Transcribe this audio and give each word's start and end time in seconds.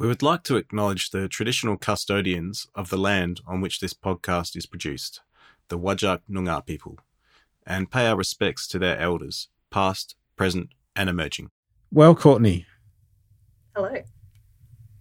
We 0.00 0.08
would 0.08 0.22
like 0.22 0.44
to 0.44 0.56
acknowledge 0.56 1.10
the 1.10 1.28
traditional 1.28 1.76
custodians 1.76 2.66
of 2.74 2.88
the 2.88 2.96
land 2.96 3.42
on 3.46 3.60
which 3.60 3.80
this 3.80 3.92
podcast 3.92 4.56
is 4.56 4.64
produced, 4.64 5.20
the 5.68 5.78
Whadjuk 5.78 6.20
Noongar 6.26 6.64
people, 6.64 6.96
and 7.66 7.90
pay 7.90 8.06
our 8.06 8.16
respects 8.16 8.66
to 8.68 8.78
their 8.78 8.98
elders, 8.98 9.48
past, 9.68 10.16
present, 10.36 10.70
and 10.96 11.10
emerging. 11.10 11.50
Well, 11.92 12.14
Courtney. 12.14 12.64
Hello. 13.76 13.94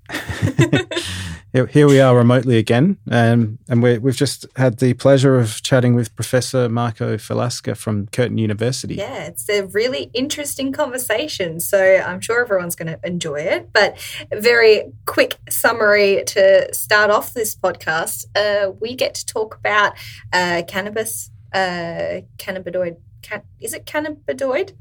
here 1.51 1.87
we 1.87 1.99
are 1.99 2.15
remotely 2.15 2.57
again, 2.57 2.97
um, 3.09 3.57
and 3.67 3.81
we 3.81 3.93
have 3.93 4.15
just 4.15 4.45
had 4.55 4.77
the 4.77 4.93
pleasure 4.93 5.39
of 5.39 5.63
chatting 5.63 5.95
with 5.95 6.15
Professor 6.15 6.69
Marco 6.69 7.17
Falasca 7.17 7.75
from 7.75 8.05
Curtin 8.07 8.37
University. 8.37 8.95
Yeah, 8.95 9.23
it's 9.23 9.49
a 9.49 9.65
really 9.65 10.11
interesting 10.13 10.71
conversation, 10.71 11.59
so 11.59 12.03
I'm 12.05 12.21
sure 12.21 12.41
everyone's 12.41 12.75
going 12.75 12.93
to 12.93 12.99
enjoy 13.03 13.37
it. 13.37 13.73
But 13.73 13.97
very 14.31 14.91
quick 15.07 15.37
summary 15.49 16.23
to 16.27 16.71
start 16.73 17.09
off 17.09 17.33
this 17.33 17.55
podcast: 17.55 18.25
uh, 18.35 18.71
we 18.79 18.95
get 18.95 19.15
to 19.15 19.25
talk 19.25 19.55
about 19.55 19.93
uh, 20.31 20.61
cannabis, 20.67 21.31
uh, 21.51 22.21
cannabinoid. 22.37 22.97
Can, 23.23 23.41
is 23.59 23.73
it 23.73 23.85
cannabinoid? 23.85 24.73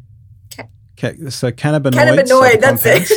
So 0.99 1.53
cannabinoids. 1.53 1.93
Cannabinoid, 1.93 2.61
that's 2.61 2.85
it. 2.85 3.11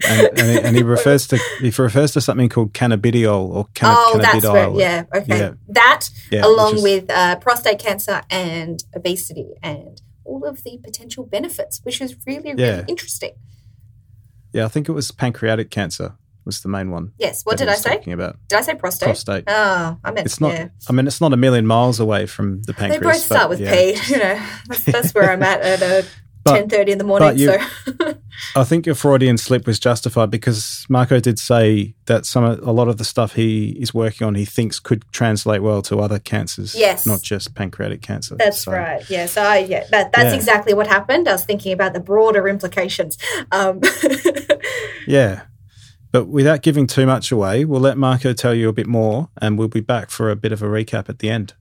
and, 0.08 0.38
and, 0.38 0.50
he, 0.50 0.58
and, 0.60 0.76
he, 0.76 0.82
refers 0.82 1.26
to 1.28 1.38
he 1.60 1.70
refers 1.70 2.12
to 2.12 2.20
something 2.20 2.48
called 2.48 2.72
cannabidiol 2.72 3.48
or 3.48 3.66
canna, 3.74 3.94
oh, 3.96 4.18
that's 4.20 4.44
right. 4.44 4.74
Yeah, 4.74 5.04
okay. 5.14 5.38
Yeah. 5.38 5.52
That 5.68 6.08
yeah, 6.30 6.46
along 6.46 6.76
is, 6.76 6.82
with 6.82 7.10
uh, 7.10 7.36
prostate 7.36 7.78
cancer 7.78 8.22
and 8.30 8.82
obesity 8.94 9.54
and 9.62 10.00
all 10.24 10.44
of 10.44 10.62
the 10.64 10.78
potential 10.82 11.24
benefits, 11.24 11.80
which 11.82 12.00
is 12.00 12.16
really 12.26 12.54
really 12.54 12.62
yeah. 12.62 12.84
interesting. 12.88 13.32
Yeah, 14.52 14.64
I 14.64 14.68
think 14.68 14.88
it 14.88 14.92
was 14.92 15.10
pancreatic 15.10 15.70
cancer 15.70 16.16
was 16.46 16.60
the 16.60 16.68
main 16.68 16.90
one. 16.90 17.12
Yes. 17.18 17.42
What 17.42 17.58
did 17.58 17.68
I 17.68 17.74
say? 17.74 17.96
Talking 17.96 18.12
about 18.12 18.38
did 18.48 18.58
I 18.58 18.62
say 18.62 18.74
prostate? 18.76 19.08
Prostate. 19.08 19.44
Oh, 19.48 19.98
I 20.02 20.10
meant 20.12 20.26
it's 20.26 20.40
not. 20.40 20.52
Yeah. 20.54 20.68
I 20.88 20.92
mean, 20.92 21.06
it's 21.06 21.20
not 21.20 21.32
a 21.32 21.36
million 21.36 21.66
miles 21.66 22.00
away 22.00 22.24
from 22.26 22.62
the 22.62 22.72
pancreas. 22.72 23.00
They 23.00 23.06
both 23.06 23.22
start 23.22 23.50
with 23.50 23.60
yeah. 23.60 23.74
P. 23.74 23.98
You 24.06 24.18
know, 24.18 24.46
that's, 24.68 24.84
that's 24.84 25.14
where 25.14 25.30
I'm 25.30 25.42
at 25.42 25.60
at 25.60 25.82
a 25.82 26.06
ten 26.54 26.68
thirty 26.68 26.92
in 26.92 26.98
the 26.98 27.04
morning. 27.04 27.38
You, 27.38 27.58
so 27.58 28.14
I 28.54 28.64
think 28.64 28.86
your 28.86 28.94
Freudian 28.94 29.38
slip 29.38 29.66
was 29.66 29.78
justified 29.78 30.30
because 30.30 30.86
Marco 30.88 31.20
did 31.20 31.38
say 31.38 31.94
that 32.06 32.26
some 32.26 32.44
a 32.44 32.72
lot 32.72 32.88
of 32.88 32.96
the 32.96 33.04
stuff 33.04 33.34
he 33.34 33.70
is 33.80 33.92
working 33.92 34.26
on 34.26 34.34
he 34.34 34.44
thinks 34.44 34.78
could 34.78 35.04
translate 35.12 35.62
well 35.62 35.82
to 35.82 36.00
other 36.00 36.18
cancers. 36.18 36.74
Yes, 36.74 37.06
not 37.06 37.22
just 37.22 37.54
pancreatic 37.54 38.02
cancer. 38.02 38.36
That's 38.36 38.62
so, 38.62 38.72
right. 38.72 39.08
Yes, 39.08 39.36
I 39.36 39.58
yeah 39.58 39.84
that, 39.90 40.12
that's 40.12 40.30
yeah. 40.30 40.34
exactly 40.34 40.74
what 40.74 40.86
happened. 40.86 41.28
I 41.28 41.32
was 41.32 41.44
thinking 41.44 41.72
about 41.72 41.92
the 41.94 42.00
broader 42.00 42.48
implications. 42.48 43.18
Um. 43.52 43.80
yeah. 45.06 45.42
But 46.12 46.28
without 46.28 46.62
giving 46.62 46.86
too 46.86 47.04
much 47.04 47.30
away, 47.30 47.64
we'll 47.66 47.80
let 47.80 47.98
Marco 47.98 48.32
tell 48.32 48.54
you 48.54 48.70
a 48.70 48.72
bit 48.72 48.86
more 48.86 49.28
and 49.42 49.58
we'll 49.58 49.68
be 49.68 49.80
back 49.80 50.08
for 50.08 50.30
a 50.30 50.36
bit 50.36 50.50
of 50.50 50.62
a 50.62 50.66
recap 50.66 51.10
at 51.10 51.18
the 51.18 51.28
end. 51.28 51.52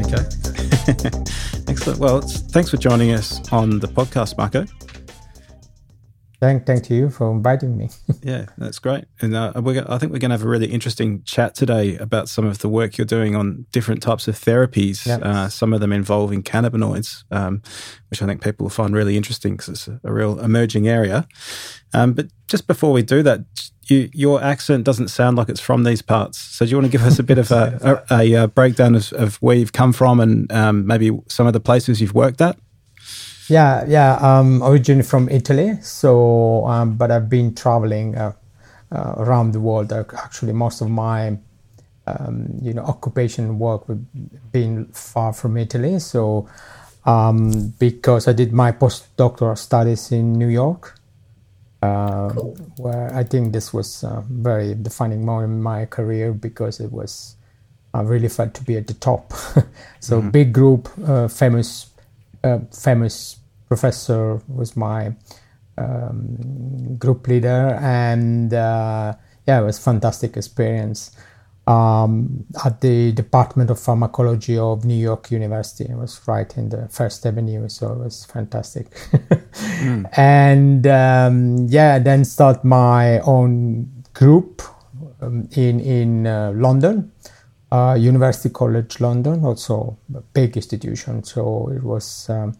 Okay. 0.00 0.24
Excellent. 1.68 1.98
Well, 1.98 2.20
thanks 2.20 2.70
for 2.70 2.76
joining 2.76 3.12
us 3.12 3.40
on 3.52 3.78
the 3.78 3.88
podcast, 3.88 4.36
Marco. 4.36 4.64
Thank, 6.42 6.66
thank 6.66 6.90
you 6.90 7.08
for 7.08 7.30
inviting 7.30 7.76
me. 7.76 7.88
yeah, 8.24 8.46
that's 8.58 8.80
great. 8.80 9.04
And 9.20 9.32
uh, 9.32 9.52
we're, 9.54 9.86
I 9.88 9.96
think 9.98 10.10
we're 10.10 10.18
going 10.18 10.30
to 10.30 10.34
have 10.34 10.42
a 10.42 10.48
really 10.48 10.72
interesting 10.72 11.22
chat 11.22 11.54
today 11.54 11.96
about 11.98 12.28
some 12.28 12.44
of 12.44 12.58
the 12.58 12.68
work 12.68 12.98
you're 12.98 13.04
doing 13.04 13.36
on 13.36 13.64
different 13.70 14.02
types 14.02 14.26
of 14.26 14.34
therapies, 14.34 15.06
yep. 15.06 15.22
uh, 15.22 15.48
some 15.48 15.72
of 15.72 15.78
them 15.78 15.92
involving 15.92 16.42
cannabinoids, 16.42 17.22
um, 17.30 17.62
which 18.10 18.22
I 18.22 18.26
think 18.26 18.42
people 18.42 18.64
will 18.64 18.70
find 18.70 18.92
really 18.92 19.16
interesting 19.16 19.52
because 19.52 19.68
it's 19.68 19.86
a, 19.86 20.12
real 20.12 20.40
emerging 20.40 20.88
area. 20.88 21.28
Um, 21.94 22.12
but 22.12 22.26
just 22.48 22.66
before 22.66 22.90
we 22.90 23.02
do 23.02 23.22
that, 23.22 23.44
you, 23.84 24.10
your 24.12 24.42
accent 24.42 24.82
doesn't 24.82 25.08
sound 25.08 25.36
like 25.36 25.48
it's 25.48 25.60
from 25.60 25.84
these 25.84 26.02
parts. 26.02 26.38
So 26.38 26.64
do 26.64 26.72
you 26.72 26.76
want 26.76 26.86
to 26.86 26.90
give 26.90 27.06
us 27.06 27.20
a 27.20 27.22
bit 27.22 27.38
of 27.38 27.52
a, 27.52 28.04
a, 28.10 28.32
a, 28.32 28.48
breakdown 28.48 28.96
of, 28.96 29.12
of, 29.12 29.36
where 29.36 29.54
you've 29.54 29.72
come 29.72 29.92
from 29.92 30.18
and 30.18 30.50
um, 30.50 30.88
maybe 30.88 31.16
some 31.28 31.46
of 31.46 31.52
the 31.52 31.60
places 31.60 32.00
you've 32.00 32.14
worked 32.14 32.40
at? 32.40 32.58
Yeah, 33.52 33.84
yeah. 33.86 34.14
Um, 34.16 34.62
originally 34.62 35.02
from 35.02 35.28
Italy, 35.28 35.76
so 35.82 36.64
um, 36.66 36.96
but 36.96 37.10
I've 37.10 37.28
been 37.28 37.54
traveling 37.54 38.16
uh, 38.16 38.32
uh, 38.90 39.14
around 39.18 39.52
the 39.52 39.60
world. 39.60 39.92
Actually, 39.92 40.54
most 40.54 40.80
of 40.80 40.88
my 40.88 41.36
um, 42.06 42.48
you 42.62 42.72
know 42.72 42.82
occupation 42.82 43.58
work 43.58 43.88
would 43.88 44.06
been 44.52 44.86
far 44.92 45.34
from 45.34 45.58
Italy. 45.58 45.98
So 45.98 46.48
um, 47.04 47.74
because 47.78 48.26
I 48.26 48.32
did 48.32 48.54
my 48.54 48.72
postdoctoral 48.72 49.58
studies 49.58 50.10
in 50.12 50.32
New 50.32 50.48
York, 50.48 50.98
uh, 51.82 52.30
cool. 52.30 52.56
where 52.78 53.14
I 53.14 53.22
think 53.22 53.52
this 53.52 53.74
was 53.74 54.02
a 54.02 54.24
very 54.30 54.74
defining 54.74 55.26
moment 55.26 55.52
in 55.52 55.62
my 55.62 55.84
career 55.84 56.32
because 56.32 56.80
it 56.80 56.90
was 56.90 57.36
I 57.92 58.00
really 58.00 58.28
felt 58.28 58.54
to 58.54 58.64
be 58.64 58.78
at 58.78 58.86
the 58.86 58.94
top. 58.94 59.32
so 60.00 60.20
mm-hmm. 60.20 60.30
big 60.30 60.54
group, 60.54 60.88
uh, 61.06 61.28
famous, 61.28 61.90
uh, 62.42 62.60
famous 62.72 63.36
professor 63.72 64.38
was 64.48 64.76
my 64.76 65.16
um, 65.78 66.96
group 66.98 67.26
leader, 67.26 67.78
and 67.80 68.52
uh, 68.52 69.14
yeah, 69.46 69.60
it 69.60 69.64
was 69.64 69.78
fantastic 69.78 70.36
experience 70.36 71.16
um, 71.66 72.44
at 72.66 72.82
the 72.82 73.12
Department 73.12 73.70
of 73.70 73.80
Pharmacology 73.80 74.58
of 74.58 74.84
New 74.84 75.00
York 75.10 75.30
University. 75.30 75.84
It 75.84 75.96
was 75.96 76.20
right 76.26 76.54
in 76.58 76.68
the 76.68 76.86
First 76.88 77.24
Avenue, 77.24 77.66
so 77.70 77.92
it 77.92 77.98
was 77.98 78.26
fantastic. 78.26 78.90
mm. 78.90 80.04
And 80.18 80.86
um, 80.86 81.66
yeah, 81.68 81.98
then 81.98 82.26
start 82.26 82.64
my 82.64 83.20
own 83.20 83.88
group 84.12 84.60
um, 85.22 85.48
in 85.52 85.80
in 85.80 86.26
uh, 86.26 86.52
London, 86.54 87.10
uh, 87.70 87.96
University 87.98 88.50
College 88.50 89.00
London, 89.00 89.46
also 89.46 89.96
a 90.14 90.20
big 90.20 90.58
institution. 90.58 91.24
So 91.24 91.70
it 91.74 91.82
was. 91.82 92.28
Um, 92.28 92.52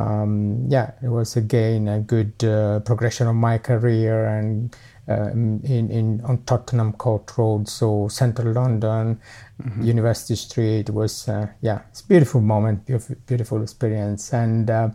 um 0.00 0.64
yeah, 0.68 0.92
it 1.02 1.08
was 1.08 1.36
again 1.36 1.88
a 1.88 2.00
good 2.00 2.32
uh, 2.44 2.80
progression 2.80 3.26
of 3.28 3.34
my 3.34 3.58
career 3.58 4.26
and 4.26 4.74
um, 5.08 5.60
in, 5.64 5.90
in 5.90 6.20
on 6.24 6.42
Tottenham 6.44 6.92
Court 6.92 7.36
Road, 7.36 7.68
so 7.68 8.08
central 8.08 8.52
London, 8.52 9.20
mm-hmm. 9.60 9.82
University 9.82 10.36
Street. 10.36 10.88
It 10.88 10.94
was 10.94 11.28
uh, 11.28 11.48
yeah, 11.60 11.80
it's 11.90 12.00
a 12.00 12.06
beautiful 12.06 12.40
moment, 12.40 12.86
beautiful, 12.86 13.16
beautiful 13.26 13.62
experience, 13.62 14.32
and 14.32 14.70
uh, 14.70 14.90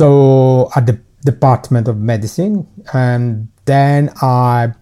so 0.00 0.70
at 0.76 0.86
the 0.86 1.00
Department 1.24 1.88
of 1.88 1.98
Medicine, 1.98 2.66
and 2.94 3.48
then 3.64 4.10
I 4.22 4.72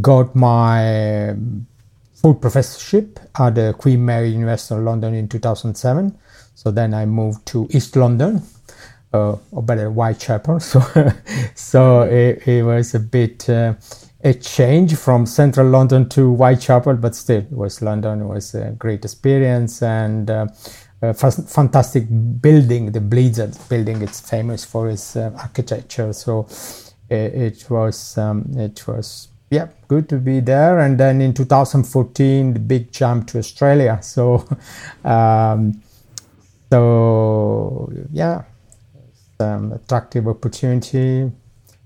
got 0.00 0.34
my 0.34 1.36
full 2.14 2.34
professorship 2.34 3.20
at 3.38 3.56
the 3.56 3.74
Queen 3.76 4.04
Mary 4.04 4.30
University 4.30 4.74
of 4.74 4.82
London 4.82 5.12
in 5.12 5.28
2007. 5.28 6.16
So 6.54 6.70
then 6.70 6.94
I 6.94 7.04
moved 7.04 7.44
to 7.46 7.66
East 7.70 7.96
London 7.96 8.42
uh, 9.12 9.36
or 9.50 9.62
better 9.62 9.90
Whitechapel. 9.90 10.60
So, 10.60 10.80
so 11.54 12.02
it, 12.02 12.46
it, 12.46 12.62
was 12.62 12.94
a 12.94 13.00
bit 13.00 13.48
uh, 13.48 13.74
a 14.24 14.34
change 14.34 14.96
from 14.96 15.26
central 15.26 15.68
London 15.68 16.08
to 16.10 16.34
Whitechapel, 16.34 16.96
but 16.96 17.14
still, 17.14 17.40
it 17.40 17.52
was 17.52 17.82
London. 17.82 18.22
It 18.22 18.26
was 18.26 18.54
a 18.54 18.70
great 18.70 19.04
experience 19.04 19.82
and 19.82 20.30
uh, 20.30 20.46
a 21.02 21.12
fantastic 21.14 22.04
building. 22.40 22.92
The 22.92 23.00
Blizard 23.00 23.68
building, 23.68 24.02
it's 24.02 24.20
famous 24.20 24.64
for 24.64 24.88
its 24.88 25.16
uh, 25.16 25.32
architecture. 25.36 26.12
So 26.12 26.46
it, 27.10 27.34
it 27.34 27.70
was 27.70 28.16
um, 28.16 28.46
it 28.56 28.86
was 28.86 29.28
yeah 29.50 29.68
good 29.88 30.08
to 30.10 30.18
be 30.18 30.40
there. 30.40 30.78
And 30.78 30.98
then 30.98 31.20
in 31.20 31.34
2014, 31.34 32.54
the 32.54 32.60
big 32.60 32.92
jump 32.92 33.26
to 33.28 33.38
Australia. 33.38 34.00
So. 34.02 34.46
Um, 35.04 35.82
so 36.72 37.92
yeah, 38.10 38.44
um, 39.40 39.72
attractive 39.72 40.28
opportunity, 40.28 41.30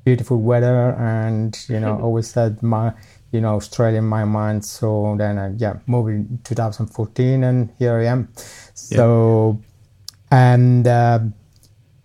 beautiful 0.04 0.40
weather, 0.40 0.93
and 0.98 1.56
you 1.69 1.81
know, 1.81 1.98
always 2.02 2.32
had 2.32 2.62
my 2.62 2.93
you 3.32 3.40
know 3.40 3.56
Australia 3.56 3.98
in 3.98 4.04
my 4.04 4.25
mind. 4.25 4.64
So 4.64 5.14
then, 5.19 5.38
I, 5.38 5.52
yeah, 5.56 5.78
moved 5.87 6.10
in 6.10 6.40
2014, 6.44 7.44
and 7.44 7.72
here 7.78 7.98
I 7.98 8.06
am. 8.06 8.28
So, 8.75 9.60
yeah. 10.32 10.54
and 10.56 10.87
uh, 10.87 11.20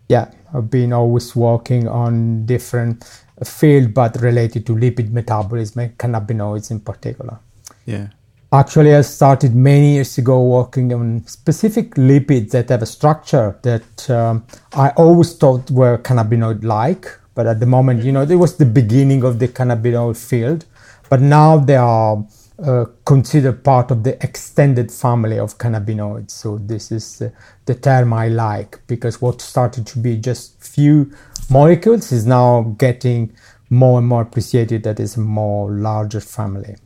yeah, 0.09 0.31
I've 0.53 0.69
been 0.69 0.93
always 0.93 1.35
working 1.35 1.88
on 1.88 2.45
different 2.45 3.05
field, 3.43 3.93
but 3.93 4.21
related 4.21 4.65
to 4.67 4.75
lipid 4.75 5.11
metabolism 5.11 5.81
and 5.81 5.97
cannabinoids 5.97 6.71
in 6.71 6.79
particular. 6.81 7.39
Yeah. 7.85 8.07
Actually, 8.53 8.94
I 8.94 9.01
started 9.01 9.56
many 9.56 9.94
years 9.94 10.18
ago 10.18 10.44
working 10.44 10.92
on 10.94 11.25
specific 11.25 11.95
lipids 11.95 12.51
that 12.51 12.68
have 12.68 12.81
a 12.81 12.86
structure 12.86 13.57
that 13.63 14.09
um, 14.09 14.45
I 14.74 14.89
always 14.89 15.33
thought 15.33 15.71
were 15.71 15.98
cannabinoid 15.98 16.63
like. 16.63 17.07
But 17.33 17.48
at 17.48 17.62
the 17.62 17.65
moment, 17.65 18.03
you 18.03 18.12
know, 18.12 18.24
it 18.24 18.36
was 18.36 18.57
the 18.57 18.65
beginning 18.65 19.24
of 19.24 19.39
the 19.39 19.48
cannabinoid 19.48 20.18
field. 20.18 20.65
but 21.12 21.19
now 21.19 21.57
they 21.57 21.75
are 21.75 22.25
uh, 22.63 22.86
considered 23.03 23.65
part 23.65 23.92
of 23.92 24.03
the 24.03 24.13
extended 24.24 24.89
family 24.89 25.38
of 25.38 25.57
cannabinoids. 25.57 26.31
So 26.31 26.57
this 26.57 26.89
is 26.89 27.21
uh, 27.21 27.31
the 27.65 27.75
term 27.75 28.13
I 28.13 28.30
like 28.30 28.80
because 28.88 29.21
what 29.21 29.42
started 29.42 29.86
to 29.88 30.00
be 30.00 30.15
just 30.15 30.63
few 30.63 31.12
molecules 31.50 32.13
is 32.13 32.25
now 32.25 32.74
getting 32.77 33.36
more 33.69 34.00
and 34.00 34.07
more 34.07 34.21
appreciated 34.21 34.83
that 34.83 35.01
is 35.01 35.18
a 35.18 35.19
more 35.19 35.69
larger 35.69 36.21
family. 36.21 36.77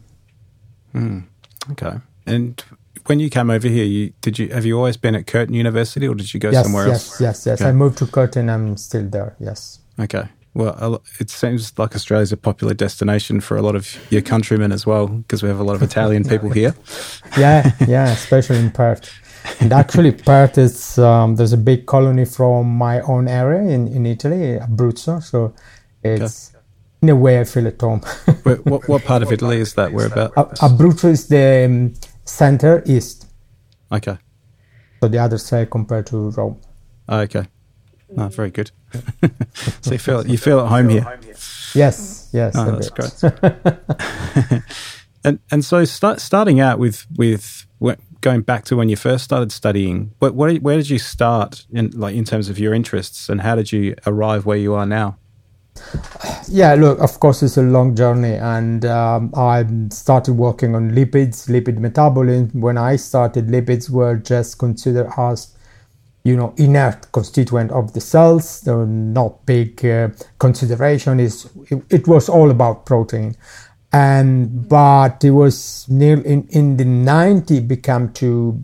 Mm, 0.95 1.25
okay. 1.71 1.97
And 2.25 2.63
when 3.06 3.19
you 3.19 3.29
came 3.29 3.50
over 3.50 3.67
here, 3.67 3.85
you 3.85 4.13
did 4.21 4.39
you 4.39 4.50
have 4.50 4.65
you 4.65 4.77
always 4.77 4.97
been 4.97 5.15
at 5.15 5.27
Curtin 5.27 5.53
University 5.53 6.07
or 6.07 6.15
did 6.15 6.33
you 6.33 6.39
go 6.39 6.50
yes, 6.50 6.63
somewhere 6.63 6.88
yes, 6.88 6.95
else? 6.95 7.21
Yes, 7.21 7.45
yes, 7.45 7.59
yes. 7.59 7.67
I 7.67 7.71
moved 7.71 7.97
to 8.00 8.07
Curtin. 8.07 8.50
I'm 8.50 8.77
still 8.77 9.07
there. 9.07 9.35
Yes. 9.39 9.79
Okay. 10.00 10.27
Well, 10.56 11.03
it 11.19 11.29
seems 11.29 11.77
like 11.77 11.95
Australia's 11.95 12.31
a 12.31 12.38
popular 12.38 12.73
destination 12.73 13.41
for 13.41 13.57
a 13.57 13.62
lot 13.62 13.75
of 13.75 13.97
your 14.09 14.21
countrymen 14.21 14.71
as 14.71 14.85
well, 14.85 15.07
because 15.07 15.44
we 15.44 15.50
have 15.50 15.59
a 15.59 15.63
lot 15.63 15.75
of 15.75 15.83
Italian 15.91 16.23
people 16.23 16.50
here. 16.50 16.73
yeah, 17.38 17.73
yeah, 17.88 18.07
especially 18.07 18.59
in 18.59 18.71
Perth. 18.71 19.13
And 19.59 19.73
actually, 19.73 20.13
Perth 20.13 20.57
is 20.57 20.97
um, 20.97 21.35
there's 21.35 21.51
a 21.51 21.57
big 21.57 21.85
colony 21.85 22.23
from 22.23 22.73
my 22.73 23.01
own 23.01 23.27
area 23.27 23.69
in, 23.69 23.89
in 23.89 24.06
Italy, 24.06 24.57
Abruzzo. 24.57 25.21
So 25.21 25.53
it's 26.03 26.51
okay. 26.51 26.54
In 27.05 27.09
a 27.09 27.15
way 27.15 27.39
I 27.39 27.43
feel 27.43 27.67
at 27.67 27.79
home. 27.79 28.01
what, 28.43 28.87
what 28.89 29.03
part 29.11 29.21
of 29.21 29.31
Italy 29.31 29.59
is 29.59 29.75
that? 29.75 29.91
Where 29.93 30.07
about? 30.07 30.33
Abruzzo 30.59 31.09
is 31.09 31.27
the 31.27 31.65
um, 31.65 31.93
center 32.25 32.83
east. 32.85 33.27
Okay. 33.91 34.17
So 35.01 35.07
the 35.07 35.19
other 35.19 35.37
side 35.37 35.69
compared 35.69 36.07
to 36.07 36.31
Rome. 36.31 36.59
Oh, 37.07 37.19
okay. 37.19 37.45
Oh, 38.17 38.27
very 38.29 38.49
good. 38.51 38.71
so 39.81 39.91
you 39.91 39.97
feel 39.99 40.25
you 40.25 40.37
feel 40.37 40.59
at 40.61 40.67
home 40.67 40.89
here. 40.89 41.19
Yes, 41.73 42.29
yes. 42.33 42.55
Oh, 42.55 42.71
that's 42.71 42.89
great. 42.89 44.63
and 45.23 45.39
and 45.51 45.65
so 45.65 45.85
start, 45.85 46.21
starting 46.21 46.59
out 46.59 46.79
with 46.79 47.05
with 47.15 47.65
going 48.21 48.41
back 48.41 48.65
to 48.65 48.75
when 48.75 48.89
you 48.89 48.95
first 48.95 49.23
started 49.23 49.51
studying, 49.51 50.11
what, 50.17 50.33
what, 50.33 50.57
where 50.63 50.77
did 50.77 50.89
you 50.89 50.97
start 50.97 51.67
in 51.71 51.91
like 51.91 52.15
in 52.15 52.25
terms 52.25 52.49
of 52.49 52.57
your 52.57 52.73
interests, 52.73 53.29
and 53.29 53.41
how 53.41 53.55
did 53.55 53.71
you 53.71 53.95
arrive 54.07 54.45
where 54.45 54.57
you 54.57 54.73
are 54.73 54.85
now? 54.85 55.17
Yeah, 56.48 56.75
look, 56.75 57.00
of 57.00 57.19
course, 57.19 57.42
it's 57.42 57.57
a 57.57 57.63
long 57.63 57.95
journey, 57.95 58.36
and 58.36 58.86
um, 58.86 59.33
I 59.36 59.66
started 59.89 60.33
working 60.33 60.75
on 60.75 60.92
lipids, 60.92 61.50
lipid 61.50 61.80
metabolism. 61.80 62.62
When 62.62 62.77
I 62.77 62.98
started, 62.98 63.48
lipids 63.48 63.89
were 63.89 64.18
just 64.18 64.60
considered 64.60 65.10
as 65.18 65.56
you 66.24 66.36
know 66.36 66.54
inert 66.57 67.12
constituent 67.12 67.72
of 67.72 67.94
the 67.94 68.01
cells. 68.01 68.62
There 68.62 68.77
were 68.77 68.86
not 68.86 69.45
big 69.45 69.83
uh, 69.86 70.10
consideration. 70.39 71.19
Is 71.19 71.50
it, 71.69 71.83
it, 71.89 72.07
was 72.07 72.30
all 72.30 72.51
about 72.51 72.86
protein. 72.86 73.36
And 73.92 74.68
but 74.68 75.24
it 75.24 75.31
was 75.31 75.88
near 75.89 76.22
in 76.22 76.48
in 76.50 76.77
the 76.77 76.86
90 76.86 77.62
become 77.62 78.12
to 78.13 78.63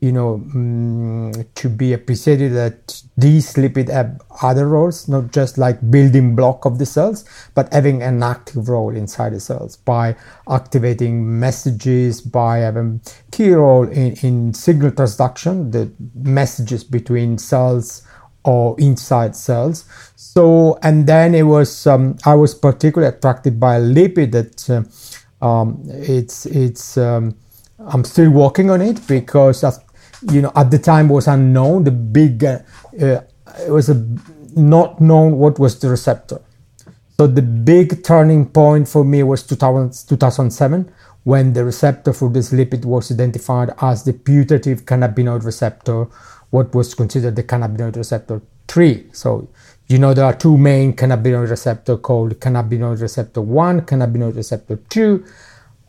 you 0.00 0.12
know 0.12 0.34
um, 0.34 1.32
to 1.54 1.68
be 1.68 1.92
appreciated 1.94 2.52
that 2.52 3.02
these 3.16 3.54
lipids 3.54 3.90
have 3.90 4.20
other 4.42 4.68
roles 4.68 5.08
not 5.08 5.32
just 5.32 5.56
like 5.56 5.90
building 5.90 6.36
block 6.36 6.66
of 6.66 6.78
the 6.78 6.84
cells 6.84 7.24
but 7.54 7.72
having 7.72 8.02
an 8.02 8.22
active 8.22 8.68
role 8.68 8.94
inside 8.94 9.32
the 9.32 9.40
cells 9.40 9.76
by 9.78 10.14
activating 10.50 11.38
messages 11.40 12.20
by 12.20 12.58
having 12.58 13.00
key 13.32 13.50
role 13.50 13.88
in, 13.88 14.12
in 14.22 14.52
signal 14.52 14.90
transduction 14.90 15.72
the 15.72 15.90
messages 16.14 16.84
between 16.84 17.38
cells 17.38 18.06
or 18.46 18.78
inside 18.78 19.34
cells. 19.34 19.84
So 20.14 20.78
and 20.82 21.06
then 21.06 21.34
it 21.34 21.42
was 21.42 21.86
um, 21.86 22.16
i 22.24 22.34
was 22.34 22.54
particularly 22.54 23.14
attracted 23.14 23.60
by 23.60 23.80
lipid 23.80 24.32
that 24.32 24.70
uh, 24.70 25.44
um, 25.46 25.82
it's 25.86 26.46
it's 26.46 26.96
um, 26.96 27.36
i'm 27.78 28.04
still 28.04 28.30
working 28.30 28.70
on 28.70 28.80
it 28.80 29.04
because 29.06 29.64
you 30.22 30.42
know 30.42 30.52
at 30.54 30.70
the 30.70 30.78
time 30.78 31.08
was 31.08 31.26
unknown. 31.28 31.84
The 31.84 31.90
big 31.90 32.44
uh, 32.44 32.58
uh, 33.00 33.20
it 33.60 33.70
was 33.70 33.88
a 33.88 34.06
not 34.56 35.00
known 35.00 35.36
what 35.38 35.58
was 35.58 35.78
the 35.78 35.88
receptor. 35.88 36.40
So 37.18 37.26
the 37.26 37.42
big 37.42 38.04
turning 38.04 38.46
point 38.46 38.88
for 38.88 39.04
me 39.04 39.22
was 39.22 39.42
2000, 39.42 40.08
2007 40.08 40.92
when 41.24 41.52
the 41.54 41.64
receptor 41.64 42.12
for 42.12 42.30
this 42.30 42.52
lipid 42.52 42.84
was 42.84 43.10
identified 43.10 43.70
as 43.80 44.04
the 44.04 44.12
putative 44.12 44.84
cannabinoid 44.84 45.44
receptor 45.44 46.06
what 46.50 46.72
was 46.74 46.94
considered 46.94 47.34
the 47.34 47.42
cannabinoid 47.42 47.96
receptor 47.96 48.40
3 48.68 49.08
so 49.12 49.48
you 49.88 49.98
know 49.98 50.14
there 50.14 50.24
are 50.24 50.34
two 50.34 50.56
main 50.56 50.92
cannabinoid 50.94 51.50
receptor 51.50 51.96
called 51.96 52.38
cannabinoid 52.38 53.00
receptor 53.00 53.40
1 53.40 53.80
cannabinoid 53.82 54.36
receptor 54.36 54.76
2 54.76 55.24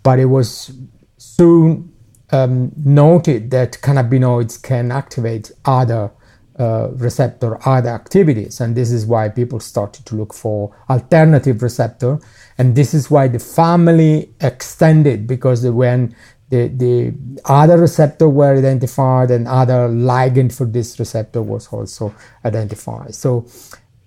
but 0.01 0.18
it 0.18 0.25
was 0.25 0.71
soon 1.18 1.94
um, 2.31 2.71
noted 2.77 3.51
that 3.51 3.74
cannabinoids 3.81 4.62
can 4.62 4.91
activate 4.91 5.51
other 5.65 6.12
uh, 6.59 6.89
receptor 6.94 7.59
other 7.68 7.89
activities. 7.89 8.59
And 8.59 8.75
this 8.75 8.91
is 8.91 9.06
why 9.06 9.29
people 9.29 9.59
started 9.59 10.06
to 10.07 10.15
look 10.15 10.33
for 10.33 10.75
alternative 10.89 11.62
receptor. 11.62 12.19
And 12.57 12.75
this 12.75 12.94
is 12.95 13.12
why 13.12 13.27
the 13.27 13.39
family 13.39 14.33
extended 14.41 15.27
because 15.27 15.65
when 15.68 16.15
the, 16.50 16.69
the 16.69 17.13
other 17.45 17.77
receptor 17.77 18.27
were 18.27 18.57
identified 18.57 19.31
and 19.31 19.47
other 19.47 19.88
ligand 19.88 20.51
for 20.51 20.65
this 20.65 20.97
receptor 20.97 21.41
was 21.41 21.68
also 21.68 22.15
identified. 22.44 23.13
So 23.13 23.45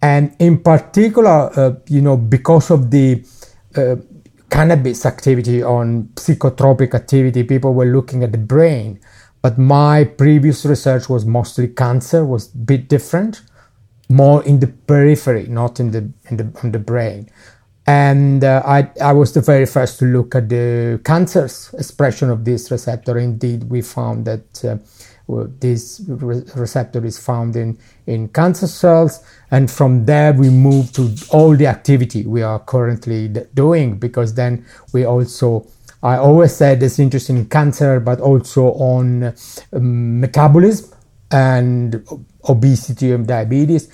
and 0.03 0.35
in 0.39 0.59
particular 0.59 1.51
uh, 1.57 1.75
you 1.87 2.01
know 2.01 2.17
because 2.17 2.71
of 2.71 2.91
the 2.91 3.25
uh, 3.77 3.97
cannabis 4.51 5.07
activity 5.07 5.63
on 5.63 6.05
psychotropic 6.17 6.95
activity 6.95 7.43
people 7.45 7.73
were 7.75 7.87
looking 7.87 8.23
at 8.23 8.33
the 8.33 8.39
brain. 8.39 9.01
But 9.43 9.59
my 9.59 10.05
previous 10.05 10.67
research 10.67 11.09
was 11.09 11.25
mostly 11.25 11.69
cancer 11.69 12.25
was 12.25 12.53
a 12.55 12.59
bit 12.59 12.89
different 12.89 13.43
more 14.09 14.43
in 14.45 14.59
the 14.59 14.67
periphery 14.67 15.47
not 15.47 15.81
in 15.81 15.93
the 15.93 16.11
in 16.29 16.37
the, 16.37 16.61
in 16.63 16.73
the 16.73 16.79
brain. 16.79 17.31
And 17.87 18.45
uh, 18.45 18.63
I, 18.65 18.91
I 19.01 19.13
was 19.13 19.33
the 19.33 19.41
very 19.41 19.67
first 19.67 19.99
to 20.01 20.05
look 20.05 20.35
at 20.35 20.49
the 20.49 21.01
cancer's 21.05 21.75
expression 21.77 22.31
of 22.31 22.45
this 22.45 22.71
receptor. 22.71 23.19
Indeed 23.19 23.65
we 23.65 23.83
found 23.83 24.27
that 24.27 24.65
uh, 24.65 24.77
this 25.61 26.03
re- 26.07 26.43
receptor 26.55 27.05
is 27.05 27.19
found 27.19 27.57
in, 27.57 27.79
in 28.07 28.29
cancer 28.29 28.67
cells. 28.67 29.25
And 29.51 29.71
from 29.71 30.07
there, 30.07 30.33
we 30.33 30.51
move 30.51 30.93
to 30.93 31.15
all 31.31 31.57
the 31.57 31.67
activity 31.67 32.27
we 32.27 32.43
are 32.43 32.59
currently 32.59 33.29
d- 33.29 33.43
doing 33.55 33.99
because 33.99 34.35
then 34.35 34.65
we 34.93 35.05
also, 35.05 35.67
I 36.03 36.17
always 36.17 36.55
said 36.55 36.83
it's 36.83 36.99
interesting 36.99 37.37
in 37.37 37.47
cancer, 37.49 38.01
but 38.01 38.21
also 38.21 38.73
on 38.75 39.35
um, 39.73 40.21
metabolism 40.21 40.97
and 41.31 42.05
obesity 42.49 43.13
and 43.13 43.27
diabetes. 43.27 43.89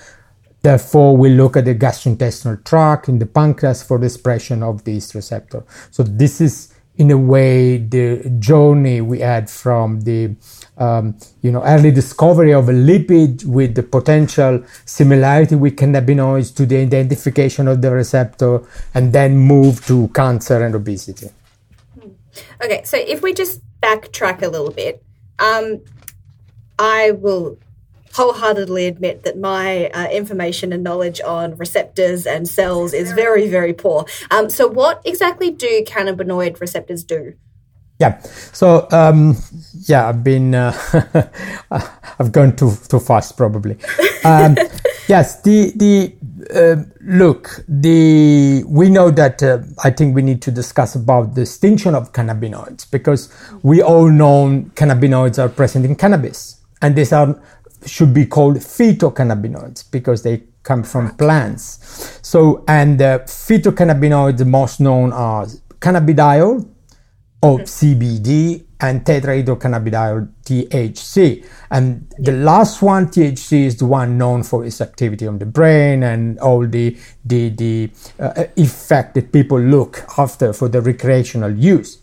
Therefore, 0.63 1.17
we 1.17 1.31
look 1.31 1.57
at 1.57 1.65
the 1.65 1.75
gastrointestinal 1.75 2.65
tract 2.65 3.09
in 3.09 3.19
the 3.19 3.27
pancreas 3.27 3.83
for 3.83 3.99
the 3.99 4.07
expression 4.07 4.63
of 4.63 4.83
this 4.85 5.15
receptor. 5.15 5.65
So 5.91 6.03
this 6.03 6.41
is 6.41 6.75
in 6.99 7.11
a 7.11 7.17
way 7.17 7.77
the 7.77 8.29
journey 8.39 9.01
we 9.01 9.21
had 9.21 9.51
from 9.51 10.01
the 10.03 10.35
um, 10.79 11.17
you 11.43 11.51
know 11.51 11.63
early 11.65 11.91
discovery 11.91 12.53
of 12.53 12.69
a 12.69 12.73
lipid 12.73 13.45
with 13.45 13.75
the 13.75 13.83
potential 13.83 14.63
similarity 14.85 15.55
with 15.55 15.77
cannabinoids 15.77 16.55
to 16.55 16.67
the 16.67 16.77
identification 16.77 17.69
of 17.69 17.83
the 17.83 17.91
receptor 17.91 18.61
and 18.95 19.13
then 19.13 19.37
move 19.37 19.85
to 19.87 20.09
cancer 20.09 20.65
and 20.65 20.75
obesity. 20.75 21.29
Okay 22.63 22.83
so 22.85 22.97
if 22.97 23.23
we 23.23 23.33
just 23.33 23.61
backtrack 23.81 24.43
a 24.43 24.49
little 24.49 24.73
bit 24.73 25.03
um, 25.39 25.81
i 26.79 27.11
will 27.13 27.59
wholeheartedly 28.17 28.87
admit 28.87 29.25
that 29.25 29.39
my 29.39 29.89
uh, 29.89 30.09
information 30.09 30.73
and 30.73 30.83
knowledge 30.83 31.21
on 31.21 31.57
receptors 31.57 32.27
and 32.27 32.49
cells 32.49 32.95
is 32.95 33.13
very, 33.13 33.49
very 33.49 33.75
poor. 33.75 34.07
Um, 34.31 34.49
so, 34.49 34.67
what 34.67 35.03
exactly 35.05 35.51
do 35.51 35.85
cannabinoid 35.87 36.61
receptors 36.61 37.05
do? 37.05 37.35
Yeah. 37.99 38.21
So 38.53 38.87
um, 38.93 39.37
yeah, 39.89 40.09
I've 40.09 40.23
been 40.23 40.55
uh, 40.55 40.73
I've 42.19 42.31
gone 42.31 42.55
too 42.55 42.73
too 42.89 43.01
fast 43.01 43.39
probably. 43.39 43.79
Um, 44.23 44.57
yes. 45.09 45.41
The 45.41 45.73
the 45.75 46.15
uh, 46.55 46.83
look 47.01 47.65
the 47.67 48.65
we 48.69 48.91
know 48.91 49.11
that 49.11 49.43
uh, 49.43 49.61
I 49.83 49.91
think 49.91 50.15
we 50.15 50.21
need 50.21 50.43
to 50.43 50.51
discuss 50.51 50.95
about 50.95 51.35
the 51.35 51.43
distinction 51.43 51.95
of 51.95 52.13
cannabinoids 52.13 52.91
because 52.91 53.33
we 53.63 53.81
all 53.81 54.11
know 54.11 54.65
cannabinoids 54.75 55.43
are 55.43 55.49
present 55.49 55.87
in 55.87 55.97
cannabis 55.97 56.61
and 56.83 56.95
these 56.95 57.13
are 57.13 57.41
should 57.89 58.13
be 58.13 58.27
called 58.27 58.57
phytocannabinoids 58.57 59.91
because 59.91 60.23
they 60.23 60.45
come 60.63 60.83
from 60.83 61.17
plants. 61.17 62.19
So, 62.23 62.65
and 62.67 62.99
the 62.99 63.23
phytocannabinoids 63.27 64.47
most 64.47 64.81
known 64.81 65.13
are 65.13 65.47
cannabidiol 65.81 66.69
or 67.43 67.59
CBD 67.61 68.65
and 68.81 69.05
tetrahydrocannabidiol 69.05 70.29
THC. 70.45 71.47
And 71.71 72.13
the 72.19 72.33
last 72.33 72.83
one, 72.83 73.07
THC, 73.07 73.65
is 73.65 73.77
the 73.77 73.87
one 73.87 74.19
known 74.19 74.43
for 74.43 74.65
its 74.65 74.81
activity 74.81 75.27
on 75.27 75.39
the 75.39 75.47
brain 75.47 76.03
and 76.03 76.39
all 76.41 76.67
the 76.67 76.97
the 77.25 77.51
the 77.51 77.91
uh, 78.19 78.45
effect 78.57 79.15
that 79.15 79.33
people 79.33 79.61
look 79.61 80.05
after 80.19 80.53
for 80.53 80.69
the 80.69 80.81
recreational 80.81 81.51
use. 81.57 81.99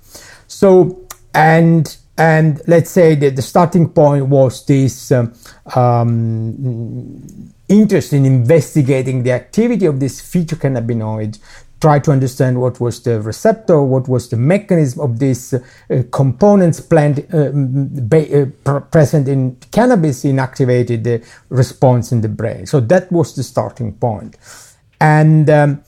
So 0.47 1.07
and 1.33 1.97
and 2.17 2.62
let's 2.67 2.91
say 2.91 3.15
that 3.15 3.36
the 3.36 3.41
starting 3.41 3.89
point 3.89 4.27
was 4.27 4.65
this 4.65 5.12
um, 5.12 5.34
um, 5.75 7.53
interest 7.67 8.13
in 8.13 8.25
investigating 8.25 9.24
the 9.24 9.32
activity 9.32 9.86
of 9.86 10.00
this 10.00 10.22
phytocannabinoid 10.22 11.39
try 11.84 12.00
to 12.00 12.12
understand 12.12 12.62
what 12.62 12.79
was 12.79 13.03
the 13.03 13.20
receptor, 13.20 13.82
what 13.82 14.08
was 14.08 14.29
the 14.29 14.38
mechanism 14.38 15.01
of 15.01 15.20
these 15.20 15.53
uh, 15.53 15.60
components 16.12 16.79
uh, 16.79 17.51
uh, 18.65 18.79
present 18.79 19.27
in 19.27 19.58
cannabis 19.70 20.24
inactivated 20.24 21.03
the 21.03 21.22
response 21.50 22.13
in 22.13 22.22
the 22.22 22.29
brain. 22.29 22.65
So 22.65 22.79
that 22.79 23.12
was 23.12 23.36
the 23.36 23.43
starting 23.43 23.91
point. 23.96 24.38
And, 25.01 25.50
um, 25.50 25.84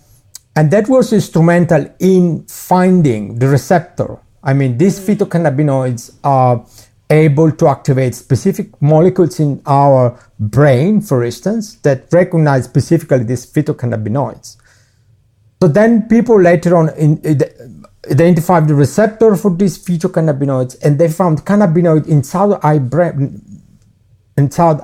and 0.53 0.69
that 0.71 0.89
was 0.89 1.13
instrumental 1.13 1.89
in 1.99 2.45
finding 2.47 3.39
the 3.39 3.47
receptor. 3.47 4.19
I 4.45 4.53
mean, 4.53 4.77
these 4.77 4.99
phytocannabinoids 4.99 6.15
are 6.23 6.65
able 7.09 7.51
to 7.51 7.67
activate 7.67 8.15
specific 8.15 8.81
molecules 8.81 9.39
in 9.39 9.61
our 9.65 10.17
brain, 10.39 11.01
for 11.01 11.23
instance, 11.23 11.75
that 11.81 12.11
recognize 12.13 12.65
specifically 12.65 13.23
these 13.23 13.45
phytocannabinoids. 13.45 14.57
So 15.61 15.67
then 15.67 16.07
people 16.07 16.39
later 16.39 16.75
on 16.75 16.89
in, 16.97 17.21
identified 18.09 18.67
the 18.67 18.75
receptor 18.75 19.35
for 19.35 19.51
these 19.55 19.83
phytocannabinoids 19.83 20.77
and 20.83 20.99
they 20.99 21.09
found 21.09 21.45
cannabinoid 21.45 22.07
inside 22.07 22.59
our 22.61 22.79
brain, 22.79 23.41
inside 24.37 24.81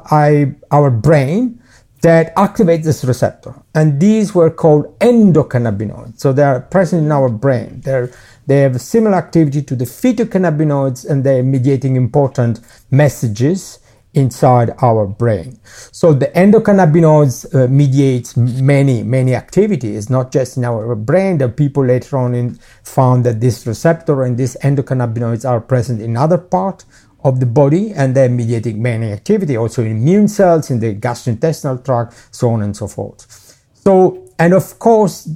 our 0.71 0.89
brain 0.89 1.61
that 2.01 2.35
activates 2.35 2.83
this 2.83 3.03
receptor. 3.03 3.53
And 3.75 3.99
these 3.99 4.33
were 4.33 4.49
called 4.49 4.97
endocannabinoids. 4.99 6.19
So 6.19 6.33
they 6.33 6.43
are 6.43 6.61
present 6.61 7.05
in 7.05 7.11
our 7.11 7.29
brain. 7.29 7.81
They're, 7.81 8.11
they 8.51 8.59
have 8.59 8.81
similar 8.81 9.15
activity 9.15 9.61
to 9.61 9.77
the 9.77 9.85
phytocannabinoids 9.85 11.09
and 11.09 11.23
they're 11.23 11.41
mediating 11.41 11.95
important 11.95 12.59
messages 12.91 13.79
inside 14.13 14.71
our 14.81 15.07
brain. 15.07 15.57
So 15.93 16.11
the 16.11 16.25
endocannabinoids 16.27 17.55
uh, 17.55 17.69
mediates 17.69 18.35
many, 18.35 19.03
many 19.03 19.35
activities, 19.35 20.09
not 20.09 20.33
just 20.33 20.57
in 20.57 20.65
our 20.65 20.95
brain. 20.95 21.37
The 21.37 21.47
people 21.47 21.85
later 21.85 22.17
on 22.17 22.35
in, 22.35 22.55
found 22.83 23.23
that 23.23 23.39
this 23.39 23.65
receptor 23.65 24.23
and 24.23 24.37
these 24.37 24.57
endocannabinoids 24.57 25.49
are 25.49 25.61
present 25.61 26.01
in 26.01 26.17
other 26.17 26.37
part 26.37 26.83
of 27.23 27.39
the 27.39 27.45
body 27.45 27.93
and 27.93 28.13
they're 28.13 28.27
mediating 28.27 28.81
many 28.81 29.13
activity, 29.13 29.55
also 29.55 29.81
in 29.81 29.91
immune 29.91 30.27
cells, 30.27 30.69
in 30.69 30.81
the 30.81 30.93
gastrointestinal 30.93 31.85
tract, 31.85 32.27
so 32.31 32.49
on 32.49 32.63
and 32.63 32.75
so 32.75 32.89
forth. 32.89 33.55
So, 33.75 34.27
and 34.37 34.53
of 34.53 34.77
course, 34.77 35.29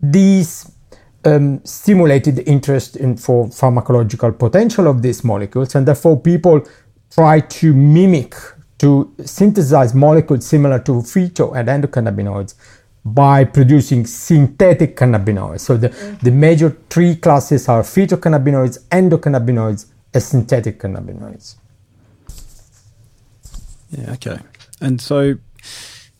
these 0.00 0.70
um, 1.24 1.64
stimulated 1.64 2.40
interest 2.48 2.96
in 2.96 3.16
for 3.16 3.46
pharmacological 3.46 4.38
potential 4.38 4.86
of 4.86 5.02
these 5.02 5.24
molecules, 5.24 5.74
and 5.74 5.86
therefore 5.86 6.20
people 6.20 6.66
try 7.10 7.40
to 7.40 7.74
mimic, 7.74 8.34
to 8.78 9.12
synthesize 9.24 9.94
molecules 9.94 10.46
similar 10.46 10.78
to 10.78 10.92
phyto 10.92 11.54
and 11.56 11.68
endocannabinoids 11.68 12.54
by 13.04 13.44
producing 13.44 14.06
synthetic 14.06 14.96
cannabinoids. 14.96 15.60
So 15.60 15.76
the, 15.76 15.88
mm. 15.88 16.20
the 16.20 16.30
major 16.30 16.76
three 16.90 17.16
classes 17.16 17.68
are 17.68 17.82
phytocannabinoids, 17.82 18.78
endocannabinoids, 18.88 19.86
and 20.12 20.22
synthetic 20.22 20.80
cannabinoids. 20.80 21.56
Yeah, 23.90 24.12
okay. 24.12 24.38
And 24.80 25.00
so 25.00 25.34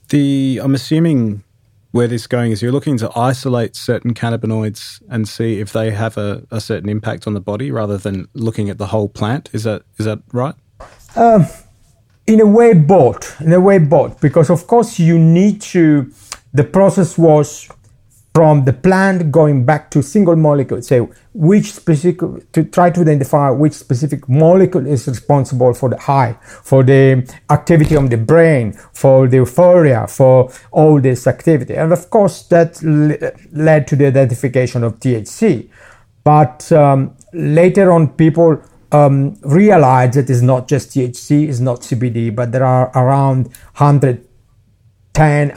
the 0.09 0.61
I'm 0.63 0.75
assuming 0.75 1.45
where 1.93 2.07
this 2.07 2.23
is 2.23 2.27
going 2.27 2.53
is 2.53 2.63
you're 2.63 2.73
looking 2.73 2.97
to 2.99 3.11
isolate 3.19 3.75
certain 3.75 4.15
cannabinoids 4.15 5.03
and 5.09 5.29
see 5.29 5.61
if 5.61 5.73
they 5.73 5.91
have 5.91 6.17
a, 6.17 6.47
a 6.51 6.61
certain 6.61 6.89
impact 6.89 7.27
on 7.27 7.35
the 7.35 7.41
body 7.41 7.71
rather 7.71 7.99
than 7.99 8.29
looking 8.35 8.71
at 8.71 8.79
the 8.79 8.87
whole 8.87 9.09
plant. 9.09 9.51
Is 9.53 9.65
that 9.65 9.83
is 9.99 10.07
that 10.07 10.21
right? 10.33 10.55
Um, 11.17 11.47
in 12.27 12.41
a 12.41 12.47
way, 12.47 12.75
both. 12.75 13.41
In 13.41 13.53
a 13.53 13.61
way, 13.61 13.79
both. 13.79 14.21
Because 14.21 14.51
of 14.51 14.67
course, 14.67 14.99
you 14.99 15.19
need 15.19 15.61
to. 15.63 16.13
The 16.53 16.65
process 16.65 17.17
was 17.19 17.69
from 18.35 18.65
the 18.65 18.73
plant 18.73 19.33
going 19.33 19.65
back 19.65 19.91
to 19.91 20.03
single 20.03 20.37
molecule. 20.37 20.81
Say 20.83 21.01
which 21.35 21.73
specific 21.73 22.19
to 22.53 22.65
try 22.65 22.91
to 22.91 23.01
identify 23.01 23.51
which 23.51 23.73
specific 23.73 24.29
molecule 24.29 24.87
is 24.87 25.07
responsible 25.09 25.75
for 25.75 25.89
the 25.89 25.99
high, 25.99 26.37
for 26.43 26.83
the 26.83 27.29
activity 27.51 27.97
of 27.97 28.11
the 28.11 28.17
brain, 28.17 28.73
for 28.93 29.27
the 29.29 29.39
euphoria, 29.39 30.07
for 30.07 30.53
all 30.71 31.01
this 31.01 31.27
activity, 31.27 31.75
and 31.75 31.93
of 31.93 32.11
course 32.11 32.43
that 32.45 32.81
led 33.53 33.87
to 33.89 33.97
the 33.97 34.07
identification 34.07 34.85
of 34.85 35.01
THC. 35.01 35.69
But 36.23 36.71
um, 36.73 37.17
later 37.33 37.91
on, 37.93 38.09
people 38.09 38.63
um, 38.93 39.37
realize 39.43 40.15
that 40.15 40.29
it's 40.31 40.43
not 40.43 40.69
just 40.69 40.91
THC, 40.91 41.49
it's 41.49 41.61
not 41.61 41.81
CBD, 41.81 42.35
but 42.35 42.53
there 42.53 42.65
are 42.65 42.91
around 42.95 43.47
110, 43.77 45.53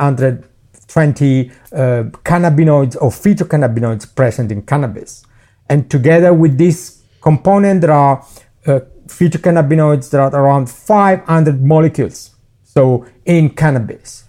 120 0.95 1.49
uh, 1.71 2.03
cannabinoids 2.23 2.95
or 3.01 3.09
phytocannabinoids 3.09 4.13
present 4.15 4.51
in 4.51 4.61
cannabis. 4.61 5.25
And 5.69 5.89
together 5.89 6.33
with 6.33 6.57
this 6.57 7.01
component, 7.21 7.81
there 7.81 7.91
are 7.91 8.25
uh, 8.65 8.79
phytocannabinoids 9.07 10.09
that 10.11 10.19
are 10.19 10.43
around 10.43 10.69
500 10.69 11.63
molecules. 11.63 12.31
So 12.63 13.05
in 13.25 13.51
cannabis 13.51 14.23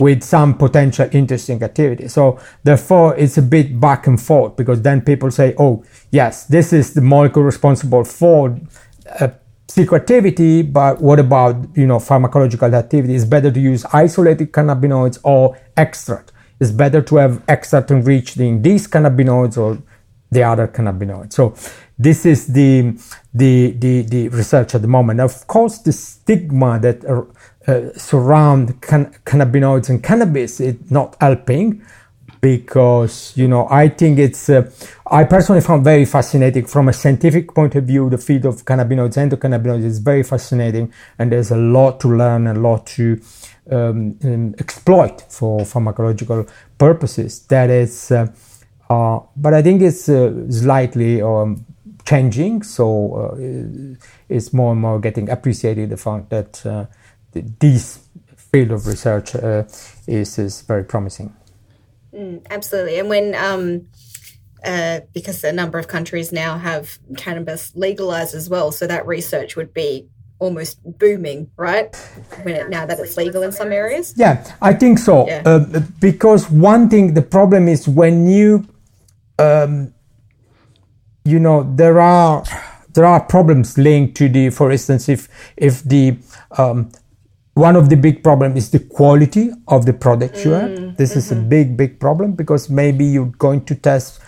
with 0.00 0.22
some 0.22 0.56
potential 0.56 1.08
interesting 1.12 1.62
activity. 1.62 2.08
So 2.08 2.38
therefore, 2.64 3.16
it's 3.16 3.38
a 3.38 3.42
bit 3.42 3.78
back 3.80 4.06
and 4.06 4.20
forth 4.20 4.56
because 4.56 4.82
then 4.82 5.00
people 5.02 5.30
say, 5.30 5.54
"Oh, 5.58 5.84
yes, 6.10 6.46
this 6.46 6.72
is 6.72 6.94
the 6.94 7.00
molecule 7.00 7.44
responsible 7.44 8.04
for 8.04 8.58
uh, 9.20 9.28
psychoactivity, 9.68 10.70
but 10.72 11.00
what 11.00 11.18
about 11.18 11.76
you 11.76 11.86
know 11.86 11.98
pharmacological 11.98 12.72
activity? 12.72 13.14
It's 13.14 13.24
better 13.24 13.50
to 13.50 13.60
use 13.60 13.84
isolated 13.92 14.52
cannabinoids 14.52 15.18
or 15.22 15.58
extract. 15.76 16.32
It's 16.60 16.72
better 16.72 17.00
to 17.02 17.16
have 17.16 17.42
extract 17.48 17.90
enriched 17.90 18.38
in 18.38 18.62
these 18.62 18.88
cannabinoids 18.88 19.56
or 19.56 19.78
the 20.30 20.42
other 20.42 20.66
cannabinoids. 20.66 21.34
So 21.34 21.54
this 21.98 22.26
is 22.26 22.46
the 22.46 22.98
the 23.32 23.72
the, 23.72 24.02
the 24.02 24.28
research 24.28 24.74
at 24.74 24.82
the 24.82 24.88
moment. 24.88 25.20
Of 25.20 25.46
course, 25.46 25.78
the 25.78 25.92
stigma 25.92 26.78
that 26.80 27.04
uh, 27.04 27.22
uh, 27.70 27.92
surround 27.96 28.80
can- 28.80 29.14
cannabinoids 29.24 29.90
and 29.90 30.02
cannabis 30.02 30.60
is 30.60 30.76
not 30.90 31.16
helping 31.20 31.82
because 32.40 33.32
you 33.36 33.48
know 33.48 33.66
I 33.70 33.88
think 33.88 34.18
it's 34.18 34.48
uh, 34.48 34.70
I 35.06 35.24
personally 35.24 35.60
found 35.60 35.84
very 35.84 36.04
fascinating 36.04 36.66
from 36.66 36.88
a 36.88 36.92
scientific 36.92 37.54
point 37.54 37.74
of 37.74 37.84
view. 37.84 38.10
The 38.10 38.18
field 38.18 38.44
of 38.46 38.64
cannabinoids, 38.64 39.16
and 39.16 39.30
endocannabinoids, 39.30 39.84
is 39.84 39.98
very 39.98 40.22
fascinating, 40.22 40.92
and 41.18 41.32
there's 41.32 41.50
a 41.50 41.56
lot 41.56 42.00
to 42.00 42.08
learn, 42.08 42.46
and 42.46 42.58
a 42.58 42.60
lot 42.60 42.86
to 42.86 43.20
um, 43.70 44.18
um, 44.24 44.54
exploit 44.58 45.24
for 45.28 45.60
pharmacological 45.60 46.48
purposes. 46.78 47.40
That 47.46 47.70
is, 47.70 48.10
uh, 48.10 48.26
uh, 48.88 49.20
but 49.36 49.54
I 49.54 49.62
think 49.62 49.82
it's 49.82 50.08
uh, 50.08 50.50
slightly 50.50 51.22
um, 51.22 51.64
changing. 52.04 52.62
So 52.62 53.14
uh, 53.14 53.96
it's 54.28 54.52
more 54.52 54.72
and 54.72 54.80
more 54.80 54.98
getting 55.00 55.28
appreciated 55.28 55.90
the 55.90 55.96
fact 55.96 56.30
that 56.30 56.88
this 57.32 58.00
field 58.50 58.70
of 58.70 58.86
research 58.86 59.34
uh, 59.34 59.64
is, 60.06 60.38
is 60.38 60.62
very 60.62 60.84
promising. 60.84 61.34
Mm, 62.18 62.44
absolutely. 62.50 62.98
And 62.98 63.08
when, 63.08 63.34
um, 63.34 63.86
uh, 64.64 65.00
because 65.14 65.44
a 65.44 65.52
number 65.52 65.78
of 65.78 65.86
countries 65.86 66.32
now 66.32 66.58
have 66.58 66.98
cannabis 67.16 67.72
legalized 67.76 68.34
as 68.34 68.50
well, 68.50 68.72
so 68.72 68.86
that 68.86 69.06
research 69.06 69.54
would 69.54 69.72
be 69.72 70.08
almost 70.40 70.78
booming, 70.98 71.50
right? 71.56 71.94
When 72.42 72.54
it, 72.54 72.68
now 72.68 72.86
that 72.86 72.98
it's 72.98 73.16
legal 73.16 73.42
in 73.42 73.52
some 73.52 73.72
areas. 73.72 74.14
Yeah, 74.16 74.44
I 74.60 74.74
think 74.74 74.98
so. 74.98 75.26
Yeah. 75.26 75.42
Uh, 75.44 75.80
because 76.00 76.50
one 76.50 76.88
thing, 76.88 77.14
the 77.14 77.22
problem 77.22 77.68
is 77.68 77.88
when 77.88 78.26
you, 78.26 78.66
um, 79.38 79.94
you 81.24 81.38
know, 81.38 81.72
there 81.76 82.00
are 82.00 82.42
there 82.94 83.04
are 83.04 83.20
problems 83.20 83.78
linked 83.78 84.16
to 84.16 84.28
the, 84.28 84.50
for 84.50 84.72
instance, 84.72 85.08
if 85.08 85.28
if 85.56 85.82
the 85.82 86.18
um, 86.56 86.90
one 87.58 87.74
of 87.74 87.90
the 87.90 87.96
big 87.96 88.22
problems 88.22 88.56
is 88.56 88.70
the 88.70 88.78
quality 88.78 89.50
of 89.66 89.84
the 89.84 89.92
product 89.92 90.44
you 90.44 90.52
have. 90.52 90.70
Mm, 90.70 90.96
this 90.96 91.10
mm-hmm. 91.10 91.18
is 91.18 91.32
a 91.32 91.34
mm-hmm. 91.34 91.48
big, 91.48 91.76
big 91.76 91.98
problem 91.98 92.32
because 92.32 92.70
maybe 92.70 93.04
you're 93.04 93.34
going 93.38 93.64
to 93.64 93.74
test 93.74 94.20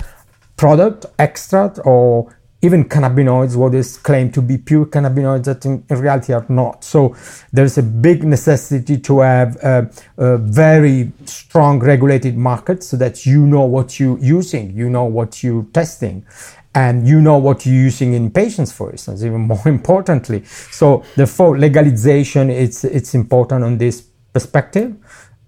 product 0.56 1.06
extract 1.18 1.78
or 1.84 2.36
even 2.62 2.84
cannabinoids, 2.84 3.56
what 3.56 3.74
is 3.74 3.96
claimed 3.96 4.34
to 4.34 4.42
be 4.42 4.58
pure 4.58 4.84
cannabinoids 4.84 5.44
that 5.44 5.64
in, 5.64 5.82
in 5.88 5.98
reality 5.98 6.32
are 6.34 6.44
not. 6.48 6.84
So 6.84 7.16
there's 7.52 7.78
a 7.78 7.82
big 7.82 8.22
necessity 8.22 8.98
to 8.98 9.20
have 9.20 9.56
a, 9.62 9.90
a, 10.18 10.36
very 10.36 11.12
strong 11.24 11.78
regulated 11.78 12.36
market 12.36 12.82
so 12.82 12.98
that 12.98 13.24
you 13.24 13.46
know 13.46 13.64
what 13.64 13.98
you're 13.98 14.18
using, 14.18 14.76
you 14.76 14.90
know 14.90 15.04
what 15.04 15.42
you're 15.42 15.66
testing, 15.72 16.26
and 16.74 17.06
you 17.06 17.20
know 17.20 17.36
what 17.36 17.66
you're 17.66 17.74
using 17.74 18.14
in 18.14 18.30
patients, 18.30 18.72
for 18.72 18.90
instance, 18.90 19.22
even 19.22 19.40
more 19.52 19.66
importantly. 19.66 20.44
So 20.44 21.02
therefore 21.16 21.58
legalization, 21.58 22.50
it's, 22.50 22.84
it's 22.84 23.14
important 23.14 23.64
on 23.64 23.78
this 23.78 24.02
perspective. 24.32 24.96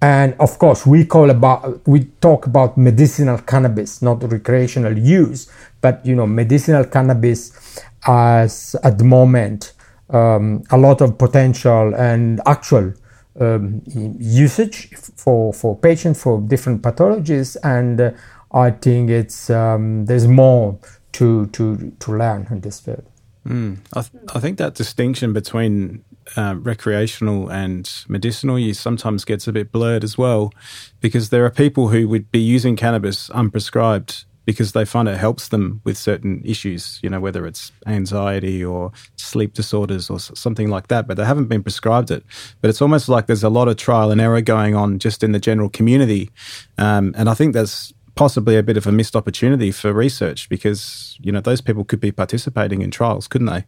And 0.00 0.34
of 0.40 0.58
course, 0.58 0.84
we 0.84 1.04
call 1.04 1.30
about 1.30 1.86
we 1.86 2.06
talk 2.20 2.46
about 2.46 2.76
medicinal 2.76 3.38
cannabis, 3.38 4.02
not 4.02 4.20
recreational 4.24 4.98
use, 4.98 5.48
but 5.80 6.04
you 6.04 6.16
know, 6.16 6.26
medicinal 6.26 6.84
cannabis 6.84 7.52
has 8.00 8.74
at 8.82 8.98
the 8.98 9.04
moment 9.04 9.74
um, 10.10 10.64
a 10.72 10.76
lot 10.76 11.02
of 11.02 11.18
potential 11.18 11.94
and 11.94 12.40
actual 12.46 12.92
um, 13.38 13.80
usage 13.86 14.88
for 14.96 15.52
for 15.52 15.78
patients 15.78 16.20
for 16.20 16.40
different 16.40 16.82
pathologies, 16.82 17.56
and 17.62 18.00
uh, 18.00 18.10
I 18.52 18.72
think 18.72 19.08
it's 19.08 19.50
um, 19.50 20.04
there's 20.06 20.26
more 20.26 20.80
to 21.12 21.46
to 21.46 21.92
to 21.98 22.12
learn 22.12 22.46
in 22.50 22.60
this 22.60 22.80
field. 22.80 23.04
Mm. 23.46 23.78
I, 23.92 24.02
th- 24.02 24.24
I 24.34 24.40
think 24.40 24.58
that 24.58 24.74
distinction 24.74 25.32
between 25.32 26.04
uh, 26.36 26.54
recreational 26.58 27.50
and 27.50 27.90
medicinal 28.08 28.56
use 28.56 28.78
sometimes 28.78 29.24
gets 29.24 29.48
a 29.48 29.52
bit 29.52 29.72
blurred 29.72 30.04
as 30.04 30.16
well, 30.16 30.52
because 31.00 31.30
there 31.30 31.44
are 31.44 31.50
people 31.50 31.88
who 31.88 32.08
would 32.08 32.30
be 32.30 32.38
using 32.38 32.76
cannabis 32.76 33.28
unprescribed 33.30 34.24
because 34.44 34.72
they 34.72 34.84
find 34.84 35.08
it 35.08 35.16
helps 35.16 35.48
them 35.48 35.80
with 35.84 35.96
certain 35.96 36.42
issues, 36.44 36.98
you 37.02 37.08
know, 37.08 37.20
whether 37.20 37.46
it's 37.46 37.70
anxiety 37.86 38.64
or 38.64 38.90
sleep 39.16 39.54
disorders 39.54 40.10
or 40.10 40.18
something 40.18 40.68
like 40.68 40.88
that, 40.88 41.06
but 41.06 41.16
they 41.16 41.24
haven't 41.24 41.46
been 41.46 41.62
prescribed 41.62 42.10
it. 42.10 42.24
But 42.60 42.68
it's 42.68 42.82
almost 42.82 43.08
like 43.08 43.26
there's 43.26 43.44
a 43.44 43.48
lot 43.48 43.68
of 43.68 43.76
trial 43.76 44.10
and 44.10 44.20
error 44.20 44.40
going 44.40 44.74
on 44.74 44.98
just 44.98 45.22
in 45.22 45.32
the 45.32 45.38
general 45.38 45.68
community. 45.68 46.30
Um, 46.76 47.14
and 47.16 47.28
I 47.28 47.34
think 47.34 47.54
that's 47.54 47.92
possibly 48.14 48.56
a 48.56 48.62
bit 48.62 48.76
of 48.76 48.86
a 48.86 48.92
missed 48.92 49.16
opportunity 49.16 49.70
for 49.70 49.92
research 49.92 50.48
because, 50.48 51.16
you 51.20 51.32
know, 51.32 51.40
those 51.40 51.60
people 51.60 51.84
could 51.84 52.00
be 52.00 52.12
participating 52.12 52.82
in 52.82 52.90
trials, 52.90 53.28
couldn't 53.28 53.48
they? 53.48 53.64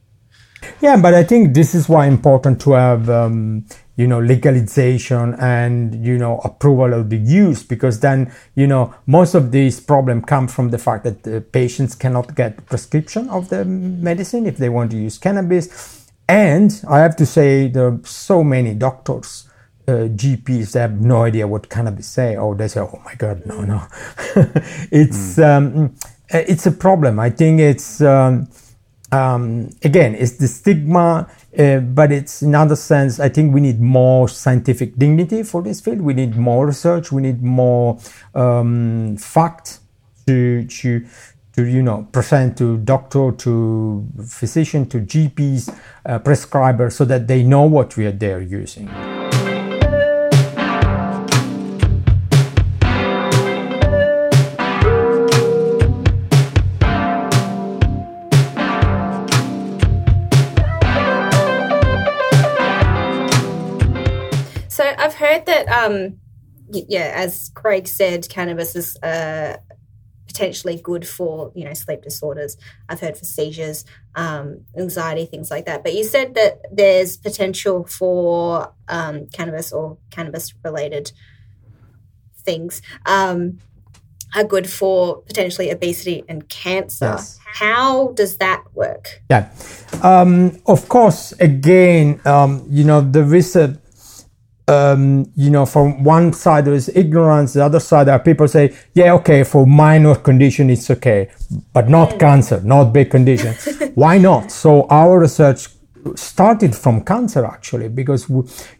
Yeah, 0.80 0.96
but 0.96 1.14
I 1.14 1.24
think 1.24 1.54
this 1.54 1.74
is 1.74 1.88
why 1.88 2.06
important 2.06 2.60
to 2.62 2.72
have 2.72 3.10
um, 3.10 3.66
you 3.96 4.06
know 4.06 4.20
legalization 4.20 5.34
and 5.34 6.04
you 6.04 6.18
know 6.18 6.38
approval 6.38 6.92
of 6.94 7.10
the 7.10 7.16
use 7.16 7.62
because 7.62 8.00
then 8.00 8.32
you 8.54 8.66
know 8.66 8.94
most 9.06 9.34
of 9.34 9.52
these 9.52 9.80
problems 9.80 10.24
come 10.26 10.48
from 10.48 10.70
the 10.70 10.78
fact 10.78 11.04
that 11.04 11.22
the 11.22 11.40
patients 11.40 11.94
cannot 11.94 12.34
get 12.34 12.66
prescription 12.66 13.28
of 13.30 13.48
the 13.50 13.64
medicine 13.64 14.46
if 14.46 14.56
they 14.56 14.68
want 14.68 14.90
to 14.90 14.96
use 14.96 15.18
cannabis 15.18 16.08
and 16.28 16.82
I 16.88 17.00
have 17.00 17.16
to 17.16 17.26
say 17.26 17.68
there 17.68 17.86
are 17.86 18.00
so 18.04 18.42
many 18.42 18.74
doctors 18.74 19.43
uh, 19.86 20.08
GPs 20.08 20.72
they 20.72 20.80
have 20.80 21.00
no 21.00 21.22
idea 21.22 21.46
what 21.46 21.68
cannabis 21.68 22.06
say 22.06 22.36
or 22.36 22.54
they 22.54 22.68
say 22.68 22.80
oh 22.80 23.00
my 23.04 23.14
god 23.14 23.44
no 23.46 23.60
no 23.62 23.82
it's 24.90 25.36
mm. 25.36 25.44
um, 25.44 25.94
it's 26.30 26.66
a 26.66 26.72
problem 26.72 27.20
I 27.20 27.30
think 27.30 27.60
it's 27.60 28.00
um, 28.00 28.48
um, 29.14 29.70
again, 29.82 30.14
it's 30.16 30.32
the 30.32 30.48
stigma, 30.48 31.28
uh, 31.56 31.78
but 31.78 32.10
it's 32.10 32.42
in 32.42 32.54
other 32.54 32.76
sense. 32.76 33.20
I 33.20 33.28
think 33.28 33.54
we 33.54 33.60
need 33.60 33.80
more 33.80 34.28
scientific 34.28 34.96
dignity 34.96 35.42
for 35.42 35.62
this 35.62 35.80
field. 35.80 36.00
We 36.00 36.14
need 36.14 36.36
more 36.36 36.66
research. 36.66 37.12
We 37.12 37.22
need 37.22 37.42
more 37.42 37.98
um, 38.34 39.16
fact 39.16 39.78
to 40.26 40.64
to 40.64 41.06
to 41.54 41.64
you 41.64 41.82
know 41.82 42.08
present 42.10 42.58
to 42.58 42.78
doctor, 42.78 43.30
to 43.30 44.06
physician, 44.26 44.88
to 44.88 44.98
GPs, 44.98 45.72
uh, 46.06 46.18
prescribers, 46.18 46.92
so 46.92 47.04
that 47.04 47.28
they 47.28 47.42
know 47.42 47.62
what 47.62 47.96
we 47.96 48.06
are 48.06 48.12
there 48.12 48.40
using. 48.40 48.88
Um, 65.74 66.18
yeah, 66.70 67.12
as 67.14 67.50
Craig 67.54 67.86
said, 67.86 68.28
cannabis 68.28 68.74
is 68.76 68.96
uh, 69.02 69.56
potentially 70.26 70.80
good 70.82 71.06
for 71.06 71.52
you 71.54 71.64
know 71.64 71.74
sleep 71.74 72.02
disorders. 72.02 72.56
I've 72.88 73.00
heard 73.00 73.16
for 73.16 73.24
seizures, 73.24 73.84
um, 74.14 74.64
anxiety, 74.76 75.26
things 75.26 75.50
like 75.50 75.66
that. 75.66 75.84
But 75.84 75.94
you 75.94 76.04
said 76.04 76.34
that 76.34 76.62
there's 76.72 77.16
potential 77.16 77.84
for 77.84 78.72
um, 78.88 79.26
cannabis 79.26 79.72
or 79.72 79.98
cannabis 80.10 80.54
related 80.64 81.12
things 82.44 82.82
um, 83.06 83.58
are 84.34 84.44
good 84.44 84.68
for 84.68 85.22
potentially 85.22 85.70
obesity 85.70 86.24
and 86.28 86.48
cancer. 86.48 87.06
Yes. 87.06 87.38
How 87.44 88.08
does 88.08 88.38
that 88.38 88.64
work? 88.74 89.22
Yeah, 89.30 89.48
um, 90.02 90.60
of 90.66 90.88
course. 90.88 91.32
Again, 91.38 92.20
um, 92.24 92.66
you 92.68 92.82
know 92.84 93.00
the 93.00 93.22
research 93.22 93.78
um, 94.66 95.30
you 95.36 95.50
know, 95.50 95.66
from 95.66 96.04
one 96.04 96.32
side 96.32 96.64
there 96.64 96.74
is 96.74 96.88
ignorance, 96.94 97.52
the 97.52 97.64
other 97.64 97.80
side 97.80 98.06
there 98.06 98.14
are 98.14 98.18
people 98.18 98.48
say, 98.48 98.74
yeah, 98.94 99.12
okay, 99.14 99.44
for 99.44 99.66
minor 99.66 100.14
condition 100.14 100.70
it's 100.70 100.90
okay, 100.90 101.30
but 101.72 101.88
not 101.88 102.10
mm. 102.10 102.20
cancer, 102.20 102.60
not 102.62 102.92
big 102.92 103.10
condition. 103.10 103.54
Why 103.94 104.18
not? 104.18 104.50
So 104.50 104.86
our 104.88 105.18
research 105.18 105.68
started 106.14 106.74
from 106.74 107.04
cancer 107.04 107.44
actually, 107.44 107.88
because 107.88 108.28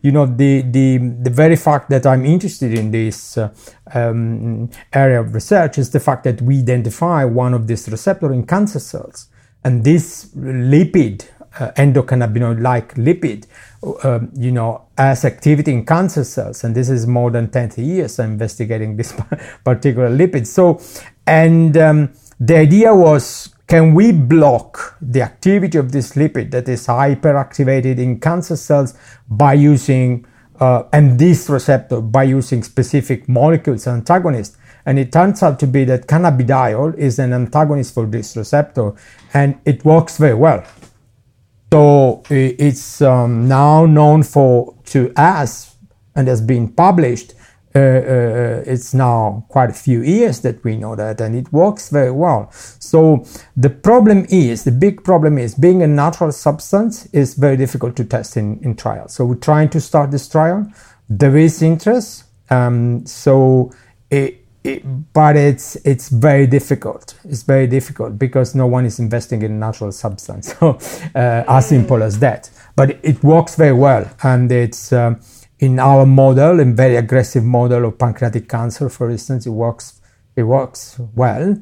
you 0.03 0.13
know 0.13 0.27
the 0.27 0.63
the 0.63 0.99
the 0.99 1.31
very 1.31 1.57
fact 1.57 1.91
that 1.91 2.07
I'm 2.07 2.25
interested 2.25 2.79
in 2.79 2.91
this 2.91 3.39
uh, 3.39 3.53
um, 3.95 4.71
area 4.93 5.21
of 5.21 5.35
research 5.35 5.79
is 5.79 5.91
the 5.91 6.01
fact 6.01 6.25
that 6.25 6.41
we 6.43 6.59
identify 6.59 7.25
one 7.25 7.55
of 7.55 7.67
these 7.67 7.89
receptor 7.89 8.33
in 8.33 8.47
cancer 8.47 8.79
cells, 8.79 9.29
and 9.65 9.85
this 9.85 10.27
lipid 10.35 11.27
uh, 11.59 11.71
endocannabinoid-like 11.73 12.95
lipid, 12.95 13.47
um, 14.05 14.31
you 14.35 14.51
know, 14.51 14.87
has 14.97 15.25
activity 15.25 15.73
in 15.73 15.85
cancer 15.85 16.25
cells, 16.25 16.65
and 16.65 16.75
this 16.75 16.89
is 16.89 17.07
more 17.07 17.31
than 17.31 17.51
20 17.51 17.83
years 17.83 18.19
investigating 18.19 18.97
this 18.97 19.15
particular 19.65 20.09
lipid. 20.09 20.47
So, 20.47 20.81
and 21.27 21.77
um, 21.77 22.13
the 22.41 22.57
idea 22.57 22.95
was, 22.95 23.55
can 23.67 23.95
we 23.95 24.13
block 24.13 24.97
the 25.01 25.23
activity 25.23 25.79
of 25.79 25.93
this 25.93 26.13
lipid 26.13 26.51
that 26.51 26.69
is 26.69 26.87
hyperactivated 26.87 27.99
in 27.99 28.21
cancer 28.21 28.57
cells 28.57 28.95
by 29.29 29.55
using 29.55 30.27
uh, 30.61 30.85
and 30.93 31.19
this 31.19 31.49
receptor 31.49 32.01
by 32.01 32.23
using 32.23 32.63
specific 32.63 33.29
molecules 33.29 33.87
antagonists? 33.87 34.57
And 34.87 34.99
it 34.99 35.13
turns 35.13 35.43
out 35.43 35.59
to 35.61 35.67
be 35.67 35.85
that 35.85 36.07
cannabidiol 36.07 36.97
is 36.99 37.19
an 37.19 37.33
antagonist 37.33 37.95
for 37.95 38.05
this 38.07 38.37
receptor, 38.37 38.93
and 39.33 39.59
it 39.65 39.85
works 39.85 40.19
very 40.19 40.35
well. 40.35 40.63
So 41.73 42.23
it's 42.31 43.03
um, 43.03 43.49
now 43.49 43.87
known 43.87 44.23
for 44.23 44.75
to 44.87 45.13
us 45.17 45.75
and 46.15 46.29
has 46.29 46.41
been 46.41 46.69
published. 46.69 47.35
Uh, 47.77 47.81
uh, 47.81 48.63
it's 48.65 48.95
now 48.95 49.45
quite 49.49 49.69
a 49.69 49.73
few 49.73 50.01
years 50.03 50.41
that 50.41 50.63
we 50.63 50.77
know 50.77 50.95
that, 50.95 51.21
and 51.21 51.35
it 51.35 51.53
works 51.53 51.89
very 51.89 52.13
well. 52.13 52.49
So 52.79 53.25
the 53.57 53.71
problem 53.71 54.27
is, 54.31 54.63
the 54.63 54.71
big 54.71 55.03
problem 55.03 55.39
is, 55.39 55.57
being 55.57 55.83
a 55.83 55.89
natural 55.89 56.31
substance 56.31 57.07
is 57.13 57.35
very 57.35 57.57
difficult 57.57 57.97
to 57.97 58.05
test 58.05 58.37
in 58.37 58.61
in 58.63 58.77
trials. 58.77 59.15
So 59.15 59.25
we're 59.25 59.35
trying 59.35 59.71
to 59.71 59.81
start 59.81 60.13
this 60.13 60.29
trial. 60.29 60.71
There 61.09 61.37
is 61.37 61.63
interest. 61.63 62.25
Um, 62.51 63.05
so 63.07 63.73
it, 64.11 64.44
but 65.13 65.37
it's 65.37 65.77
it's 65.85 66.09
very 66.09 66.47
difficult. 66.47 67.15
It's 67.25 67.43
very 67.43 67.67
difficult 67.67 68.19
because 68.19 68.55
no 68.55 68.67
one 68.67 68.87
is 68.87 68.99
investing 68.99 69.43
in 69.43 69.59
natural 69.59 69.93
substance. 69.93 70.55
So 70.61 70.79
uh, 71.15 71.45
as 71.47 71.69
simple 71.69 72.03
as 72.03 72.19
that. 72.21 72.51
But 72.77 72.99
it 73.03 73.23
works 73.23 73.57
very 73.57 73.73
well, 73.73 74.11
and 74.23 74.51
it's 74.51 74.93
um, 74.93 75.21
in 75.59 75.79
our 75.79 76.07
model, 76.07 76.61
in 76.61 76.75
very 76.75 76.97
aggressive 76.97 77.45
model 77.45 77.85
of 77.85 77.99
pancreatic 77.99 78.49
cancer, 78.49 78.89
for 78.89 79.11
instance, 79.11 79.47
it 79.47 79.51
works. 79.51 80.01
It 80.37 80.45
works 80.45 80.99
well, 81.15 81.57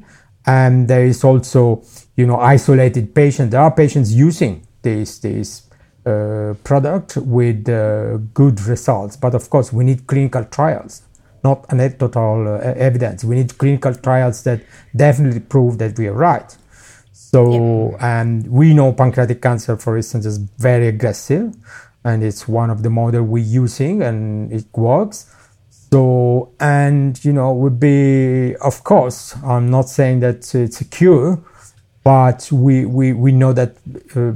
and 0.45 0.87
there 0.87 1.05
is 1.05 1.23
also 1.23 1.83
you 2.15 2.25
know 2.25 2.39
isolated 2.39 3.13
patients. 3.13 3.51
There 3.51 3.61
are 3.61 3.71
patients 3.71 4.13
using 4.13 4.65
this 4.81 5.19
this 5.19 5.69
uh, 6.05 6.53
product 6.63 7.17
with 7.17 7.67
uh, 7.67 8.17
good 8.33 8.61
results, 8.61 9.17
but 9.17 9.35
of 9.35 9.49
course 9.49 9.73
we 9.73 9.83
need 9.83 10.07
clinical 10.07 10.45
trials 10.45 11.03
not 11.43 11.65
anecdotal 11.71 12.47
uh, 12.47 12.59
evidence. 12.75 13.23
We 13.23 13.35
need 13.35 13.57
clinical 13.57 13.93
trials 13.95 14.43
that 14.43 14.61
definitely 14.95 15.41
prove 15.41 15.77
that 15.79 15.97
we 15.97 16.07
are 16.07 16.13
right. 16.13 16.55
So, 17.11 17.95
and 17.99 18.47
we 18.47 18.73
know 18.73 18.93
pancreatic 18.93 19.41
cancer, 19.41 19.75
for 19.77 19.97
instance, 19.97 20.25
is 20.25 20.37
very 20.37 20.87
aggressive, 20.87 21.55
and 22.03 22.23
it's 22.23 22.47
one 22.47 22.69
of 22.69 22.83
the 22.83 22.89
model 22.89 23.23
we're 23.23 23.43
using, 23.43 24.03
and 24.03 24.51
it 24.51 24.65
works. 24.75 25.33
So, 25.91 26.51
and 26.59 27.23
you 27.25 27.33
know, 27.33 27.53
would 27.53 27.79
be, 27.79 28.55
of 28.57 28.83
course, 28.83 29.35
I'm 29.43 29.69
not 29.69 29.89
saying 29.89 30.21
that 30.21 30.53
it's 30.53 30.81
a 30.81 30.85
cure, 30.85 31.43
but 32.03 32.49
we, 32.51 32.85
we, 32.85 33.13
we 33.13 33.31
know 33.31 33.53
that 33.53 33.77
uh, 34.15 34.33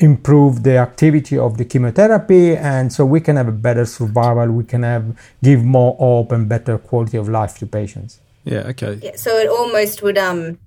improve 0.00 0.62
the 0.62 0.78
activity 0.78 1.36
of 1.36 1.58
the 1.58 1.64
chemotherapy 1.64 2.56
and 2.56 2.92
so 2.92 3.04
we 3.04 3.20
can 3.20 3.36
have 3.36 3.48
a 3.48 3.52
better 3.52 3.84
survival 3.84 4.50
we 4.50 4.64
can 4.64 4.82
have 4.82 5.04
give 5.42 5.62
more 5.62 5.94
hope 5.96 6.32
and 6.32 6.48
better 6.48 6.78
quality 6.78 7.18
of 7.18 7.28
life 7.28 7.58
to 7.58 7.66
patients 7.66 8.20
yeah 8.44 8.60
okay 8.60 8.98
yeah, 9.02 9.14
so 9.14 9.30
it 9.36 9.48
almost 9.48 10.02
would 10.02 10.16
um 10.16 10.58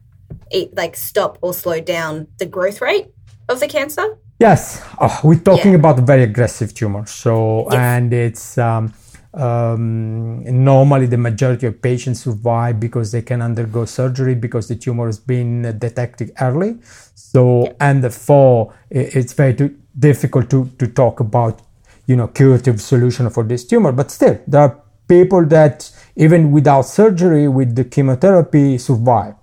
it, 0.51 0.75
like 0.75 0.95
stop 0.95 1.37
or 1.41 1.53
slow 1.53 1.79
down 1.79 2.27
the 2.37 2.45
growth 2.45 2.79
rate 2.79 3.07
of 3.49 3.59
the 3.59 3.67
cancer 3.67 4.17
yes 4.39 4.83
oh, 5.01 5.19
we're 5.23 5.39
talking 5.39 5.71
yeah. 5.71 5.79
about 5.79 5.99
very 5.99 6.23
aggressive 6.23 6.73
tumor 6.73 7.05
so 7.07 7.65
yes. 7.71 7.79
and 7.79 8.13
it's 8.13 8.57
um, 8.59 8.93
um, 9.33 10.43
normally 10.43 11.07
the 11.07 11.17
majority 11.17 11.65
of 11.65 11.81
patients 11.81 12.21
survive 12.21 12.79
because 12.79 13.11
they 13.11 13.21
can 13.21 13.41
undergo 13.41 13.85
surgery 13.85 14.35
because 14.35 14.67
the 14.67 14.75
tumor 14.75 15.07
has 15.07 15.19
been 15.19 15.77
detected 15.79 16.31
early. 16.39 16.77
So 17.15 17.65
yeah. 17.65 17.73
and 17.79 18.03
therefore 18.03 18.73
it's 18.89 19.33
very 19.33 19.55
too 19.55 19.75
difficult 19.97 20.49
to, 20.51 20.69
to 20.77 20.87
talk 20.87 21.19
about 21.19 21.61
you 22.05 22.15
know 22.15 22.27
curative 22.27 22.81
solution 22.81 23.29
for 23.29 23.43
this 23.43 23.65
tumor. 23.65 23.91
But 23.91 24.11
still 24.11 24.39
there 24.45 24.61
are 24.61 24.81
people 25.07 25.45
that 25.47 25.91
even 26.15 26.51
without 26.51 26.83
surgery 26.83 27.47
with 27.47 27.75
the 27.75 27.85
chemotherapy 27.85 28.77
survive. 28.77 29.35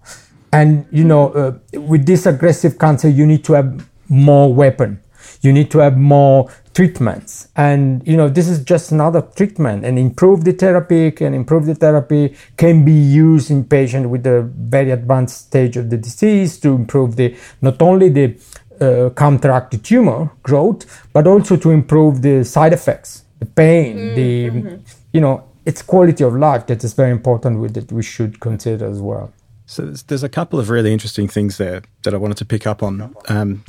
And 0.52 0.86
you 0.92 1.04
know 1.04 1.30
uh, 1.32 1.58
with 1.80 2.06
this 2.06 2.26
aggressive 2.26 2.78
cancer 2.78 3.08
you 3.08 3.26
need 3.26 3.44
to 3.44 3.54
have 3.54 3.88
more 4.08 4.54
weapon. 4.54 5.02
You 5.42 5.52
need 5.52 5.70
to 5.72 5.78
have 5.78 5.96
more 5.96 6.50
treatments 6.72 7.48
and 7.56 8.06
you 8.06 8.16
know 8.16 8.28
this 8.28 8.48
is 8.48 8.62
just 8.62 8.92
another 8.92 9.22
treatment 9.34 9.84
and 9.84 9.98
improve 9.98 10.44
the 10.44 10.52
therapy 10.52 11.10
can 11.10 11.34
improve 11.34 11.66
the 11.66 11.74
therapy 11.74 12.34
can 12.56 12.84
be 12.84 12.92
used 12.92 13.50
in 13.50 13.64
patients 13.64 14.06
with 14.06 14.24
a 14.26 14.42
very 14.42 14.92
advanced 14.92 15.46
stage 15.48 15.76
of 15.76 15.90
the 15.90 15.96
disease 15.96 16.60
to 16.60 16.68
improve 16.74 17.16
the 17.16 17.36
not 17.60 17.80
only 17.82 18.08
the 18.08 18.36
uh, 18.80 19.10
counteract 19.10 19.72
the 19.72 19.78
tumor 19.78 20.30
growth 20.44 21.08
but 21.12 21.26
also 21.26 21.56
to 21.56 21.70
improve 21.70 22.22
the 22.22 22.44
side 22.44 22.72
effects 22.72 23.24
the 23.40 23.46
pain 23.46 23.96
mm-hmm. 23.96 24.14
the 24.14 24.50
mm-hmm. 24.50 24.76
you 25.12 25.20
know 25.20 25.42
it's 25.66 25.82
quality 25.82 26.22
of 26.22 26.34
life 26.36 26.66
that 26.66 26.84
is 26.84 26.92
very 26.92 27.10
important 27.10 27.58
with 27.58 27.74
that 27.74 27.90
we 27.90 28.02
should 28.02 28.38
consider 28.38 28.86
as 28.86 29.00
well 29.00 29.32
so 29.66 29.82
there's, 29.82 30.02
there's, 30.04 30.24
a 30.24 30.28
couple 30.28 30.58
of 30.58 30.68
really 30.68 30.92
interesting 30.92 31.28
things 31.28 31.56
there 31.56 31.82
that 32.02 32.12
I 32.12 32.16
wanted 32.16 32.38
to 32.38 32.44
pick 32.44 32.66
up 32.66 32.82
on. 32.82 33.14
Um, 33.28 33.64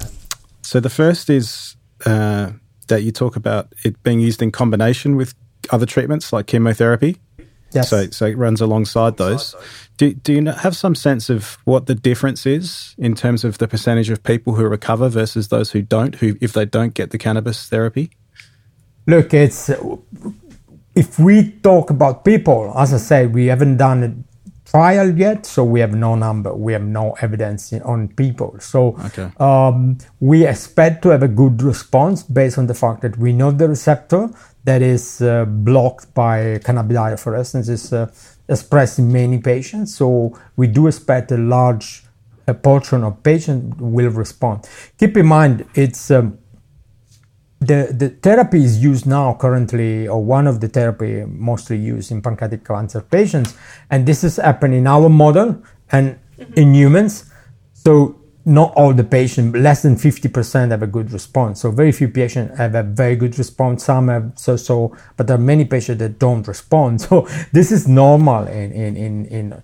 so 0.64 0.80
the 0.80 0.90
first 0.90 1.30
is 1.30 1.76
uh, 2.08 2.54
that 2.92 3.04
you 3.04 3.12
talk 3.12 3.36
about 3.36 3.74
it 3.84 4.02
being 4.04 4.20
used 4.20 4.42
in 4.42 4.52
combination 4.52 5.16
with 5.16 5.34
other 5.70 5.86
treatments 5.86 6.32
like 6.32 6.46
chemotherapy. 6.46 7.18
Yes. 7.72 7.90
So, 7.90 8.10
so 8.10 8.26
it 8.26 8.38
runs 8.38 8.60
alongside 8.60 9.16
those. 9.16 9.56
Do, 9.96 10.14
do 10.14 10.34
you 10.34 10.46
have 10.46 10.76
some 10.76 10.94
sense 10.94 11.30
of 11.30 11.58
what 11.64 11.86
the 11.86 11.96
difference 11.96 12.46
is 12.46 12.94
in 12.98 13.16
terms 13.16 13.46
of 13.46 13.60
the 13.60 13.68
percentage 13.68 14.10
of 14.10 14.22
people 14.24 14.56
who 14.56 14.66
recover 14.68 15.08
versus 15.08 15.48
those 15.48 15.72
who 15.72 15.82
don't, 15.82 16.16
who 16.16 16.36
if 16.42 16.52
they 16.52 16.66
don't 16.66 16.94
get 16.94 17.12
the 17.12 17.18
cannabis 17.18 17.70
therapy? 17.70 18.12
Look, 19.08 19.34
it's 19.34 19.72
if 20.96 21.18
we 21.18 21.52
talk 21.64 21.90
about 21.90 22.26
people, 22.26 22.74
as 22.78 22.94
I 22.94 22.98
said, 22.98 23.34
we 23.34 23.46
haven't 23.46 23.78
done 23.78 24.26
trial 24.72 25.18
yet, 25.18 25.46
so 25.46 25.64
we 25.66 25.82
have 25.82 25.94
no 25.94 26.16
number, 26.16 26.54
we 26.54 26.72
have 26.72 26.84
no 26.84 27.12
evidence 27.22 27.74
on 27.74 28.08
people. 28.08 28.56
So 28.60 28.96
okay. 29.08 29.30
um, 29.38 29.98
we 30.22 30.48
expect 30.48 31.02
to 31.04 31.10
have 31.10 31.24
a 31.24 31.28
good 31.28 31.62
response 31.62 32.24
based 32.24 32.58
on 32.58 32.68
the 32.68 32.74
fact 32.74 33.02
that 33.02 33.18
we 33.18 33.34
know 33.34 33.52
the 33.52 33.68
receptor 33.68 34.30
that 34.64 34.82
is 34.82 35.22
uh, 35.22 35.46
blocked 35.46 36.14
by 36.14 36.60
cannabidiol 36.64 37.70
is 37.70 37.94
uh, 37.94 38.10
expressed 38.48 39.00
in 39.00 39.12
many 39.12 39.40
patients. 39.40 39.96
So 39.96 40.40
we 40.56 40.68
do 40.68 40.88
expect 40.88 41.32
a 41.32 41.38
large 41.38 42.04
a 42.48 42.54
portion 42.54 43.04
of 43.04 43.22
patients 43.24 43.76
will 43.80 44.10
respond. 44.10 44.68
Keep 44.98 45.18
in 45.18 45.26
mind, 45.26 45.66
it's 45.76 46.12
um, 46.12 46.38
the, 47.62 47.94
the 47.96 48.10
therapy 48.10 48.64
is 48.64 48.84
used 48.84 49.06
now 49.06 49.36
currently, 49.36 50.08
or 50.08 50.24
one 50.24 50.48
of 50.48 50.60
the 50.60 50.68
therapy 50.68 51.24
mostly 51.26 51.78
used 51.78 52.12
in 52.12 52.22
pancreatic 52.22 52.66
cancer 52.66 53.02
patients, 53.02 53.56
and 53.92 54.08
this 54.08 54.24
is 54.24 54.38
happening 54.38 54.80
in 54.80 54.88
our 54.88 55.10
model 55.10 55.62
and 55.92 56.18
mm-hmm. 56.40 56.54
in 56.56 56.74
humans. 56.74 57.32
So 57.74 58.20
not 58.46 58.74
all 58.76 58.94
the 58.94 59.04
patients, 59.04 59.56
less 59.56 59.84
than 59.84 59.96
50% 59.96 60.72
have 60.72 60.82
a 60.82 60.88
good 60.88 61.12
response. 61.12 61.62
So 61.62 61.70
very 61.70 61.92
few 61.92 62.08
patients 62.08 62.58
have 62.58 62.74
a 62.74 62.82
very 62.82 63.16
good 63.16 63.38
response. 63.38 63.86
Some 63.86 64.08
have 64.08 64.34
so-so, 64.36 64.98
but 65.16 65.28
there 65.28 65.36
are 65.36 65.40
many 65.40 65.66
patients 65.66 66.00
that 66.00 66.18
don't 66.18 66.48
respond. 66.48 67.02
So 67.12 67.28
this 67.52 67.72
is 67.72 67.88
normal 67.88 68.48
in, 68.48 68.72
in, 68.72 68.98
in, 68.98 69.26
in 69.28 69.64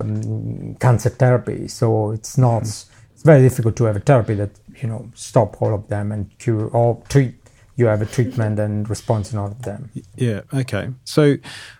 um, 0.00 0.74
cancer 0.74 1.08
therapy. 1.08 1.68
So 1.68 2.10
it's 2.10 2.36
not, 2.36 2.64
mm-hmm. 2.64 3.12
it's 3.14 3.22
very 3.22 3.40
difficult 3.40 3.76
to 3.76 3.84
have 3.84 3.96
a 3.96 4.00
therapy 4.00 4.34
that 4.34 4.50
you 4.82 4.88
know 4.88 5.10
stop 5.14 5.60
all 5.62 5.74
of 5.74 5.88
them 5.88 6.12
and 6.12 6.36
cure 6.38 6.68
or 6.68 7.02
treat 7.08 7.34
you 7.76 7.86
have 7.86 8.02
a 8.02 8.06
treatment 8.06 8.58
and 8.58 8.88
response 8.90 9.32
in 9.32 9.38
all 9.38 9.46
of 9.46 9.62
them 9.62 9.90
yeah 10.16 10.40
okay 10.52 10.90
so 11.04 11.36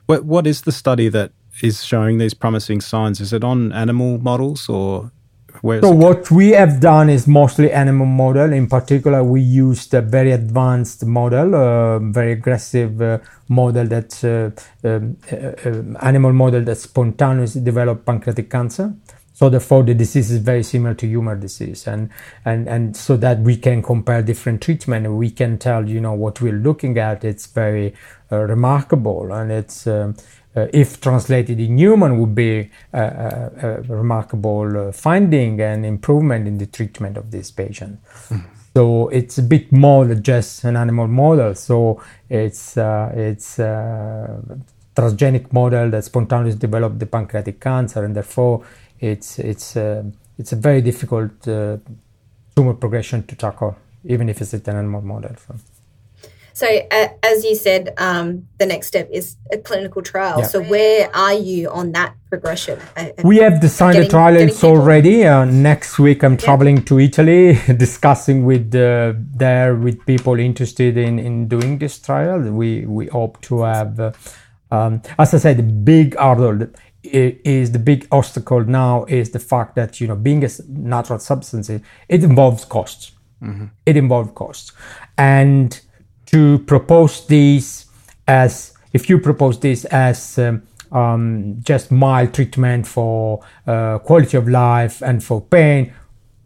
what 0.07 0.25
what 0.25 0.47
is 0.47 0.63
the 0.63 0.73
study 0.73 1.09
that 1.09 1.33
is 1.63 1.85
showing 1.85 2.19
these 2.19 2.35
promising 2.35 2.81
signs 2.81 3.21
is 3.21 3.33
it 3.33 3.45
on 3.45 3.73
animal 3.73 4.19
models 4.19 4.69
or 4.69 5.11
Where 5.63 5.83
so 5.83 5.91
what 5.91 6.31
we 6.31 6.51
have 6.51 6.81
done 6.81 7.11
is 7.11 7.27
mostly 7.27 7.71
animal 7.71 8.07
model. 8.07 8.53
In 8.53 8.67
particular, 8.67 9.23
we 9.23 9.41
used 9.41 9.93
a 9.95 10.01
very 10.01 10.33
advanced 10.33 11.05
model, 11.05 11.55
a 11.55 11.99
very 12.01 12.33
aggressive 12.33 13.03
uh, 13.03 13.19
model 13.49 13.87
that 13.89 14.11
uh, 14.25 14.89
um, 14.89 15.17
uh, 15.31 15.69
um, 15.69 15.97
animal 16.01 16.33
model 16.33 16.63
that 16.63 16.79
spontaneously 16.79 17.63
developed 17.63 18.07
pancreatic 18.07 18.49
cancer. 18.51 18.95
So 19.41 19.49
therefore, 19.49 19.85
the 19.85 19.95
disease 19.95 20.31
is 20.31 20.41
very 20.41 20.63
similar 20.63 20.93
to 20.97 21.07
human 21.07 21.41
disease, 21.41 21.87
and 21.87 22.11
and 22.45 22.69
and 22.69 22.95
so 22.95 23.17
that 23.17 23.39
we 23.41 23.57
can 23.57 23.81
compare 23.81 24.21
different 24.21 24.61
treatment, 24.61 25.11
we 25.11 25.31
can 25.31 25.57
tell 25.57 25.89
you 25.89 25.99
know 25.99 26.13
what 26.13 26.43
we're 26.43 26.61
looking 26.61 26.99
at. 26.99 27.25
It's 27.25 27.47
very 27.47 27.95
uh, 28.31 28.37
remarkable, 28.37 29.33
and 29.33 29.51
it's 29.51 29.87
um, 29.87 30.15
uh, 30.55 30.67
if 30.75 31.01
translated 31.01 31.59
in 31.59 31.79
human 31.79 32.21
would 32.21 32.35
be 32.35 32.69
a, 32.93 33.01
a, 33.01 33.51
a 33.63 33.97
remarkable 33.97 34.89
uh, 34.89 34.93
finding 34.93 35.59
and 35.63 35.87
improvement 35.87 36.47
in 36.47 36.59
the 36.59 36.67
treatment 36.67 37.17
of 37.17 37.31
this 37.31 37.51
patient. 37.51 37.99
Mm. 38.29 38.45
So 38.77 39.09
it's 39.09 39.39
a 39.39 39.43
bit 39.43 39.73
more 39.73 40.05
than 40.05 40.23
just 40.23 40.65
an 40.65 40.77
animal 40.77 41.09
model. 41.09 41.55
So 41.55 42.03
it's 42.29 42.77
uh, 42.77 43.11
it's 43.17 43.59
a 43.59 44.43
uh, 44.51 44.57
transgenic 44.95 45.51
model 45.51 45.89
that 45.93 46.05
spontaneously 46.05 46.59
developed 46.59 46.99
the 46.99 47.07
pancreatic 47.07 47.59
cancer, 47.59 48.05
and 48.05 48.15
therefore 48.15 48.65
it's 49.01 49.39
it's 49.39 49.77
uh, 49.77 50.05
it's 50.39 50.53
a 50.53 50.57
very 50.57 50.83
difficult 50.83 51.49
uh, 51.49 51.79
tumor 52.55 52.75
progression 52.75 53.27
to 53.27 53.37
tackle, 53.37 53.77
even 54.05 54.29
if 54.29 54.41
it's 54.41 54.53
an 54.55 54.77
animal 54.77 55.03
model. 55.03 55.35
So. 55.47 55.55
So, 56.53 56.67
uh, 56.67 57.09
as 57.23 57.43
you 57.43 57.55
said, 57.55 57.95
um, 57.97 58.47
the 58.59 58.67
next 58.67 58.89
step 58.89 59.09
is 59.11 59.37
a 59.51 59.57
clinical 59.57 60.03
trial. 60.03 60.41
Yeah. 60.41 60.47
So, 60.47 60.63
where 60.63 61.09
are 61.17 61.33
you 61.33 61.71
on 61.71 61.93
that 61.93 62.17
progression? 62.29 62.79
Uh, 62.97 63.09
we 63.25 63.39
have 63.39 63.63
designed 63.63 63.95
getting, 63.95 64.09
a 64.09 64.11
trial. 64.11 64.37
It's 64.37 64.63
already 64.63 65.27
uh, 65.27 65.47
next 65.47 65.99
week. 65.99 66.23
I'm 66.23 66.33
yeah. 66.33 66.39
traveling 66.39 66.85
to 66.85 66.99
Italy, 66.99 67.59
discussing 67.77 68.45
with 68.45 68.75
uh, 68.75 69.15
there 69.17 69.75
with 69.75 70.05
people 70.05 70.39
interested 70.39 70.99
in 70.99 71.19
in 71.19 71.49
doing 71.49 71.79
this 71.79 71.99
trial. 71.99 72.41
We 72.41 72.85
we 72.85 73.07
hope 73.07 73.41
to 73.43 73.63
have, 73.63 73.99
uh, 73.99 74.13
um, 74.71 75.01
as 75.19 75.33
I 75.33 75.39
said, 75.39 75.61
a 75.61 75.63
big 75.63 76.15
hurdle 76.19 76.69
is 77.03 77.73
the 77.73 77.79
big 77.79 78.07
obstacle 78.13 78.65
now 78.65 79.05
is 79.05 79.31
the 79.31 79.39
fact 79.39 79.75
that 79.75 80.01
you 80.01 80.07
know 80.07 80.17
being 80.17 80.45
a 80.45 80.49
natural 80.69 81.19
substance 81.19 81.71
it 81.71 81.83
involves 82.09 82.65
costs. 82.65 83.13
Mm-hmm. 83.43 83.67
it 83.87 83.97
involves 83.97 84.33
costs. 84.35 84.73
And 85.17 85.81
to 86.27 86.59
propose 86.59 87.27
this 87.27 87.87
as 88.29 88.75
if 88.93 89.09
you 89.09 89.19
propose 89.19 89.59
this 89.59 89.87
as 89.87 90.39
um, 90.39 90.63
um, 90.93 91.57
just 91.63 91.91
mild 91.91 92.35
treatment 92.35 92.87
for 92.87 93.43
uh, 93.67 93.99
quality 94.01 94.37
of 94.37 94.47
life 94.47 95.01
and 95.01 95.25
for 95.25 95.41
pain 95.41 95.93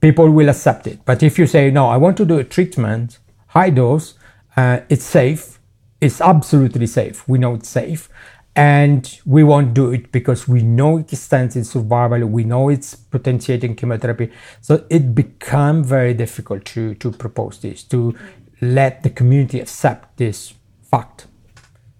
people 0.00 0.30
will 0.30 0.48
accept 0.48 0.86
it. 0.86 1.00
But 1.04 1.22
if 1.22 1.38
you 1.38 1.46
say 1.46 1.70
no 1.70 1.88
i 1.88 1.96
want 1.96 2.16
to 2.18 2.24
do 2.24 2.38
a 2.38 2.44
treatment 2.44 3.18
high 3.48 3.70
dose 3.70 4.14
uh, 4.56 4.80
it's 4.88 5.04
safe. 5.04 5.58
It's 6.00 6.20
absolutely 6.20 6.86
safe. 6.86 7.26
We 7.28 7.38
know 7.38 7.54
it's 7.54 7.68
safe 7.68 8.08
and 8.56 9.20
we 9.26 9.42
won't 9.42 9.74
do 9.74 9.90
it 9.90 10.12
because 10.12 10.46
we 10.46 10.62
know 10.62 10.98
it 10.98 11.10
stands 11.10 11.56
in 11.56 11.64
survival 11.64 12.24
we 12.26 12.44
know 12.44 12.68
it's 12.68 12.94
potentiating 12.94 13.74
chemotherapy. 13.74 14.30
So 14.60 14.84
it 14.88 15.14
become 15.14 15.82
very 15.82 16.14
difficult 16.14 16.64
to 16.66 16.94
to 16.94 17.10
propose 17.10 17.58
this 17.58 17.82
to 17.84 18.14
let 18.60 19.02
the 19.02 19.10
community 19.10 19.60
accept 19.60 20.16
this 20.16 20.54
fact. 20.90 21.26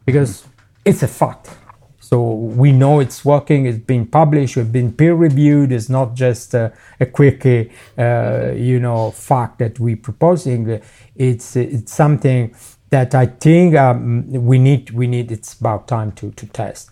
Because 0.07 0.45
it's 0.85 1.03
a 1.03 1.09
fact. 1.09 1.51
So 1.99 2.33
we 2.33 2.71
know 2.71 3.01
it's 3.01 3.25
working 3.25 3.67
it's 3.67 3.79
been 3.79 4.07
published 4.07 4.57
it's 4.59 4.69
been 4.69 4.93
peer 4.93 5.15
reviewed 5.15 5.73
it's 5.73 5.89
not 5.89 6.15
just 6.15 6.53
a, 6.55 6.73
a 7.01 7.07
quick 7.07 7.47
uh, 7.47 8.53
you 8.55 8.79
know 8.79 9.11
fact 9.11 9.59
that 9.59 9.81
we're 9.81 9.97
proposing 9.97 10.81
it's 11.17 11.57
it's 11.57 11.93
something 11.93 12.55
that 12.95 13.13
I 13.13 13.27
think 13.27 13.75
um, 13.75 14.31
we 14.31 14.57
need 14.59 14.91
we 14.91 15.07
need 15.09 15.33
it's 15.33 15.53
about 15.61 15.89
time 15.89 16.11
to 16.13 16.31
to 16.41 16.47
test. 16.61 16.91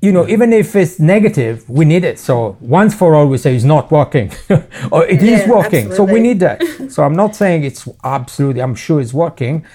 you 0.00 0.12
know, 0.12 0.24
even 0.28 0.52
if 0.52 0.68
it's 0.76 1.00
negative, 1.14 1.56
we 1.78 1.84
need 1.92 2.04
it. 2.04 2.18
So 2.28 2.56
once 2.60 2.94
for 3.00 3.08
all, 3.16 3.26
we 3.26 3.36
say 3.44 3.54
it's 3.56 3.70
not 3.76 3.90
working, 3.90 4.28
or 4.94 5.04
it 5.14 5.20
yeah, 5.20 5.36
is 5.36 5.48
working. 5.48 5.86
Absolutely. 5.86 5.96
So 5.96 6.02
we 6.14 6.20
need 6.20 6.38
that. 6.46 6.58
so 6.94 7.02
I'm 7.06 7.16
not 7.22 7.34
saying 7.34 7.64
it's 7.64 7.82
absolutely. 8.04 8.62
I'm 8.62 8.76
sure 8.76 9.00
it's 9.00 9.16
working, 9.26 9.66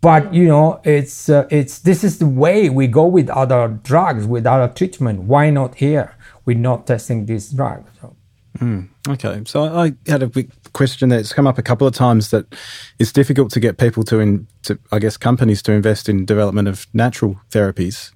but 0.00 0.22
you 0.38 0.46
know, 0.52 0.80
it's 0.84 1.28
uh, 1.28 1.46
it's 1.58 1.78
this 1.88 2.00
is 2.08 2.18
the 2.18 2.30
way 2.44 2.68
we 2.80 2.86
go 3.00 3.06
with 3.06 3.28
other 3.30 3.62
drugs, 3.90 4.26
with 4.26 4.44
other 4.46 4.68
treatment. 4.78 5.16
Why 5.32 5.50
not 5.50 5.76
here? 5.76 6.08
We're 6.44 6.64
not 6.70 6.86
testing 6.86 7.26
this 7.26 7.50
drug. 7.58 7.80
So. 8.00 8.16
Mm, 8.58 8.88
okay, 9.14 9.42
so 9.46 9.58
I 9.84 9.92
had 10.06 10.22
a 10.22 10.28
quick 10.28 10.50
question 10.72 11.08
that's 11.08 11.32
come 11.32 11.46
up 11.46 11.58
a 11.58 11.62
couple 11.62 11.86
of 11.86 11.94
times 11.94 12.30
that 12.30 12.46
it's 12.98 13.12
difficult 13.12 13.50
to 13.52 13.60
get 13.60 13.78
people 13.78 14.02
to, 14.04 14.20
in, 14.20 14.46
to 14.62 14.78
I 14.92 14.98
guess, 14.98 15.16
companies 15.16 15.62
to 15.62 15.72
invest 15.72 16.08
in 16.08 16.24
development 16.24 16.68
of 16.68 16.86
natural 16.92 17.40
therapies. 17.50 18.12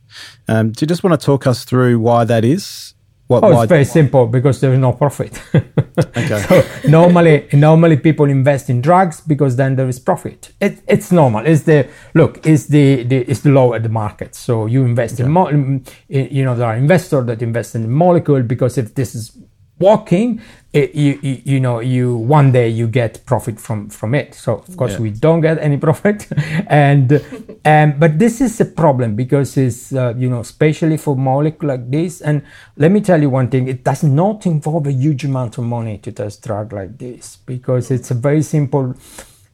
Um, 0.48 0.72
do 0.72 0.82
you 0.82 0.86
just 0.86 1.02
want 1.02 1.18
to 1.18 1.24
talk 1.24 1.46
us 1.46 1.64
through 1.64 1.98
why 1.98 2.24
that 2.24 2.44
is? 2.44 2.94
What, 3.32 3.44
oh, 3.44 3.62
it's 3.62 3.68
very 3.68 3.86
simple 3.86 4.26
because 4.26 4.60
there 4.60 4.74
is 4.74 4.78
no 4.78 4.92
profit. 4.92 5.40
okay. 5.54 6.42
So 6.48 6.62
normally, 6.86 7.48
normally 7.54 7.96
people 7.96 8.26
invest 8.28 8.68
in 8.68 8.82
drugs 8.82 9.22
because 9.22 9.56
then 9.56 9.76
there 9.76 9.88
is 9.88 9.98
profit. 9.98 10.52
It, 10.60 10.82
it's 10.86 11.10
normal. 11.10 11.46
It's 11.46 11.62
the 11.62 11.88
look. 12.12 12.46
It's 12.46 12.66
the, 12.66 13.04
the 13.04 13.18
it's 13.30 13.40
the 13.40 13.48
law 13.48 13.72
at 13.72 13.84
the 13.84 13.88
market. 13.88 14.34
So 14.34 14.66
you 14.66 14.84
invest 14.84 15.14
okay. 15.14 15.24
in, 15.24 15.30
mo- 15.30 15.80
you 16.08 16.44
know, 16.44 16.54
there 16.54 16.66
are 16.66 16.76
investors 16.76 17.24
that 17.26 17.40
invest 17.40 17.74
in 17.74 17.82
the 17.82 17.88
molecule 17.88 18.42
because 18.42 18.76
if 18.76 18.94
this 18.94 19.14
is 19.14 19.38
walking 19.82 20.40
it, 20.72 20.94
you, 20.94 21.18
you, 21.22 21.42
you 21.44 21.60
know 21.60 21.80
you 21.80 22.16
one 22.16 22.50
day 22.50 22.68
you 22.68 22.88
get 22.88 23.24
profit 23.26 23.60
from 23.60 23.90
from 23.90 24.14
it. 24.14 24.34
So 24.34 24.58
of 24.66 24.76
course 24.76 24.92
yeah. 24.92 25.00
we 25.00 25.10
don't 25.10 25.42
get 25.42 25.58
any 25.58 25.76
profit. 25.86 26.26
And 26.66 27.12
um, 27.64 27.98
but 27.98 28.18
this 28.18 28.40
is 28.40 28.58
a 28.60 28.64
problem 28.64 29.14
because 29.14 29.56
it's 29.56 29.92
uh, 29.92 30.14
you 30.16 30.30
know 30.30 30.40
especially 30.40 30.96
for 30.96 31.14
molecule 31.14 31.68
like 31.68 31.90
this. 31.90 32.22
And 32.22 32.42
let 32.76 32.90
me 32.90 33.00
tell 33.00 33.20
you 33.20 33.28
one 33.28 33.48
thing 33.48 33.68
it 33.68 33.84
does 33.84 34.02
not 34.02 34.46
involve 34.46 34.86
a 34.86 34.92
huge 34.92 35.24
amount 35.24 35.58
of 35.58 35.64
money 35.64 35.98
to 35.98 36.12
test 36.12 36.42
drug 36.42 36.72
like 36.72 36.96
this 36.96 37.36
because 37.36 37.90
it's 37.90 38.10
a 38.10 38.14
very 38.14 38.42
simple. 38.42 38.94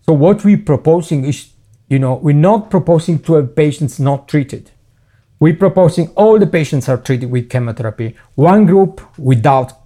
So 0.02 0.12
what 0.12 0.44
we're 0.44 0.58
proposing 0.58 1.24
is 1.24 1.50
you 1.88 1.98
know 1.98 2.14
we're 2.14 2.32
not 2.36 2.70
proposing 2.70 3.18
to 3.20 3.34
have 3.34 3.56
patients 3.56 3.98
not 3.98 4.28
treated. 4.28 4.70
We're 5.40 5.56
proposing 5.56 6.08
all 6.16 6.38
the 6.38 6.48
patients 6.48 6.88
are 6.88 6.96
treated 6.96 7.30
with 7.30 7.48
chemotherapy. 7.48 8.16
One 8.34 8.66
group 8.66 9.00
without 9.18 9.77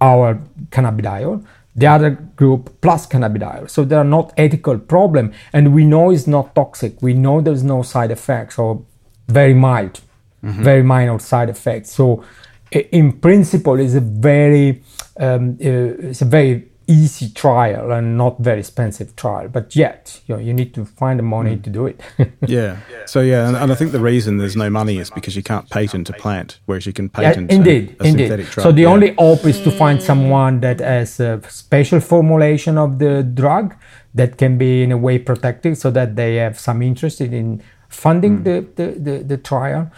our 0.00 0.40
cannabidiol, 0.70 1.44
the 1.74 1.86
other 1.86 2.10
group 2.10 2.80
plus 2.80 3.06
cannabidiol. 3.06 3.68
So 3.68 3.84
there 3.84 3.98
are 3.98 4.04
not 4.04 4.32
ethical 4.36 4.78
problem, 4.78 5.32
and 5.52 5.74
we 5.74 5.84
know 5.84 6.10
it's 6.10 6.26
not 6.26 6.54
toxic. 6.54 7.00
We 7.02 7.14
know 7.14 7.40
there's 7.40 7.64
no 7.64 7.82
side 7.82 8.10
effects 8.10 8.58
or 8.58 8.82
very 9.28 9.54
mild, 9.54 10.00
mm-hmm. 10.42 10.62
very 10.62 10.82
minor 10.82 11.18
side 11.18 11.48
effects. 11.48 11.92
So 11.92 12.24
in 12.72 13.12
principle, 13.20 13.78
it's 13.78 13.94
a 13.94 14.00
very 14.00 14.82
um, 15.18 15.58
uh, 15.60 16.08
it's 16.10 16.22
a 16.22 16.26
very 16.26 16.68
easy 16.88 17.28
trial 17.30 17.90
and 17.90 18.16
not 18.16 18.38
very 18.38 18.60
expensive 18.60 19.16
trial 19.16 19.48
but 19.48 19.74
yet 19.74 20.20
you 20.26 20.34
know 20.34 20.40
you 20.40 20.54
need 20.54 20.72
to 20.72 20.84
find 20.84 21.18
the 21.18 21.22
money 21.22 21.56
mm. 21.56 21.62
to 21.62 21.70
do 21.70 21.86
it 21.86 22.00
yeah 22.46 22.78
so 23.06 23.20
yeah 23.20 23.48
and, 23.48 23.56
and, 23.56 23.72
i 23.72 23.74
think 23.74 23.90
the 23.90 24.00
reason 24.00 24.36
there's 24.36 24.54
no 24.54 24.70
money 24.70 24.98
is 24.98 25.10
because 25.10 25.34
you 25.34 25.42
can't 25.42 25.68
patent 25.68 26.08
a 26.08 26.12
plant 26.12 26.60
whereas 26.66 26.86
you 26.86 26.92
can 26.92 27.08
patent 27.08 27.50
yeah, 27.50 27.56
indeed 27.56 27.96
a, 27.98 28.04
a 28.04 28.06
indeed 28.06 28.46
so 28.46 28.70
the 28.70 28.82
yeah. 28.82 28.88
only 28.88 29.14
hope 29.18 29.44
is 29.44 29.60
to 29.60 29.70
find 29.70 30.00
someone 30.00 30.60
that 30.60 30.78
has 30.78 31.18
a 31.18 31.40
special 31.48 31.98
formulation 31.98 32.78
of 32.78 33.00
the 33.00 33.22
drug 33.22 33.74
that 34.14 34.38
can 34.38 34.56
be 34.56 34.84
in 34.84 34.92
a 34.92 34.96
way 34.96 35.18
protected 35.18 35.76
so 35.76 35.90
that 35.90 36.14
they 36.14 36.36
have 36.36 36.58
some 36.58 36.82
interest 36.82 37.20
in 37.20 37.60
funding 37.88 38.38
mm. 38.38 38.44
the, 38.44 38.66
the, 38.76 38.98
the, 38.98 39.24
the 39.24 39.36
trial 39.36 39.90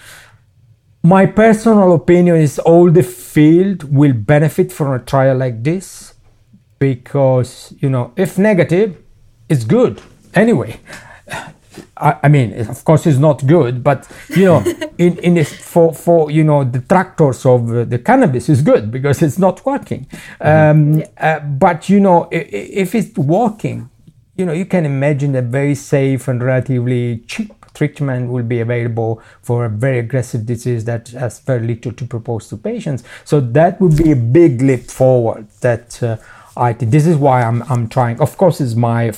my 1.02 1.26
personal 1.26 1.92
opinion 1.92 2.36
is 2.36 2.58
all 2.58 2.90
the 2.90 3.02
field 3.02 3.84
will 3.84 4.14
benefit 4.14 4.72
from 4.72 4.92
a 4.92 4.98
trial 4.98 5.36
like 5.36 5.62
this 5.62 6.14
because 6.78 7.74
you 7.78 7.90
know 7.90 8.12
if 8.16 8.38
negative 8.38 8.96
it's 9.48 9.64
good. 9.64 10.00
Anyway 10.34 10.78
I, 11.96 12.16
I, 12.24 12.28
mean 12.28 12.52
of 12.68 12.84
course 12.84 13.06
it's 13.06 13.18
not 13.18 13.46
good 13.46 13.82
but 13.82 14.08
you 14.30 14.44
know 14.44 14.64
in 14.98 15.18
in 15.18 15.34
this 15.34 15.52
for 15.52 15.94
for 15.94 16.30
you 16.30 16.44
know 16.44 16.64
detractors 16.64 17.44
of 17.46 17.70
uh, 17.70 17.84
the 17.84 17.98
cannabis 17.98 18.48
is 18.48 18.62
good 18.62 18.90
because 18.90 19.22
it's 19.22 19.38
not 19.38 19.64
working. 19.64 20.06
Mm-hmm. 20.40 21.00
um, 21.00 21.04
uh, 21.18 21.40
but 21.40 21.88
you 21.88 22.00
know 22.00 22.28
if, 22.30 22.48
if 22.52 22.94
it's 22.94 23.18
working 23.18 23.90
you 24.36 24.46
know 24.46 24.52
you 24.52 24.66
can 24.66 24.86
imagine 24.86 25.34
a 25.36 25.42
very 25.42 25.74
safe 25.74 26.28
and 26.28 26.42
relatively 26.42 27.18
cheap 27.26 27.52
treatment 27.74 28.28
will 28.28 28.42
be 28.42 28.60
available 28.60 29.22
for 29.40 29.64
a 29.64 29.68
very 29.68 30.00
aggressive 30.00 30.44
disease 30.44 30.84
that 30.84 31.08
has 31.08 31.38
very 31.38 31.64
little 31.64 31.92
to 31.92 32.04
propose 32.04 32.48
to 32.48 32.56
patients. 32.56 33.04
So 33.24 33.38
that 33.40 33.80
would 33.80 33.96
be 33.96 34.10
a 34.10 34.16
big 34.16 34.60
leap 34.62 34.90
forward 34.90 35.46
that 35.60 36.02
uh, 36.02 36.16
This 36.80 37.06
is 37.06 37.16
why 37.16 37.42
I'm 37.42 37.62
I'm 37.70 37.88
trying. 37.88 38.20
Of 38.20 38.36
course, 38.36 38.60
it's 38.60 38.74
my 38.74 39.12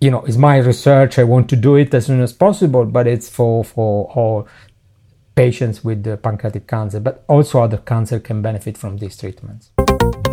you 0.00 0.10
know 0.10 0.22
it's 0.22 0.36
my 0.36 0.58
research. 0.58 1.18
I 1.18 1.24
want 1.24 1.48
to 1.50 1.56
do 1.56 1.76
it 1.76 1.94
as 1.94 2.06
soon 2.06 2.20
as 2.20 2.32
possible, 2.32 2.84
but 2.84 3.06
it's 3.06 3.28
for 3.28 3.64
for 3.64 4.10
all 4.14 4.48
patients 5.34 5.82
with 5.82 6.04
pancreatic 6.22 6.66
cancer, 6.66 7.00
but 7.00 7.24
also 7.26 7.62
other 7.62 7.78
cancer 7.78 8.20
can 8.20 8.42
benefit 8.42 8.76
from 8.76 8.98
these 8.98 9.16
treatments. 9.16 9.70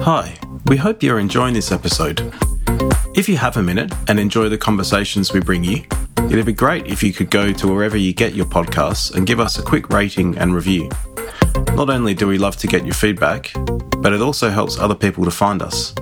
Hi, 0.02 0.38
we 0.66 0.76
hope 0.76 1.02
you're 1.02 1.20
enjoying 1.20 1.54
this 1.54 1.72
episode. 1.72 2.34
If 3.16 3.30
you 3.30 3.38
have 3.38 3.58
a 3.58 3.64
minute 3.64 3.94
and 4.08 4.20
enjoy 4.20 4.50
the 4.50 4.58
conversations 4.58 5.32
we 5.32 5.40
bring 5.40 5.64
you, 5.64 5.84
it'd 6.26 6.46
be 6.46 6.54
great 6.54 6.88
if 6.88 7.02
you 7.02 7.14
could 7.14 7.30
go 7.30 7.54
to 7.54 7.68
wherever 7.68 7.98
you 7.98 8.14
get 8.14 8.34
your 8.34 8.46
podcasts 8.46 9.16
and 9.16 9.26
give 9.26 9.40
us 9.40 9.58
a 9.58 9.64
quick 9.64 9.90
rating 9.90 10.38
and 10.38 10.54
review. 10.54 10.90
Not 11.76 11.90
only 11.90 12.14
do 12.14 12.28
we 12.28 12.38
love 12.38 12.58
to 12.58 12.68
get 12.68 12.86
your 12.86 12.94
feedback, 12.94 13.52
but 14.00 14.14
it 14.14 14.22
also 14.22 14.50
helps 14.50 14.78
other 14.78 14.96
people 14.96 15.26
to 15.26 15.32
find 15.32 15.62
us. 15.62 15.94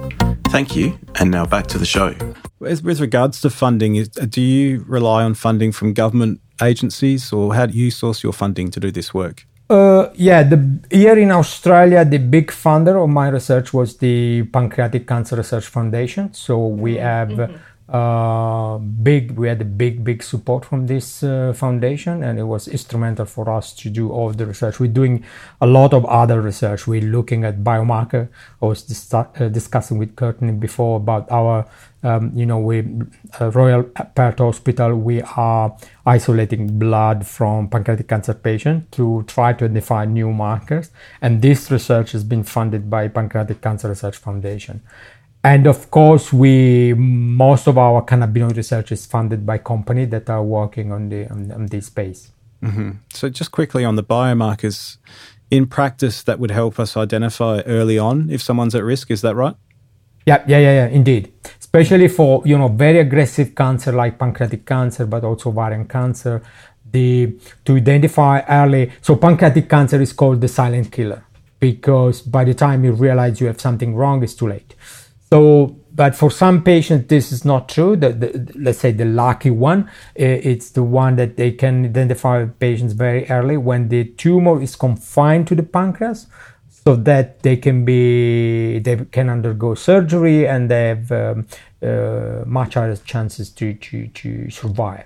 Thank 0.49 0.75
you, 0.75 0.97
and 1.19 1.29
now 1.29 1.45
back 1.45 1.67
to 1.67 1.77
the 1.77 1.85
show. 1.85 2.15
With, 2.59 2.83
with 2.83 2.99
regards 2.99 3.41
to 3.41 3.49
funding, 3.49 4.03
do 4.03 4.41
you 4.41 4.83
rely 4.87 5.23
on 5.23 5.33
funding 5.33 5.71
from 5.71 5.93
government 5.93 6.41
agencies, 6.61 7.31
or 7.31 7.53
how 7.53 7.67
do 7.67 7.77
you 7.77 7.91
source 7.91 8.23
your 8.23 8.33
funding 8.33 8.71
to 8.71 8.79
do 8.79 8.91
this 8.91 9.13
work? 9.13 9.45
Uh, 9.69 10.09
yeah, 10.15 10.43
the 10.43 10.79
here 10.89 11.17
in 11.17 11.31
Australia, 11.31 12.05
the 12.05 12.17
big 12.17 12.51
funder 12.51 13.03
of 13.03 13.09
my 13.09 13.27
research 13.27 13.73
was 13.73 13.97
the 13.97 14.43
Pancreatic 14.43 15.05
Cancer 15.05 15.35
Research 15.35 15.67
Foundation. 15.67 16.33
So 16.33 16.67
we 16.67 16.95
have 16.95 17.29
mm-hmm 17.29 17.55
uh, 17.89 18.77
big 18.77 19.31
we 19.31 19.47
had 19.47 19.61
a 19.61 19.65
big 19.65 20.03
big 20.03 20.21
support 20.21 20.65
from 20.65 20.87
this 20.87 21.23
uh, 21.23 21.53
foundation 21.55 22.21
and 22.21 22.37
it 22.37 22.43
was 22.43 22.67
instrumental 22.67 23.25
for 23.25 23.49
us 23.49 23.73
to 23.73 23.89
do 23.89 24.11
all 24.11 24.29
the 24.31 24.45
research. 24.45 24.79
We're 24.79 24.91
doing 24.91 25.23
a 25.61 25.67
lot 25.67 25.93
of 25.93 26.05
other 26.05 26.41
research. 26.41 26.85
We're 26.85 27.01
looking 27.01 27.45
at 27.45 27.63
biomarker. 27.63 28.27
I 28.61 28.65
was 28.65 28.83
dis- 28.83 29.13
uh, 29.13 29.23
discussing 29.49 29.97
with 29.97 30.17
Courtney 30.17 30.51
before 30.51 30.97
about 30.97 31.31
our 31.31 31.65
um, 32.03 32.31
you 32.35 32.45
know 32.45 32.59
we 32.59 32.85
uh, 33.39 33.51
royal 33.51 33.83
perth 33.83 34.39
hospital 34.39 34.93
we 34.95 35.21
are 35.21 35.75
isolating 36.05 36.77
blood 36.77 37.25
from 37.25 37.69
pancreatic 37.69 38.07
cancer 38.07 38.33
patients 38.33 38.87
to 38.91 39.23
try 39.27 39.53
to 39.53 39.63
identify 39.63 40.03
new 40.03 40.33
markers. 40.33 40.91
And 41.21 41.41
this 41.41 41.71
research 41.71 42.11
has 42.11 42.25
been 42.25 42.43
funded 42.43 42.89
by 42.89 43.07
pancreatic 43.07 43.61
cancer 43.61 43.87
research 43.87 44.17
foundation 44.17 44.81
and 45.47 45.65
of 45.65 45.89
course, 45.89 46.33
we 46.33 46.93
most 46.93 47.67
of 47.67 47.77
our 47.77 48.03
cannabinoid 48.03 48.57
research 48.57 48.91
is 48.91 49.05
funded 49.05 49.45
by 49.45 49.57
companies 49.59 50.09
that 50.09 50.29
are 50.29 50.43
working 50.43 50.91
on 50.91 51.07
the 51.07 51.21
on, 51.31 51.51
on 51.53 51.67
this 51.67 51.85
space. 51.87 52.31
Mm-hmm. 52.61 52.91
So, 53.13 53.29
just 53.29 53.51
quickly 53.51 53.85
on 53.85 53.95
the 53.95 54.03
biomarkers, 54.03 54.97
in 55.49 55.65
practice, 55.67 56.21
that 56.23 56.37
would 56.39 56.51
help 56.51 56.79
us 56.79 56.97
identify 56.97 57.61
early 57.61 57.97
on 57.97 58.29
if 58.29 58.41
someone's 58.41 58.75
at 58.75 58.83
risk. 58.83 59.09
Is 59.09 59.21
that 59.21 59.35
right? 59.35 59.55
Yeah, 60.25 60.43
yeah, 60.47 60.59
yeah, 60.65 60.73
yeah, 60.81 60.87
indeed. 60.87 61.31
Especially 61.59 62.09
for 62.09 62.41
you 62.43 62.57
know 62.57 62.67
very 62.67 62.99
aggressive 62.99 63.55
cancer 63.55 63.93
like 63.93 64.19
pancreatic 64.19 64.65
cancer, 64.65 65.05
but 65.05 65.23
also 65.23 65.49
ovarian 65.49 65.87
cancer. 65.87 66.43
The 66.91 67.39
to 67.63 67.77
identify 67.77 68.41
early. 68.49 68.91
So 69.01 69.15
pancreatic 69.15 69.69
cancer 69.69 70.01
is 70.01 70.11
called 70.11 70.41
the 70.41 70.49
silent 70.49 70.91
killer 70.91 71.23
because 71.59 72.21
by 72.21 72.43
the 72.43 72.53
time 72.53 72.83
you 72.83 72.91
realize 72.91 73.39
you 73.39 73.47
have 73.47 73.61
something 73.61 73.95
wrong, 73.95 74.23
it's 74.23 74.35
too 74.35 74.49
late. 74.49 74.75
So, 75.29 75.75
but 75.93 76.15
for 76.15 76.31
some 76.31 76.63
patients, 76.63 77.07
this 77.07 77.31
is 77.31 77.43
not 77.43 77.67
true. 77.67 77.95
The, 77.95 78.09
the, 78.13 78.51
let's 78.55 78.79
say 78.79 78.91
the 78.91 79.05
lucky 79.05 79.49
one, 79.49 79.89
it's 80.15 80.69
the 80.69 80.83
one 80.83 81.15
that 81.17 81.37
they 81.37 81.51
can 81.51 81.85
identify 81.85 82.45
patients 82.45 82.93
very 82.93 83.29
early 83.29 83.57
when 83.57 83.89
the 83.89 84.05
tumor 84.05 84.61
is 84.61 84.75
confined 84.75 85.47
to 85.47 85.55
the 85.55 85.63
pancreas, 85.63 86.27
so 86.69 86.95
that 86.95 87.41
they 87.41 87.57
can 87.57 87.83
be 87.83 88.79
they 88.79 88.95
can 89.11 89.29
undergo 89.29 89.75
surgery 89.75 90.47
and 90.47 90.71
they 90.71 90.87
have 90.87 91.11
um, 91.11 91.47
uh, 91.81 92.43
much 92.45 92.75
higher 92.75 92.95
chances 92.95 93.49
to, 93.49 93.73
to, 93.73 94.07
to 94.07 94.49
survive. 94.49 95.03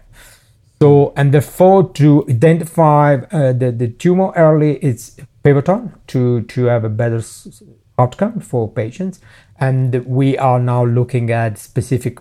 So, 0.79 1.13
and 1.15 1.33
therefore, 1.33 1.91
to 1.93 2.25
identify 2.29 3.15
uh, 3.15 3.53
the, 3.53 3.71
the 3.71 3.87
tumor 3.87 4.31
early, 4.35 4.77
it's 4.77 5.17
pivotal 5.43 5.91
to, 6.07 6.41
to 6.41 6.65
have 6.65 6.83
a 6.83 6.89
better 6.89 7.21
outcome 7.97 8.39
for 8.39 8.69
patients 8.69 9.19
and 9.59 10.05
we 10.05 10.37
are 10.37 10.59
now 10.59 10.83
looking 10.83 11.31
at 11.31 11.57
specific 11.57 12.17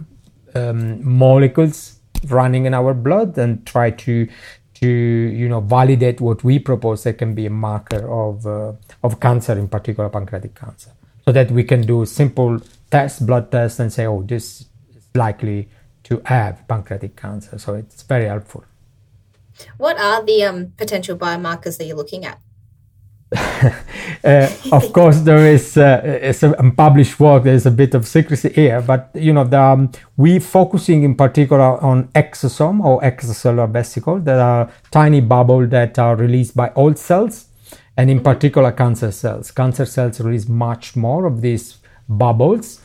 um, 0.54 1.02
molecules 1.06 2.00
running 2.28 2.66
in 2.66 2.74
our 2.74 2.92
blood 2.92 3.38
and 3.38 3.66
try 3.66 3.90
to 3.90 4.28
to 4.80 4.88
you 4.88 5.48
know 5.48 5.60
validate 5.60 6.20
what 6.20 6.42
we 6.42 6.58
propose 6.58 7.04
that 7.04 7.18
can 7.18 7.34
be 7.34 7.46
a 7.46 7.50
marker 7.50 8.10
of 8.10 8.46
uh, 8.46 8.72
of 9.02 9.20
cancer, 9.20 9.52
in 9.58 9.68
particular 9.68 10.08
pancreatic 10.08 10.54
cancer, 10.54 10.90
so 11.24 11.32
that 11.32 11.50
we 11.50 11.64
can 11.64 11.82
do 11.82 12.06
simple 12.06 12.60
test, 12.90 13.26
blood 13.26 13.50
test, 13.50 13.80
and 13.80 13.92
say, 13.92 14.06
oh, 14.06 14.22
this 14.22 14.66
is 14.96 15.08
likely 15.14 15.68
to 16.04 16.20
have 16.24 16.66
pancreatic 16.66 17.14
cancer. 17.16 17.58
So 17.58 17.74
it's 17.74 18.02
very 18.02 18.26
helpful. 18.26 18.64
What 19.76 19.98
are 19.98 20.24
the 20.24 20.44
um, 20.44 20.72
potential 20.78 21.16
biomarkers 21.16 21.76
that 21.76 21.84
you're 21.84 21.96
looking 21.96 22.24
at? 22.24 22.40
uh, 24.24 24.48
of 24.72 24.92
course, 24.92 25.20
there 25.20 25.46
is 25.46 25.76
uh, 25.76 26.32
some 26.32 26.54
unpublished 26.58 27.20
work. 27.20 27.44
There 27.44 27.54
is 27.54 27.66
a 27.66 27.70
bit 27.70 27.94
of 27.94 28.06
secrecy 28.06 28.48
here, 28.48 28.80
but 28.82 29.10
you 29.14 29.32
know, 29.32 29.44
the, 29.44 29.60
um, 29.60 29.92
we 30.16 30.40
focusing 30.40 31.04
in 31.04 31.14
particular 31.14 31.80
on 31.80 32.08
exosome 32.08 32.84
or 32.84 33.00
extracellular 33.02 33.70
vesicle 33.70 34.18
that 34.20 34.38
are 34.38 34.70
tiny 34.90 35.20
bubbles 35.20 35.70
that 35.70 35.98
are 35.98 36.16
released 36.16 36.56
by 36.56 36.72
old 36.74 36.98
cells, 36.98 37.46
and 37.96 38.10
in 38.10 38.16
mm-hmm. 38.16 38.24
particular 38.24 38.72
cancer 38.72 39.12
cells. 39.12 39.52
Cancer 39.52 39.86
cells 39.86 40.20
release 40.20 40.48
much 40.48 40.96
more 40.96 41.26
of 41.26 41.40
these 41.40 41.78
bubbles, 42.08 42.79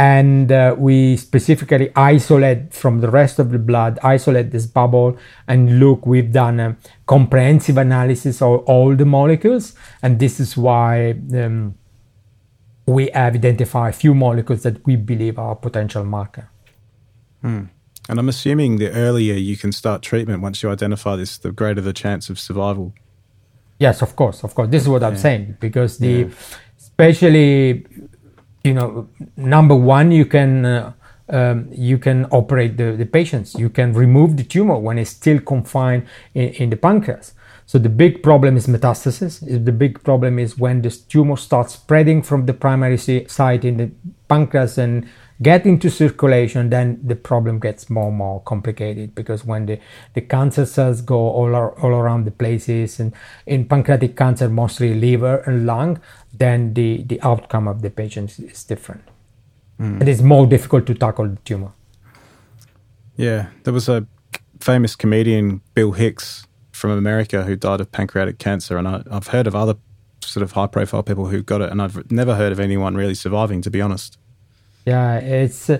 and 0.00 0.52
uh, 0.52 0.76
we 0.78 1.16
specifically 1.16 1.90
isolate 1.96 2.72
from 2.72 3.00
the 3.00 3.10
rest 3.10 3.38
of 3.38 3.50
the 3.50 3.58
blood 3.58 3.98
isolate 4.02 4.52
this 4.52 4.66
bubble 4.66 5.16
and 5.48 5.80
look 5.80 6.06
we've 6.06 6.32
done 6.32 6.60
a 6.60 6.76
comprehensive 7.06 7.76
analysis 7.76 8.40
of 8.40 8.60
all 8.64 8.94
the 8.94 9.04
molecules 9.04 9.74
and 10.02 10.20
this 10.20 10.38
is 10.38 10.56
why 10.56 11.10
um, 11.34 11.74
we 12.86 13.10
have 13.10 13.34
identified 13.34 13.92
a 13.94 13.96
few 13.96 14.14
molecules 14.14 14.62
that 14.62 14.84
we 14.86 14.94
believe 14.94 15.38
are 15.38 15.56
potential 15.56 16.04
marker 16.04 16.48
hmm. 17.42 17.64
and 18.08 18.18
i'm 18.20 18.28
assuming 18.28 18.76
the 18.76 18.90
earlier 18.92 19.34
you 19.34 19.56
can 19.56 19.72
start 19.72 20.00
treatment 20.00 20.40
once 20.40 20.62
you 20.62 20.70
identify 20.70 21.16
this 21.16 21.38
the 21.38 21.50
greater 21.50 21.80
the 21.80 21.92
chance 21.92 22.30
of 22.30 22.38
survival 22.38 22.94
yes 23.80 24.00
of 24.00 24.14
course 24.14 24.44
of 24.44 24.54
course 24.54 24.68
this 24.68 24.82
is 24.82 24.88
what 24.88 25.02
yeah. 25.02 25.08
i'm 25.08 25.16
saying 25.16 25.56
because 25.58 25.98
the 25.98 26.22
yeah. 26.22 26.28
especially 26.78 27.84
you 28.64 28.74
know, 28.74 29.08
number 29.36 29.74
one, 29.74 30.10
you 30.10 30.26
can 30.26 30.64
uh, 30.64 30.92
um, 31.30 31.68
you 31.70 31.98
can 31.98 32.24
operate 32.26 32.76
the, 32.76 32.92
the 32.92 33.04
patients. 33.04 33.54
You 33.54 33.68
can 33.68 33.92
remove 33.92 34.36
the 34.36 34.44
tumor 34.44 34.78
when 34.78 34.98
it's 34.98 35.10
still 35.10 35.40
confined 35.40 36.06
in, 36.34 36.48
in 36.50 36.70
the 36.70 36.76
pancreas. 36.76 37.34
So 37.66 37.78
the 37.78 37.90
big 37.90 38.22
problem 38.22 38.56
is 38.56 38.66
metastasis. 38.66 39.40
The 39.40 39.72
big 39.72 40.02
problem 40.02 40.38
is 40.38 40.56
when 40.56 40.80
this 40.80 40.98
tumor 40.98 41.36
starts 41.36 41.74
spreading 41.74 42.22
from 42.22 42.46
the 42.46 42.54
primary 42.54 42.96
site 42.96 43.64
in 43.64 43.76
the 43.76 43.90
pancreas 44.26 44.78
and 44.78 45.06
get 45.40 45.66
into 45.66 45.90
circulation, 45.90 46.70
then 46.70 47.00
the 47.02 47.14
problem 47.14 47.60
gets 47.60 47.88
more 47.88 48.08
and 48.08 48.16
more 48.16 48.40
complicated 48.42 49.14
because 49.14 49.44
when 49.44 49.66
the, 49.66 49.78
the 50.14 50.20
cancer 50.20 50.66
cells 50.66 51.00
go 51.00 51.16
all, 51.16 51.54
all 51.54 51.90
around 51.90 52.24
the 52.24 52.30
places 52.30 52.98
and 52.98 53.12
in 53.46 53.66
pancreatic 53.66 54.16
cancer, 54.16 54.48
mostly 54.48 54.94
liver 54.94 55.38
and 55.46 55.66
lung, 55.66 56.00
then 56.32 56.74
the, 56.74 57.02
the 57.04 57.20
outcome 57.22 57.68
of 57.68 57.82
the 57.82 57.90
patient 57.90 58.38
is 58.38 58.64
different. 58.64 59.02
Mm. 59.80 60.02
It 60.02 60.08
is 60.08 60.22
more 60.22 60.46
difficult 60.46 60.86
to 60.86 60.94
tackle 60.94 61.28
the 61.28 61.36
tumor. 61.44 61.72
Yeah, 63.16 63.48
there 63.64 63.72
was 63.72 63.88
a 63.88 64.06
famous 64.60 64.96
comedian, 64.96 65.60
Bill 65.74 65.92
Hicks, 65.92 66.46
from 66.72 66.90
America, 66.92 67.42
who 67.44 67.56
died 67.56 67.80
of 67.80 67.90
pancreatic 67.90 68.38
cancer, 68.38 68.76
and 68.76 68.86
I, 68.86 69.02
have 69.10 69.28
heard 69.28 69.46
of 69.46 69.54
other 69.54 69.74
sort 70.20 70.42
of 70.42 70.52
high-profile 70.52 71.02
people 71.02 71.26
who 71.26 71.42
got 71.42 71.60
it, 71.60 71.70
and 71.70 71.82
I've 71.82 72.10
never 72.10 72.34
heard 72.36 72.52
of 72.52 72.60
anyone 72.60 72.94
really 72.96 73.14
surviving, 73.14 73.62
to 73.62 73.70
be 73.70 73.80
honest. 73.80 74.18
Yeah, 74.88 75.18
it's 75.18 75.68
uh, 75.68 75.78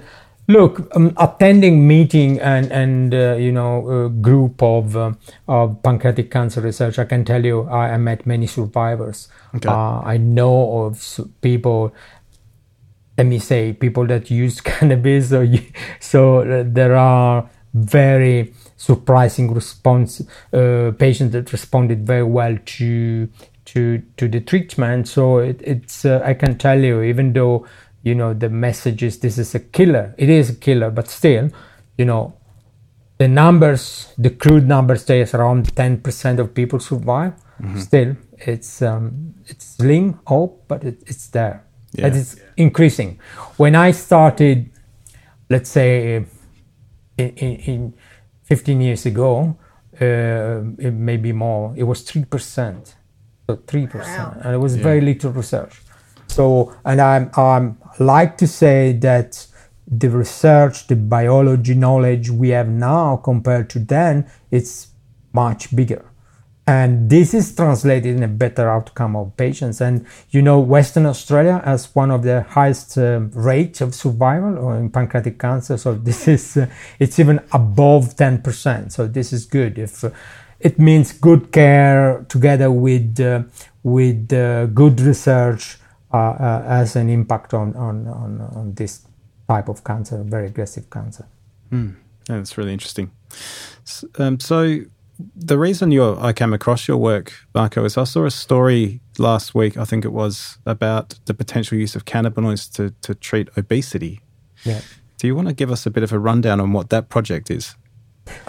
look 0.49 0.89
um, 0.97 1.13
attending 1.17 1.87
meeting 1.87 2.41
and 2.41 2.73
and 2.73 3.15
uh, 3.15 3.37
you 3.37 3.53
know 3.53 3.89
a 3.89 4.09
group 4.09 4.63
of 4.63 4.97
uh, 4.97 5.13
of 5.47 5.83
pancreatic 5.83 6.31
cancer 6.31 6.61
research. 6.61 6.99
I 6.99 7.05
can 7.05 7.25
tell 7.25 7.45
you, 7.45 7.63
I, 7.69 7.95
I 7.95 7.97
met 7.99 8.27
many 8.27 8.47
survivors. 8.47 9.29
Okay. 9.55 9.69
Uh, 9.69 10.01
I 10.01 10.17
know 10.17 10.85
of 10.85 11.21
people. 11.41 11.95
Let 13.17 13.27
me 13.27 13.41
say, 13.41 13.73
people 13.73 14.07
that 14.07 14.31
use 14.31 14.61
cannabis. 14.73 15.31
So, 15.31 15.47
so 16.01 16.41
uh, 16.41 16.65
there 16.67 16.95
are 16.97 17.51
very 17.75 18.55
surprising 18.77 19.53
response 19.53 20.23
uh, 20.53 20.93
patients 20.99 21.33
that 21.33 21.53
responded 21.53 22.07
very 22.07 22.23
well 22.23 22.57
to 22.65 23.29
to 23.65 24.03
to 24.17 24.29
the 24.29 24.41
treatment. 24.41 25.09
So 25.09 25.39
it, 25.39 25.61
it's 25.63 26.05
I 26.05 26.35
can 26.35 26.59
tell 26.59 26.79
you, 26.79 27.03
even 27.03 27.33
though 27.33 27.67
you 28.03 28.15
know 28.15 28.33
the 28.35 28.49
message 28.49 29.03
is 29.03 29.19
this 29.19 29.39
is 29.39 29.55
a 29.55 29.61
killer 29.61 30.15
it 30.19 30.29
is 30.29 30.51
a 30.51 30.55
killer 30.55 30.91
but 30.91 31.09
still 31.09 31.51
you 31.97 32.05
know 32.05 32.35
the 33.19 33.29
numbers 33.29 34.15
the 34.17 34.31
crude 34.31 34.67
number 34.67 34.97
stays 34.97 35.35
around 35.35 35.75
10% 35.75 36.39
of 36.39 36.55
people 36.55 36.79
survive 36.79 37.33
mm-hmm. 37.61 37.79
still 37.79 38.17
it's 38.39 38.83
um, 38.83 39.35
it's 39.47 39.65
slim 39.77 40.21
hope 40.27 40.65
but 40.69 40.85
it, 40.85 41.03
it's 41.07 41.27
there 41.29 41.65
yeah. 41.93 42.07
and 42.07 42.17
it's 42.17 42.37
increasing 42.57 43.19
when 43.57 43.75
i 43.75 43.91
started 43.91 44.71
let's 45.51 45.71
say 45.71 46.25
in, 47.17 47.29
in, 47.37 47.57
in 47.57 47.95
15 48.45 48.81
years 48.81 49.07
ago 49.07 49.57
uh, 50.01 50.63
it 50.79 50.93
may 50.93 51.17
be 51.17 51.33
more 51.33 51.75
it 51.77 51.83
was 51.83 52.05
3% 52.05 52.95
so 53.49 53.57
3% 53.57 53.95
wow. 53.95 54.37
and 54.43 54.55
it 54.55 54.59
was 54.59 54.77
yeah. 54.77 54.83
very 54.83 55.01
little 55.01 55.33
research 55.33 55.81
so, 56.39 56.73
and 56.85 57.01
I'm, 57.01 57.33
I'm 57.37 57.79
like 57.99 58.39
to 58.39 58.47
say 58.47 58.93
that 59.01 59.45
the 59.89 60.09
research, 60.09 60.87
the 60.87 60.95
biology 60.95 61.75
knowledge 61.75 62.31
we 62.31 62.51
have 62.51 62.69
now 62.69 63.17
compared 63.17 63.69
to 63.71 63.81
then, 63.81 64.31
it's 64.53 64.93
much 65.33 65.75
bigger. 65.75 66.05
And 66.65 67.11
this 67.11 67.35
is 67.35 67.57
translated 67.57 68.15
in 68.15 68.23
a 68.23 68.29
better 68.29 68.71
outcome 68.71 69.17
of 69.17 69.37
patients. 69.37 69.81
And 69.81 70.07
you 70.31 70.41
know, 70.41 70.61
Western 70.61 71.07
Australia 71.07 71.61
has 71.65 71.93
one 71.97 72.13
of 72.13 72.23
the 72.23 72.43
highest 72.43 72.97
uh, 72.97 73.19
rates 73.33 73.81
of 73.81 73.93
survival 73.93 74.75
in 74.75 74.91
pancreatic 74.91 75.41
cancer. 75.41 75.77
So 75.77 75.95
this 75.95 76.29
is, 76.29 76.57
uh, 76.57 76.69
it's 77.01 77.19
even 77.19 77.41
above 77.51 78.15
10%. 78.15 78.93
So 78.93 79.09
this 79.09 79.33
is 79.33 79.45
good. 79.45 79.77
If 79.77 80.05
uh, 80.05 80.11
it 80.61 80.79
means 80.79 81.11
good 81.11 81.51
care 81.51 82.25
together 82.29 82.71
with, 82.71 83.19
uh, 83.19 83.43
with 83.83 84.33
uh, 84.33 84.67
good 84.67 85.01
research, 85.01 85.79
has 86.13 86.97
an 86.97 87.09
impact 87.11 87.55
on, 87.55 87.75
on, 87.77 88.07
on, 88.07 88.41
on, 88.41 88.75
this 88.75 89.07
type 89.49 89.69
of 89.69 89.85
cancer, 89.85 90.23
very 90.25 90.47
aggressive 90.47 90.89
cancer. 90.91 91.27
Mm. 91.71 91.97
Yeah, 92.29 92.37
that's 92.37 92.57
really 92.57 92.73
interesting. 92.73 93.11
Um, 94.19 94.41
so, 94.41 94.81
the 95.35 95.59
reason 95.59 95.91
you 95.91 96.17
I 96.17 96.33
came 96.33 96.53
across 96.53 96.87
your 96.87 96.97
work, 96.97 97.33
Marco, 97.55 97.85
is 97.85 97.99
I 97.99 98.05
saw 98.05 98.25
a 98.25 98.31
story 98.31 99.01
last 99.19 99.55
week, 99.55 99.77
I 99.77 99.85
think 99.85 100.05
it 100.05 100.13
was, 100.13 100.59
about 100.65 101.19
the 101.25 101.35
potential 101.35 101.77
use 101.77 101.97
of 101.97 102.05
cannabinoids 102.05 102.73
to, 102.75 102.95
to 103.03 103.15
treat 103.15 103.49
obesity. 103.57 104.21
Yeah. 104.65 104.81
Do 105.19 105.27
you 105.27 105.35
want 105.35 105.49
to 105.49 105.55
give 105.55 105.71
us 105.71 105.87
a 105.87 105.91
bit 105.91 106.05
of 106.05 106.13
a 106.13 106.19
rundown 106.19 106.61
on 106.61 106.73
what 106.73 106.91
that 106.91 107.09
project 107.09 107.51
is? 107.51 107.75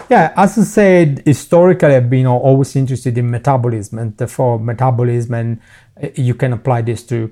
Yeah, 0.08 0.32
as 0.36 0.58
I 0.58 0.62
said, 0.62 1.22
historically 1.24 1.94
I've 1.94 2.10
been 2.10 2.26
always 2.26 2.76
interested 2.76 3.16
in 3.16 3.30
metabolism, 3.30 3.98
and 3.98 4.16
therefore 4.16 4.58
metabolism, 4.58 5.34
and 5.34 5.60
uh, 5.89 5.89
you 6.14 6.34
can 6.34 6.52
apply 6.52 6.82
this 6.82 7.02
to 7.04 7.30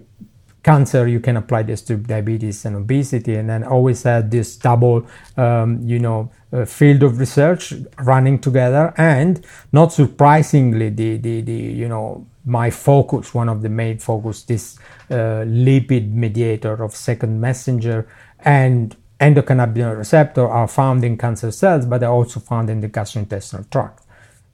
cancer, 0.62 1.07
you 1.07 1.20
can 1.20 1.37
apply 1.37 1.62
this 1.62 1.83
to 1.83 1.96
diabetes 1.96 2.64
and 2.64 2.76
obesity, 2.76 3.37
and 3.37 3.48
then 3.48 3.64
always 3.64 4.02
had 4.02 4.31
this 4.31 4.57
double, 4.57 5.07
um, 5.37 5.81
you 5.83 5.98
know, 5.98 6.31
uh, 6.52 6.64
field 6.64 7.02
of 7.02 7.18
research 7.18 7.72
running 7.98 8.38
together. 8.38 8.92
And 8.96 9.44
not 9.72 9.92
surprisingly, 9.92 10.90
the 10.90 11.16
the, 11.16 11.40
the 11.42 11.52
you 11.52 11.88
know 11.88 12.26
my 12.44 12.70
focus, 12.70 13.35
one 13.35 13.48
of 13.48 13.62
the 13.62 13.68
main 13.68 13.98
focus, 13.98 14.42
this 14.42 14.78
uh, 15.11 15.44
lipid 15.44 16.12
mediator 16.12 16.83
of 16.83 16.94
second 16.94 17.40
messenger 17.40 18.09
and 18.40 18.96
endocannabinoid 19.20 19.98
receptor 19.98 20.46
are 20.48 20.68
found 20.68 21.04
in 21.04 21.18
cancer 21.18 21.50
cells, 21.50 21.85
but 21.87 21.98
they're 21.98 22.11
also 22.11 22.40
found 22.40 22.70
in 22.70 22.81
the 22.81 22.88
gastrointestinal 22.88 23.68
tract 23.70 24.02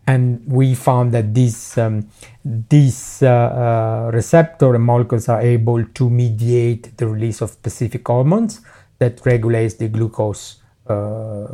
and 0.07 0.43
we 0.47 0.75
found 0.75 1.13
that 1.13 1.35
these 1.35 1.79
um, 1.79 2.09
these 2.45 3.23
uh, 3.23 3.29
uh, 3.29 4.11
receptor 4.13 4.79
molecules 4.79 5.29
are 5.29 5.41
able 5.41 5.85
to 5.85 6.11
mediate 6.11 6.97
the 6.99 7.07
release 7.07 7.41
of 7.41 7.51
specific 7.51 8.07
hormones 8.07 8.61
that 8.99 9.25
regulates 9.25 9.75
the 9.75 9.89
glucose 9.89 10.61
uh, 10.87 11.49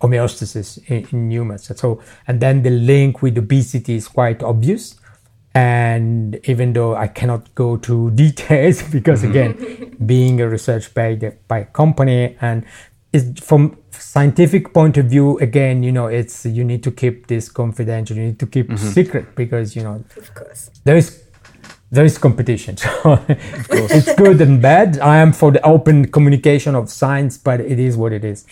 homeostasis 0.00 0.78
in, 0.88 1.06
in, 1.12 1.30
humans. 1.30 1.70
So, 1.76 2.02
and 2.26 2.40
then 2.40 2.62
the 2.62 2.70
link 2.70 3.22
with 3.22 3.38
obesity 3.38 3.94
is 3.94 4.08
quite 4.08 4.42
obvious. 4.42 4.96
And 5.54 6.38
even 6.44 6.74
though 6.74 6.96
I 6.96 7.08
cannot 7.08 7.54
go 7.54 7.76
to 7.78 8.10
details, 8.22 8.82
because 8.82 9.22
mm-hmm. 9.22 9.30
again, 9.30 9.96
being 10.04 10.40
a 10.40 10.48
research 10.48 10.92
by 10.92 11.14
the, 11.14 11.36
by 11.48 11.60
a 11.60 11.64
company 11.66 12.36
and 12.40 12.64
is 13.16 13.22
from 13.40 13.62
scientific 13.90 14.72
point 14.72 14.96
of 14.98 15.06
view 15.06 15.38
again 15.38 15.82
you 15.82 15.92
know 15.96 16.06
it's 16.06 16.44
you 16.46 16.64
need 16.64 16.82
to 16.82 16.90
keep 16.90 17.26
this 17.26 17.48
confidential. 17.48 18.16
You 18.16 18.26
need 18.30 18.40
to 18.40 18.46
keep 18.46 18.68
mm-hmm. 18.68 18.92
secret 18.96 19.34
because 19.34 19.76
you 19.76 19.82
know 19.82 20.04
of 20.16 20.34
course. 20.34 20.70
there 20.84 20.96
is 20.96 21.06
there 21.90 22.04
is 22.04 22.18
competition. 22.18 22.76
So 22.86 23.18
it's 23.96 24.14
good 24.14 24.40
and 24.40 24.60
bad. 24.60 24.98
I 24.98 25.16
am 25.24 25.32
for 25.32 25.50
the 25.52 25.62
open 25.64 26.10
communication 26.16 26.74
of 26.74 26.90
science 26.90 27.38
but 27.38 27.60
it 27.60 27.78
is 27.78 27.96
what 27.96 28.12
it 28.12 28.24
is. 28.24 28.44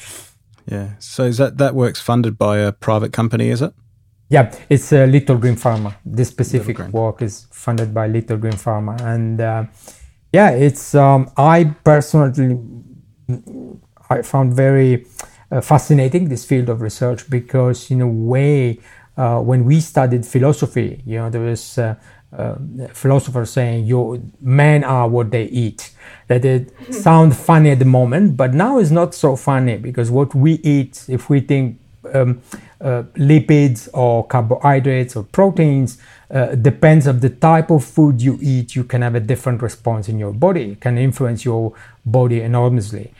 Yeah. 0.70 0.88
So 0.98 1.24
is 1.24 1.36
that 1.38 1.58
that 1.58 1.74
works 1.74 2.00
funded 2.00 2.38
by 2.38 2.58
a 2.58 2.72
private 2.72 3.12
company 3.12 3.50
is 3.50 3.62
it? 3.62 3.72
Yeah, 4.30 4.54
it's 4.68 4.92
a 4.92 5.04
uh, 5.04 5.06
Little 5.06 5.36
Green 5.36 5.56
Pharma. 5.56 5.94
This 6.04 6.28
specific 6.28 6.78
work 6.92 7.22
is 7.22 7.46
funded 7.50 7.92
by 7.92 8.06
Little 8.08 8.38
Green 8.38 8.54
Pharma, 8.54 8.98
and 9.00 9.40
uh, 9.40 9.64
yeah, 10.32 10.50
it's 10.50 10.94
um, 10.94 11.30
I 11.36 11.64
personally 11.84 12.58
I 14.14 14.22
found 14.22 14.52
very 14.54 15.06
uh, 15.50 15.60
fascinating 15.60 16.28
this 16.28 16.44
field 16.44 16.68
of 16.68 16.80
research 16.80 17.28
because 17.28 17.90
in 17.90 18.00
a 18.00 18.08
way 18.08 18.80
uh, 19.16 19.40
when 19.40 19.64
we 19.64 19.80
studied 19.80 20.26
philosophy, 20.26 21.02
you 21.06 21.18
know, 21.18 21.30
there 21.30 21.40
was 21.40 21.78
uh, 21.78 21.94
uh, 22.36 22.56
philosophers 22.92 23.50
saying 23.50 23.86
you 23.86 24.30
men 24.40 24.82
are 24.82 25.08
what 25.08 25.30
they 25.30 25.44
eat 25.44 25.92
that 26.26 26.44
it 26.44 26.74
mm-hmm. 26.74 26.92
sounds 26.92 27.38
funny 27.38 27.70
at 27.70 27.78
the 27.78 27.84
moment 27.84 28.36
but 28.36 28.52
now 28.52 28.78
it's 28.78 28.90
not 28.90 29.14
so 29.14 29.36
funny 29.36 29.76
because 29.76 30.10
what 30.10 30.34
we 30.34 30.54
eat 30.64 31.04
if 31.08 31.30
we 31.30 31.38
think 31.38 31.78
um, 32.12 32.42
uh, 32.80 33.04
lipids 33.14 33.88
or 33.94 34.26
carbohydrates 34.26 35.14
or 35.14 35.22
proteins 35.22 35.98
uh, 36.30 36.46
depends 36.56 37.06
of 37.06 37.20
the 37.20 37.30
type 37.30 37.70
of 37.70 37.84
food 37.84 38.20
you 38.20 38.36
eat 38.42 38.74
you 38.74 38.82
can 38.82 39.02
have 39.02 39.14
a 39.14 39.20
different 39.20 39.62
response 39.62 40.08
in 40.08 40.18
your 40.18 40.32
body 40.32 40.72
it 40.72 40.80
can 40.80 40.98
influence 40.98 41.44
your 41.44 41.72
body 42.04 42.40
enormously 42.40 43.14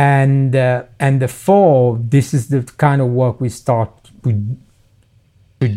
and 0.00 0.56
uh, 0.56 0.84
and 0.98 1.20
therefore 1.20 2.00
this 2.02 2.32
is 2.32 2.48
the 2.48 2.62
kind 2.78 3.02
of 3.02 3.08
work 3.08 3.38
we 3.38 3.50
start 3.50 3.90
with 4.24 4.58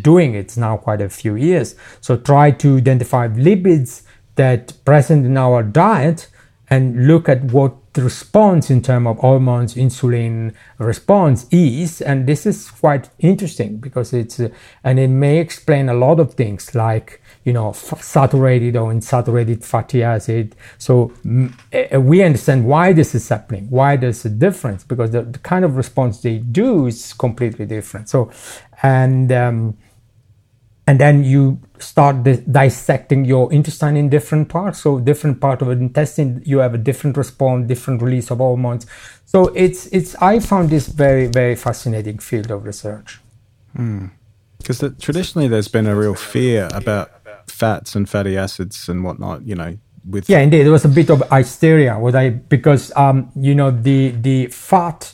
doing 0.02 0.34
it's 0.34 0.56
now 0.56 0.78
quite 0.78 1.02
a 1.02 1.10
few 1.10 1.36
years. 1.36 1.76
So 2.00 2.16
try 2.16 2.52
to 2.52 2.78
identify 2.78 3.28
lipids 3.28 4.04
that 4.36 4.74
present 4.86 5.26
in 5.26 5.36
our 5.36 5.62
diet 5.62 6.30
and 6.70 7.06
look 7.06 7.28
at 7.28 7.44
what 7.52 7.74
the 7.94 8.02
response 8.02 8.70
in 8.70 8.82
terms 8.82 9.08
of 9.08 9.18
hormones, 9.18 9.76
insulin 9.76 10.54
response 10.78 11.46
is. 11.52 12.02
And 12.02 12.26
this 12.26 12.46
is 12.46 12.72
quite 12.72 13.10
interesting 13.20 13.78
because 13.78 14.14
it's, 14.14 14.40
uh, 14.40 14.50
and 14.86 15.00
it 15.00 15.10
may 15.10 15.38
explain 15.40 15.90
a 15.90 15.94
lot 15.94 16.20
of 16.22 16.34
things 16.36 16.74
like, 16.74 17.22
you 17.44 17.54
know, 17.54 17.70
f- 17.70 18.02
saturated 18.02 18.76
or 18.76 18.92
unsaturated 18.92 19.64
fatty 19.64 20.04
acid. 20.04 20.56
So 20.78 21.12
we 21.24 22.24
understand 22.24 22.66
why 22.66 22.94
this 22.94 23.14
is 23.16 23.28
happening, 23.28 23.68
why 23.70 23.98
there's 23.98 24.24
a 24.26 24.30
difference, 24.30 24.84
because 24.84 25.12
the, 25.12 25.24
the 25.24 25.40
kind 25.40 25.66
of 25.66 25.76
response 25.76 26.22
they 26.22 26.38
do 26.38 26.88
is 26.88 27.14
completely 27.14 27.66
different. 27.66 28.10
So 28.10 28.32
and 28.82 29.32
um, 29.32 29.78
and 30.86 31.00
then 31.00 31.24
you 31.24 31.60
start 31.80 32.24
di- 32.24 32.44
dissecting 32.50 33.26
your 33.26 33.52
intestine 33.52 33.98
in 33.98 34.10
different 34.10 34.50
parts 34.50 34.80
so 34.80 35.00
different 35.00 35.40
part 35.40 35.62
of 35.62 35.68
the 35.68 35.74
intestine 35.74 36.42
you 36.46 36.60
have 36.60 36.74
a 36.74 36.78
different 36.78 37.18
response 37.18 37.68
different 37.68 38.02
release 38.02 38.30
of 38.32 38.38
hormones 38.38 38.86
so 39.26 39.48
it's 39.50 39.88
it's 39.88 40.16
i 40.22 40.40
found 40.40 40.70
this 40.70 40.88
very 40.88 41.28
very 41.28 41.56
fascinating 41.56 42.20
field 42.20 42.52
of 42.52 42.66
research 42.66 43.20
because 44.58 44.82
hmm. 44.82 44.88
traditionally 45.00 45.48
there's 45.48 45.68
been 45.68 45.88
a 45.88 45.96
real 45.96 46.16
fear 46.16 46.70
about 46.74 47.12
fats 47.48 47.96
and 47.96 48.10
fatty 48.10 48.38
acids 48.38 48.90
and 48.90 49.04
whatnot 49.04 49.46
you 49.46 49.56
know 49.56 49.78
with 50.10 50.30
yeah 50.30 50.40
indeed. 50.40 50.64
There 50.64 50.72
was 50.72 50.86
a 50.86 50.90
bit 50.90 51.10
of 51.10 51.24
hysteria 51.32 51.98
what 51.98 52.16
i 52.16 52.30
because 52.30 52.92
um 52.96 53.32
you 53.36 53.56
know 53.56 53.72
the 53.72 54.10
the 54.10 54.48
fat 54.48 55.14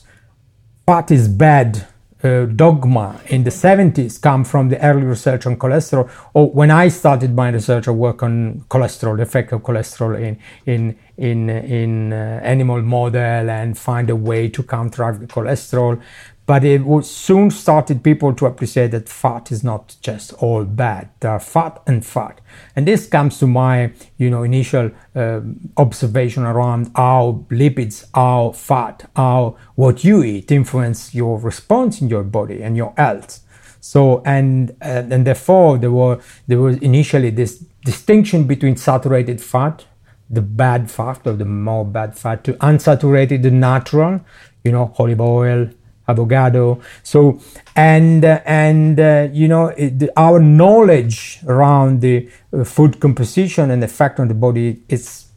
fat 0.86 1.12
is 1.12 1.28
bad 1.28 1.88
uh, 2.24 2.46
dogma 2.46 3.22
in 3.28 3.44
the 3.44 3.50
70s 3.50 4.22
come 4.22 4.44
from 4.44 4.68
the 4.68 4.82
early 4.84 5.04
research 5.04 5.46
on 5.46 5.56
cholesterol 5.56 6.10
or 6.34 6.52
when 6.52 6.70
i 6.70 6.90
started 6.90 7.34
my 7.34 7.50
research 7.50 7.88
i 7.88 7.92
work 7.92 8.22
on 8.24 8.62
cholesterol 8.70 9.16
the 9.16 9.24
effect 9.24 9.54
of 9.54 9.62
cholesterol 9.62 10.20
in 10.20 10.38
in 10.66 10.98
in 11.18 11.50
in 11.50 12.12
uh, 12.12 12.42
animal 12.44 12.82
model 12.82 13.50
and 13.50 13.78
find 13.78 14.10
a 14.10 14.16
way 14.16 14.50
to 14.50 14.62
counteract 14.64 15.22
the 15.22 15.28
cholesterol 15.28 16.02
but 16.50 16.66
it 16.66 16.82
soon 17.06 17.52
started 17.52 18.04
people 18.04 18.34
to 18.34 18.48
appreciate 18.48 18.90
that 18.90 19.08
fat 19.08 19.52
is 19.52 19.64
not 19.64 19.96
just 20.02 20.34
all 20.42 20.64
bad. 20.64 21.08
There 21.20 21.30
are 21.30 21.40
fat 21.40 21.80
and 21.86 22.04
fat. 22.04 22.42
And 22.76 22.88
this 22.88 23.06
comes 23.06 23.38
to 23.38 23.46
my, 23.46 23.94
you 24.18 24.32
know, 24.32 24.42
initial 24.42 24.90
uh, 25.16 25.42
observation 25.78 26.42
around 26.42 26.90
how 26.96 27.46
lipids, 27.52 28.08
how 28.16 28.54
fat, 28.54 29.08
how 29.16 29.58
what 29.76 30.04
you 30.04 30.24
eat 30.24 30.52
influence 30.52 31.14
your 31.14 31.38
response 31.38 32.02
in 32.02 32.10
your 32.10 32.24
body 32.24 32.64
and 32.64 32.76
your 32.76 32.96
health. 32.98 33.42
So 33.80 34.24
and 34.26 34.72
uh, 34.82 35.04
and 35.12 35.28
therefore 35.28 35.78
there 35.78 35.92
were 35.92 36.20
there 36.48 36.58
was 36.60 36.78
initially 36.78 37.30
this 37.30 37.60
distinction 37.86 38.46
between 38.46 38.76
saturated 38.76 39.40
fat, 39.40 39.86
the 40.32 40.42
bad 40.42 40.90
fat 40.90 41.28
or 41.28 41.34
the 41.34 41.46
more 41.46 41.86
bad 41.86 42.18
fat, 42.18 42.44
to 42.46 42.54
unsaturated, 42.54 43.44
the 43.44 43.52
natural, 43.52 44.22
you 44.64 44.72
know, 44.72 44.96
olive 44.98 45.22
oil, 45.22 45.70
avocado. 46.10 46.82
So, 47.04 47.40
and 47.76 48.26
uh, 48.26 48.42
and 48.46 49.00
uh, 49.00 49.28
you 49.32 49.48
know, 49.48 49.68
it, 49.68 50.10
our 50.18 50.40
knowledge 50.40 51.40
around 51.48 52.02
the 52.02 52.30
uh, 52.52 52.64
food 52.64 53.00
composition 53.00 53.72
and 53.72 53.82
the 53.82 53.86
effect 53.86 54.20
on 54.20 54.28
the 54.28 54.34
body 54.34 54.84
is 54.90 55.29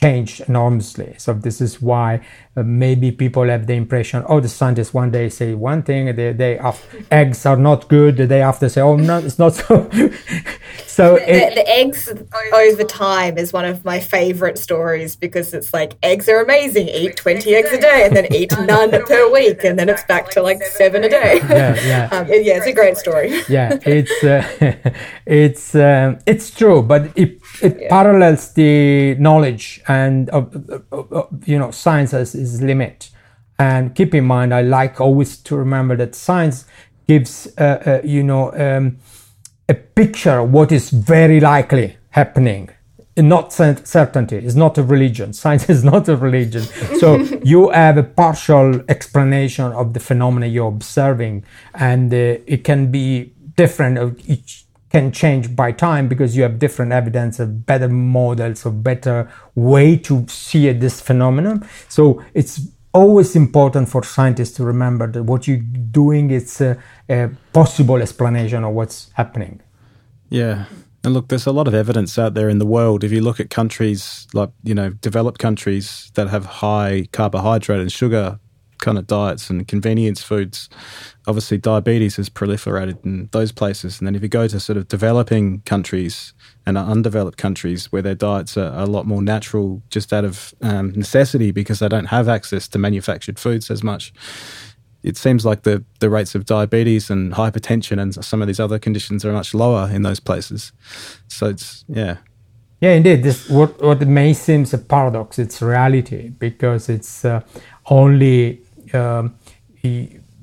changed 0.00 0.40
enormously. 0.48 1.14
So 1.18 1.34
this 1.34 1.60
is 1.60 1.80
why 1.82 2.20
uh, 2.56 2.62
maybe 2.62 3.12
people 3.12 3.48
have 3.48 3.66
the 3.66 3.74
impression, 3.74 4.24
oh, 4.26 4.40
the 4.40 4.48
scientists 4.48 4.94
one 4.94 5.10
day 5.10 5.28
say 5.28 5.54
one 5.54 5.82
thing, 5.82 6.06
the 6.06 6.32
day 6.32 6.58
after 6.58 7.04
eggs 7.10 7.44
are 7.46 7.56
not 7.56 7.88
good, 7.88 8.16
the 8.16 8.26
day 8.26 8.42
after 8.42 8.68
say, 8.68 8.80
oh, 8.80 8.96
no, 8.96 9.18
it's 9.18 9.38
not 9.38 9.54
so. 9.54 9.88
so 10.86 11.14
the, 11.14 11.34
it, 11.34 11.54
the, 11.54 11.68
eggs 11.68 12.12
over 12.52 12.84
time 12.84 13.36
is 13.36 13.52
one 13.52 13.64
of 13.64 13.84
my 13.84 14.00
favorite 14.00 14.58
stories 14.58 15.16
because 15.16 15.52
it's 15.52 15.72
like 15.74 15.94
eggs 16.02 16.28
are 16.28 16.42
amazing. 16.42 16.88
Eat 16.88 17.16
twenty 17.16 17.54
eggs 17.54 17.70
a 17.72 17.80
day, 17.80 18.02
and 18.06 18.16
then 18.16 18.32
eat 18.32 18.52
none 18.60 18.90
per 18.90 19.30
week, 19.30 19.64
and 19.64 19.78
then 19.78 19.88
it's 19.88 20.04
back 20.04 20.30
to 20.30 20.42
like 20.42 20.62
seven 20.62 21.04
a 21.04 21.08
day. 21.08 21.40
Yeah, 21.48 21.74
yeah, 21.86 22.08
um, 22.12 22.26
yeah. 22.28 22.56
It's 22.56 22.66
a 22.66 22.72
great 22.72 22.96
story. 22.96 23.40
yeah, 23.48 23.78
it's 23.82 24.24
uh, 24.24 24.92
it's 25.26 25.74
um, 25.74 26.18
it's 26.26 26.50
true, 26.50 26.82
but 26.82 27.10
it 27.16 27.39
it 27.62 27.78
yeah. 27.80 27.88
parallels 27.88 28.52
the 28.54 29.14
knowledge 29.16 29.80
and 29.88 30.30
uh, 30.30 30.44
uh, 30.92 31.22
you 31.44 31.58
know 31.58 31.70
science 31.70 32.14
as 32.14 32.34
its 32.34 32.60
limit. 32.60 33.10
And 33.58 33.94
keep 33.94 34.14
in 34.14 34.24
mind, 34.24 34.54
I 34.54 34.62
like 34.62 35.00
always 35.00 35.36
to 35.38 35.54
remember 35.54 35.94
that 35.96 36.14
science 36.14 36.64
gives, 37.06 37.46
uh, 37.58 37.82
uh, 37.84 38.00
you 38.02 38.22
know, 38.22 38.52
um, 38.54 38.96
a 39.68 39.74
picture 39.74 40.38
of 40.38 40.50
what 40.50 40.72
is 40.72 40.88
very 40.88 41.40
likely 41.40 41.98
happening 42.10 42.70
not 43.16 43.52
certainty 43.52 44.36
it's 44.36 44.54
not 44.54 44.78
a 44.78 44.82
religion 44.82 45.32
science 45.42 45.68
is 45.68 45.84
not 45.84 46.08
a 46.08 46.16
religion 46.16 46.62
so 46.98 47.16
you 47.44 47.70
have 47.70 47.96
a 47.96 48.02
partial 48.02 48.80
explanation 48.88 49.66
of 49.72 49.92
the 49.94 50.00
phenomena 50.00 50.46
you're 50.46 50.68
observing 50.68 51.44
and 51.74 52.12
uh, 52.12 52.38
it 52.46 52.64
can 52.64 52.90
be 52.90 53.32
different 53.56 53.98
of 53.98 54.18
each 54.28 54.64
can 54.90 55.12
change 55.12 55.54
by 55.54 55.72
time 55.72 56.08
because 56.08 56.36
you 56.36 56.42
have 56.42 56.58
different 56.58 56.92
evidence 56.92 57.38
of 57.38 57.64
better 57.64 57.88
models 57.88 58.66
of 58.66 58.82
better 58.82 59.30
way 59.54 59.96
to 59.96 60.26
see 60.28 60.70
this 60.72 61.00
phenomenon. 61.00 61.66
So 61.88 62.22
it's 62.34 62.60
always 62.92 63.36
important 63.36 63.88
for 63.88 64.02
scientists 64.02 64.52
to 64.56 64.64
remember 64.64 65.06
that 65.06 65.22
what 65.22 65.46
you're 65.46 65.58
doing 65.58 66.30
is 66.30 66.60
a, 66.60 66.76
a 67.08 67.30
possible 67.52 67.96
explanation 68.02 68.64
of 68.64 68.74
what's 68.74 69.10
happening. 69.14 69.60
Yeah. 70.28 70.64
And 71.04 71.14
look, 71.14 71.28
there's 71.28 71.46
a 71.46 71.52
lot 71.52 71.68
of 71.68 71.74
evidence 71.74 72.18
out 72.18 72.34
there 72.34 72.48
in 72.48 72.58
the 72.58 72.66
world. 72.66 73.04
If 73.04 73.12
you 73.12 73.22
look 73.22 73.40
at 73.40 73.48
countries 73.48 74.26
like, 74.34 74.50
you 74.62 74.74
know, 74.74 74.90
developed 74.90 75.38
countries 75.38 76.10
that 76.14 76.28
have 76.28 76.44
high 76.44 77.08
carbohydrate 77.12 77.80
and 77.80 77.92
sugar 77.92 78.38
kind 78.80 78.98
of 78.98 79.06
diets 79.06 79.50
and 79.50 79.66
convenience 79.68 80.22
foods, 80.22 80.68
obviously 81.26 81.58
diabetes 81.58 82.16
has 82.16 82.28
proliferated 82.28 83.04
in 83.04 83.28
those 83.32 83.52
places. 83.52 83.98
And 83.98 84.06
then 84.06 84.14
if 84.14 84.22
you 84.22 84.28
go 84.28 84.48
to 84.48 84.60
sort 84.60 84.76
of 84.76 84.88
developing 84.88 85.60
countries 85.60 86.32
and 86.66 86.76
undeveloped 86.76 87.38
countries 87.38 87.90
where 87.92 88.02
their 88.02 88.14
diets 88.14 88.56
are 88.56 88.72
a 88.78 88.86
lot 88.86 89.06
more 89.06 89.22
natural 89.22 89.82
just 89.90 90.12
out 90.12 90.24
of 90.24 90.54
um, 90.62 90.92
necessity 90.92 91.50
because 91.50 91.78
they 91.78 91.88
don't 91.88 92.06
have 92.06 92.28
access 92.28 92.68
to 92.68 92.78
manufactured 92.78 93.38
foods 93.38 93.70
as 93.70 93.82
much, 93.82 94.12
it 95.02 95.16
seems 95.16 95.46
like 95.46 95.62
the, 95.62 95.82
the 96.00 96.10
rates 96.10 96.34
of 96.34 96.44
diabetes 96.44 97.10
and 97.10 97.32
hypertension 97.32 98.00
and 98.00 98.22
some 98.24 98.42
of 98.42 98.48
these 98.48 98.60
other 98.60 98.78
conditions 98.78 99.24
are 99.24 99.32
much 99.32 99.54
lower 99.54 99.88
in 99.90 100.02
those 100.02 100.20
places. 100.20 100.72
So 101.28 101.46
it's, 101.46 101.84
yeah. 101.88 102.18
Yeah, 102.80 102.92
indeed. 102.92 103.22
This 103.22 103.48
what 103.50 103.80
what 103.82 104.00
may 104.06 104.32
seem 104.32 104.64
a 104.72 104.78
paradox. 104.78 105.38
It's 105.38 105.60
reality 105.60 106.30
because 106.30 106.88
it's 106.88 107.24
uh, 107.26 107.42
only 107.90 108.62
um, 108.94 109.36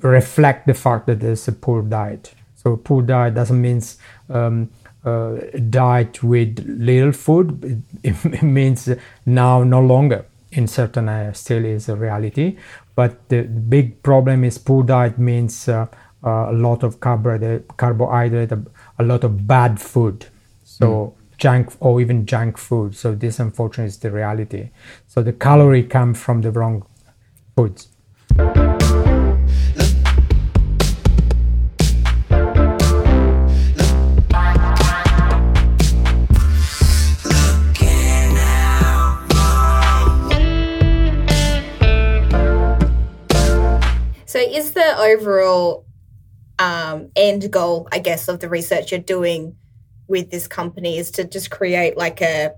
reflect 0.00 0.66
the 0.66 0.74
fact 0.74 1.06
that 1.06 1.20
there's 1.20 1.46
a 1.48 1.52
poor 1.52 1.82
diet. 1.82 2.34
So 2.56 2.76
poor 2.76 3.02
diet 3.02 3.34
doesn't 3.34 3.60
mean 3.60 3.82
um, 4.28 4.70
uh, 5.04 5.36
diet 5.70 6.22
with 6.22 6.64
little 6.66 7.12
food. 7.12 7.82
It, 8.02 8.14
it, 8.24 8.42
means 8.42 8.88
now 9.24 9.62
no 9.62 9.80
longer 9.80 10.26
in 10.50 10.66
certain 10.66 11.08
areas 11.08 11.38
still 11.38 11.64
is 11.64 11.88
a 11.88 11.96
reality. 11.96 12.56
But 12.94 13.28
the, 13.28 13.42
the 13.42 13.60
big 13.60 14.02
problem 14.02 14.44
is 14.44 14.58
poor 14.58 14.82
diet 14.82 15.18
means 15.18 15.68
uh, 15.68 15.86
uh, 16.24 16.50
a 16.50 16.52
lot 16.52 16.82
of 16.82 17.00
carbohydrate, 17.00 17.76
carbohydrate, 17.76 18.52
a, 18.52 18.62
a 18.98 19.04
lot 19.04 19.24
of 19.24 19.46
bad 19.46 19.80
food. 19.80 20.26
So 20.64 20.88
mm. 20.88 21.38
junk 21.38 21.72
or 21.80 22.00
even 22.00 22.26
junk 22.26 22.58
food. 22.58 22.96
So 22.96 23.14
this 23.14 23.38
unfortunately 23.38 23.88
is 23.88 23.98
the 23.98 24.10
reality. 24.10 24.70
So 25.06 25.22
the 25.22 25.32
calorie 25.32 25.84
come 25.84 26.14
from 26.14 26.40
the 26.40 26.50
wrong 26.50 26.84
foods. 27.56 27.88
So, 44.28 44.38
is 44.38 44.72
the 44.72 44.96
overall 44.98 45.86
um, 46.58 47.10
end 47.16 47.50
goal, 47.50 47.88
I 47.90 47.98
guess, 47.98 48.28
of 48.28 48.40
the 48.40 48.48
research 48.48 48.92
you're 48.92 49.00
doing 49.00 49.56
with 50.06 50.30
this 50.30 50.46
company 50.46 50.98
is 50.98 51.10
to 51.12 51.24
just 51.24 51.50
create 51.50 51.96
like 51.96 52.20
a 52.20 52.52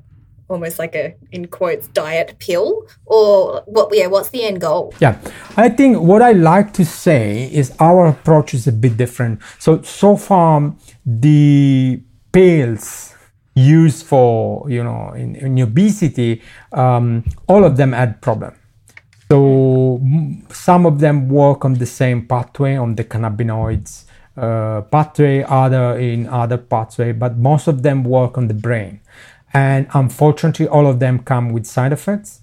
almost 0.51 0.79
like 0.79 0.95
a 0.95 1.15
in 1.33 1.47
quotes 1.47 1.87
diet 1.89 2.37
pill 2.39 2.87
or 3.07 3.63
what 3.67 3.89
yeah 3.93 4.07
what's 4.07 4.31
the 4.31 4.43
end 4.45 4.61
goal? 4.61 4.93
Yeah. 5.01 5.17
I 5.57 5.69
think 5.69 6.01
what 6.01 6.21
i 6.23 6.33
like 6.33 6.73
to 6.75 6.85
say 6.85 7.51
is 7.53 7.73
our 7.79 8.07
approach 8.07 8.53
is 8.53 8.67
a 8.67 8.73
bit 8.73 8.97
different. 8.97 9.41
So 9.59 9.81
so 9.83 10.17
far 10.17 10.75
the 11.07 12.03
pills 12.33 13.15
used 13.55 14.07
for 14.07 14.69
you 14.69 14.83
know 14.83 15.13
in, 15.13 15.37
in 15.37 15.59
obesity 15.61 16.43
um, 16.73 17.25
all 17.47 17.65
of 17.65 17.77
them 17.77 17.93
had 17.93 18.21
problem. 18.21 18.55
So 19.31 20.01
some 20.51 20.87
of 20.87 20.99
them 20.99 21.29
work 21.29 21.65
on 21.65 21.75
the 21.75 21.87
same 21.87 22.27
pathway 22.27 22.75
on 22.75 22.97
the 22.97 23.05
cannabinoids 23.05 24.05
uh, 24.37 24.81
pathway 24.83 25.45
other 25.45 25.99
in 25.99 26.27
other 26.29 26.59
pathway 26.59 27.13
but 27.13 27.37
most 27.37 27.69
of 27.69 27.83
them 27.83 28.03
work 28.03 28.39
on 28.39 28.49
the 28.49 28.55
brain 28.55 29.01
and 29.53 29.87
unfortunately 29.95 30.67
all 30.69 30.87
of 30.87 31.01
them 31.01 31.21
come 31.21 31.51
with 31.51 31.67
side 31.67 31.93
effects. 31.93 32.41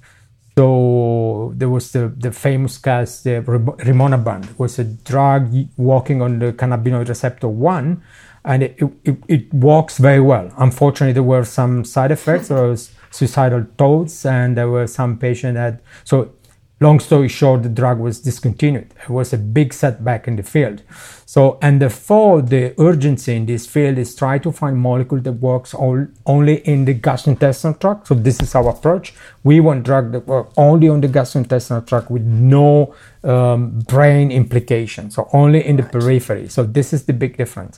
So 0.58 1.54
there 1.56 1.70
was 1.70 1.92
the, 1.92 2.08
the 2.18 2.32
famous 2.32 2.80
case 2.80 3.22
the 3.22 3.42
rimonabant 3.42 4.58
was 4.58 4.80
a 4.80 4.84
drug 4.84 5.54
working 5.78 6.22
on 6.22 6.40
the 6.40 6.52
cannabinoid 6.52 7.08
receptor 7.08 7.48
1 7.48 8.02
and 8.44 8.64
it, 8.64 8.80
it, 9.04 9.18
it 9.28 9.54
works 9.54 10.00
very 10.00 10.20
well. 10.20 10.52
Unfortunately 10.58 11.14
there 11.14 11.22
were 11.22 11.44
some 11.44 11.86
side 11.86 12.12
effects. 12.12 12.48
There 12.48 12.68
was 12.68 12.92
suicidal 13.12 13.68
thoughts 13.78 14.26
and 14.26 14.58
there 14.58 14.70
were 14.70 14.88
some 14.88 15.18
patients 15.18 15.56
that 15.56 15.82
so 16.04 16.32
long 16.80 17.00
story 17.00 17.28
short 17.28 17.64
the 17.64 17.70
drug 17.70 18.00
was 18.00 18.22
discontinued 18.22 18.94
it 19.04 19.10
was 19.10 19.34
a 19.34 19.38
big 19.38 19.74
setback 19.74 20.28
in 20.28 20.36
the 20.36 20.44
field 20.44 20.84
so, 21.30 21.60
and 21.62 21.82
therefore, 21.82 22.42
the 22.42 22.74
urgency 22.80 23.36
in 23.36 23.48
this 23.48 23.68
field 23.68 23.98
is 23.98 24.16
try 24.16 24.38
to 24.38 24.50
find 24.50 24.78
molecule 24.78 25.20
that 25.20 25.34
works 25.34 25.74
all, 25.74 26.08
only 26.26 26.60
in 26.60 26.86
the 26.86 26.96
gastrointestinal 26.96 27.82
tract. 27.82 28.08
So, 28.08 28.16
this 28.16 28.42
is 28.42 28.56
our 28.56 28.70
approach. 28.70 29.14
We 29.44 29.60
want 29.60 29.84
drug 29.84 30.14
that 30.14 30.26
work 30.26 30.54
only 30.56 30.88
on 30.88 31.02
the 31.02 31.10
gastrointestinal 31.10 31.86
tract 31.86 32.10
with 32.10 32.22
no 32.22 32.96
um, 33.26 33.80
brain 33.80 34.32
implications, 34.32 35.16
so 35.16 35.28
only 35.34 35.68
in 35.68 35.76
the 35.76 35.84
right. 35.84 35.92
periphery. 35.92 36.48
So, 36.48 36.64
this 36.64 36.94
is 36.94 37.04
the 37.04 37.14
big 37.14 37.36
difference. 37.36 37.78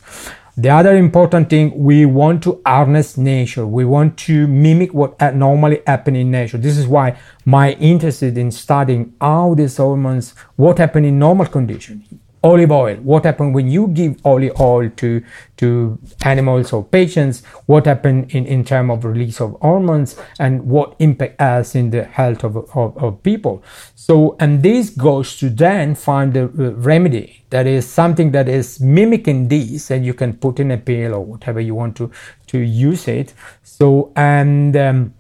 The 0.59 0.71
other 0.71 0.97
important 0.97 1.49
thing, 1.49 1.71
we 1.73 2.05
want 2.05 2.43
to 2.43 2.61
harness 2.65 3.17
nature. 3.17 3.65
We 3.65 3.85
want 3.85 4.17
to 4.27 4.45
mimic 4.45 4.93
what 4.93 5.17
normally 5.33 5.81
happen 5.87 6.17
in 6.17 6.31
nature. 6.31 6.57
This 6.57 6.77
is 6.77 6.85
why 6.85 7.17
my 7.45 7.71
interest 7.75 8.23
in 8.23 8.51
studying 8.51 9.13
how 9.21 9.55
these 9.55 9.77
hormones, 9.77 10.31
what 10.57 10.77
happen 10.77 11.05
in 11.05 11.17
normal 11.17 11.45
conditions 11.45 12.09
olive 12.43 12.71
oil. 12.71 12.95
What 12.97 13.25
happens 13.25 13.53
when 13.53 13.67
you 13.67 13.87
give 13.87 14.17
olive 14.25 14.59
oil 14.59 14.89
to 14.97 15.23
to 15.57 15.99
animals 16.23 16.71
or 16.73 16.83
patients? 16.83 17.43
What 17.65 17.85
happens 17.85 18.33
in, 18.33 18.45
in 18.45 18.63
terms 18.63 18.91
of 18.91 19.05
release 19.05 19.41
of 19.41 19.57
hormones 19.61 20.15
and 20.39 20.65
what 20.65 20.95
impact 20.99 21.39
has 21.39 21.75
in 21.75 21.89
the 21.89 22.03
health 22.03 22.43
of, 22.43 22.55
of, 22.75 22.97
of 22.97 23.23
people? 23.23 23.63
So 23.95 24.35
and 24.39 24.63
this 24.63 24.89
goes 24.89 25.37
to 25.39 25.49
then 25.49 25.95
find 25.95 26.35
a 26.37 26.47
remedy. 26.47 27.43
That 27.49 27.67
is 27.67 27.87
something 27.87 28.31
that 28.31 28.47
is 28.47 28.79
mimicking 28.79 29.47
this 29.47 29.91
and 29.91 30.05
you 30.05 30.13
can 30.13 30.33
put 30.33 30.59
in 30.59 30.71
a 30.71 30.77
pill 30.77 31.15
or 31.15 31.25
whatever 31.25 31.59
you 31.59 31.75
want 31.75 31.97
to 31.97 32.11
to 32.47 32.59
use 32.59 33.07
it. 33.07 33.33
So 33.63 34.11
and 34.15 34.75
um, 34.77 35.13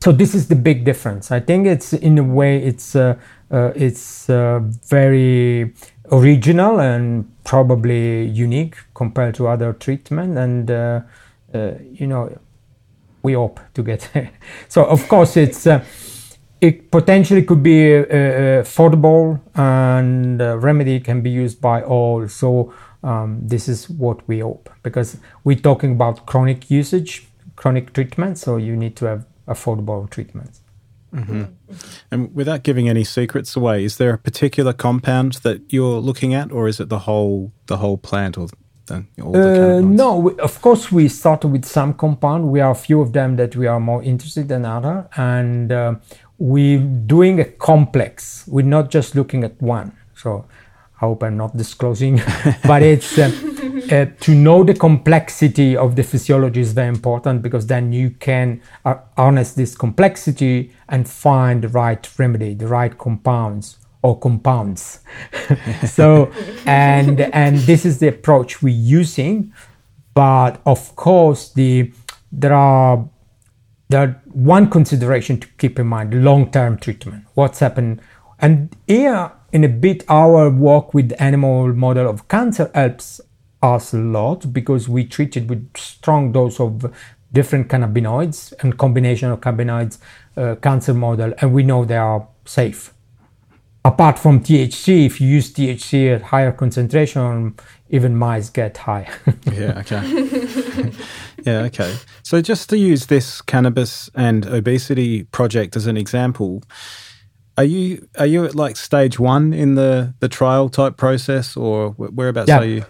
so 0.00 0.12
this 0.12 0.34
is 0.34 0.48
the 0.48 0.54
big 0.54 0.84
difference. 0.84 1.32
I 1.32 1.40
think 1.40 1.66
it's 1.66 1.92
in 1.92 2.18
a 2.18 2.22
way 2.22 2.62
it's 2.62 2.94
uh, 2.94 3.18
uh, 3.50 3.72
it's 3.74 4.28
uh, 4.28 4.60
very 4.88 5.72
original 6.12 6.80
and 6.80 7.30
probably 7.44 8.24
unique 8.26 8.76
compared 8.94 9.34
to 9.34 9.48
other 9.48 9.72
treatment 9.72 10.38
and 10.38 10.70
uh, 10.70 11.00
uh, 11.54 11.72
you 11.92 12.06
know 12.06 12.36
we 13.22 13.32
hope 13.32 13.60
to 13.74 13.82
get 13.82 14.08
so 14.68 14.84
of 14.84 15.06
course 15.08 15.36
it's 15.36 15.66
uh, 15.66 15.84
it 16.60 16.90
potentially 16.90 17.42
could 17.42 17.62
be 17.62 17.90
affordable 18.62 19.38
and 19.54 20.40
remedy 20.40 20.98
can 20.98 21.20
be 21.20 21.28
used 21.28 21.60
by 21.60 21.82
all. 21.82 22.26
So 22.28 22.72
um, 23.06 23.40
this 23.42 23.68
is 23.68 23.88
what 23.88 24.26
we 24.28 24.40
hope 24.40 24.68
because 24.82 25.16
we're 25.44 25.58
talking 25.58 25.92
about 25.92 26.26
chronic 26.26 26.70
usage 26.70 27.28
chronic 27.54 27.92
treatment 27.92 28.36
so 28.36 28.56
you 28.56 28.76
need 28.76 28.96
to 28.96 29.06
have 29.06 29.24
affordable 29.46 30.10
treatments 30.10 30.60
Mm-hmm. 31.14 31.44
And 32.10 32.34
without 32.34 32.62
giving 32.62 32.88
any 32.88 33.04
secrets 33.04 33.56
away, 33.56 33.84
is 33.84 33.96
there 33.96 34.12
a 34.12 34.18
particular 34.18 34.72
compound 34.72 35.34
that 35.44 35.72
you're 35.72 36.00
looking 36.00 36.34
at, 36.34 36.52
or 36.52 36.68
is 36.68 36.80
it 36.80 36.88
the 36.88 37.00
whole 37.00 37.52
the 37.66 37.78
whole 37.78 37.96
plant 37.96 38.36
or 38.36 38.48
the, 38.86 39.04
all 39.22 39.36
uh, 39.36 39.80
No, 39.80 40.18
we, 40.18 40.38
of 40.38 40.60
course 40.60 40.92
we 40.92 41.08
started 41.08 41.48
with 41.48 41.64
some 41.64 41.94
compound. 41.94 42.48
We 42.48 42.60
are 42.60 42.70
a 42.70 42.74
few 42.74 43.00
of 43.00 43.12
them 43.12 43.36
that 43.36 43.56
we 43.56 43.66
are 43.66 43.80
more 43.80 44.02
interested 44.02 44.48
than 44.48 44.64
other, 44.64 45.08
and 45.16 45.72
uh, 45.72 45.94
we're 46.38 46.78
doing 46.78 47.40
a 47.40 47.44
complex. 47.44 48.44
We're 48.46 48.66
not 48.66 48.90
just 48.90 49.14
looking 49.14 49.44
at 49.44 49.60
one. 49.60 49.96
So 50.14 50.46
I 50.96 51.06
hope 51.06 51.22
I'm 51.22 51.36
not 51.36 51.56
disclosing, 51.56 52.22
but 52.66 52.82
it's 52.82 53.18
uh, 53.18 53.30
uh, 53.90 54.06
to 54.20 54.34
know 54.34 54.64
the 54.64 54.72
complexity 54.72 55.76
of 55.76 55.94
the 55.94 56.02
physiology 56.02 56.60
is 56.60 56.72
very 56.72 56.88
important 56.88 57.42
because 57.42 57.66
then 57.66 57.92
you 57.92 58.10
can 58.10 58.62
uh, 58.84 58.96
harness 59.16 59.52
this 59.52 59.76
complexity 59.76 60.72
and 60.88 61.06
find 61.06 61.62
the 61.62 61.68
right 61.68 62.08
remedy, 62.18 62.54
the 62.54 62.66
right 62.66 62.96
compounds 62.96 63.78
or 64.02 64.18
compounds. 64.18 65.00
so, 65.86 66.32
and 66.64 67.20
and 67.20 67.58
this 67.58 67.84
is 67.84 67.98
the 67.98 68.08
approach 68.08 68.62
we're 68.62 68.74
using, 68.74 69.52
but 70.14 70.62
of 70.64 70.96
course 70.96 71.50
the 71.52 71.92
there 72.32 72.54
are 72.54 73.08
there 73.88 74.22
one 74.32 74.70
consideration 74.70 75.40
to 75.40 75.46
keep 75.58 75.78
in 75.78 75.86
mind: 75.86 76.24
long-term 76.24 76.78
treatment. 76.78 77.26
What's 77.34 77.58
happened, 77.58 78.00
and 78.38 78.74
here 78.86 79.32
in 79.56 79.64
a 79.64 79.68
bit 79.70 80.04
our 80.10 80.50
work 80.50 80.92
with 80.92 81.08
the 81.08 81.22
animal 81.22 81.72
model 81.72 82.06
of 82.06 82.28
cancer 82.28 82.70
helps 82.74 83.22
us 83.62 83.94
a 83.94 83.98
lot 83.98 84.52
because 84.52 84.86
we 84.86 85.02
treat 85.02 85.34
it 85.34 85.48
with 85.48 85.74
strong 85.74 86.30
dose 86.30 86.60
of 86.60 86.94
different 87.32 87.66
cannabinoids 87.68 88.52
and 88.60 88.76
combination 88.76 89.30
of 89.30 89.40
cannabinoids 89.40 89.96
uh, 90.36 90.56
cancer 90.56 90.92
model 90.92 91.32
and 91.38 91.54
we 91.54 91.62
know 91.62 91.86
they 91.86 91.96
are 91.96 92.28
safe. 92.44 92.92
Apart 93.82 94.18
from 94.18 94.40
thc 94.40 95.06
if 95.06 95.22
you 95.22 95.28
use 95.28 95.50
thc 95.54 96.14
at 96.14 96.20
higher 96.20 96.52
concentration 96.52 97.54
even 97.88 98.14
mice 98.14 98.50
get 98.50 98.76
high. 98.76 99.08
Yeah 99.52 99.78
okay. 99.78 100.02
Yeah 101.46 101.60
okay. 101.70 101.96
So 102.22 102.42
just 102.42 102.68
to 102.68 102.76
use 102.76 103.06
this 103.06 103.40
cannabis 103.40 104.10
and 104.14 104.44
obesity 104.44 105.22
project 105.22 105.76
as 105.76 105.86
an 105.86 105.96
example 105.96 106.62
are 107.56 107.64
you 107.64 108.08
are 108.18 108.26
you 108.26 108.44
at 108.44 108.54
like 108.54 108.76
stage 108.76 109.18
one 109.18 109.52
in 109.52 109.74
the 109.74 110.14
the 110.20 110.28
trial 110.28 110.68
type 110.68 110.96
process, 110.96 111.56
or 111.56 111.90
whereabouts 111.90 112.48
yeah. 112.48 112.58
are 112.58 112.64
you? 112.64 112.84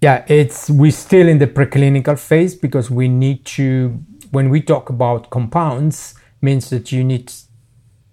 Yeah, 0.00 0.24
it's 0.28 0.68
we're 0.68 0.90
still 0.90 1.28
in 1.28 1.38
the 1.38 1.46
preclinical 1.46 2.18
phase 2.18 2.54
because 2.54 2.90
we 2.90 3.08
need 3.08 3.44
to. 3.46 3.98
When 4.30 4.48
we 4.48 4.62
talk 4.62 4.88
about 4.88 5.30
compounds, 5.30 6.14
means 6.40 6.70
that 6.70 6.90
you 6.90 7.04
need 7.04 7.28
to 7.28 7.34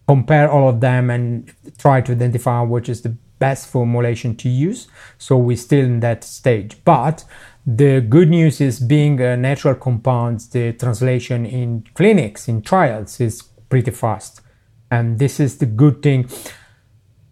compare 0.08 0.52
all 0.52 0.68
of 0.70 0.82
them 0.82 1.10
and 1.10 1.54
try 1.78 2.02
to 2.02 2.12
identify 2.12 2.62
which 2.62 2.90
is 2.90 3.02
the 3.02 3.16
best 3.40 3.70
formulation 3.70 4.36
to 4.36 4.50
use. 4.50 4.88
So 5.18 5.38
we're 5.38 5.56
still 5.56 5.86
in 5.86 6.02
that 6.02 6.24
stage, 6.24 6.84
but 6.84 7.24
the 7.66 8.02
good 8.02 8.30
news 8.30 8.60
is 8.60 8.80
being 8.80 9.22
a 9.22 9.38
natural 9.38 9.76
compounds, 9.76 10.50
the 10.50 10.74
translation 10.74 11.46
in 11.46 11.86
clinics, 11.94 12.50
in 12.50 12.64
trials 12.64 13.22
is 13.22 13.44
pretty 13.70 13.92
fast 13.92 14.42
and 14.92 15.20
this 15.20 15.40
is 15.40 15.58
the 15.58 15.66
good 15.66 16.02
thing. 16.02 16.30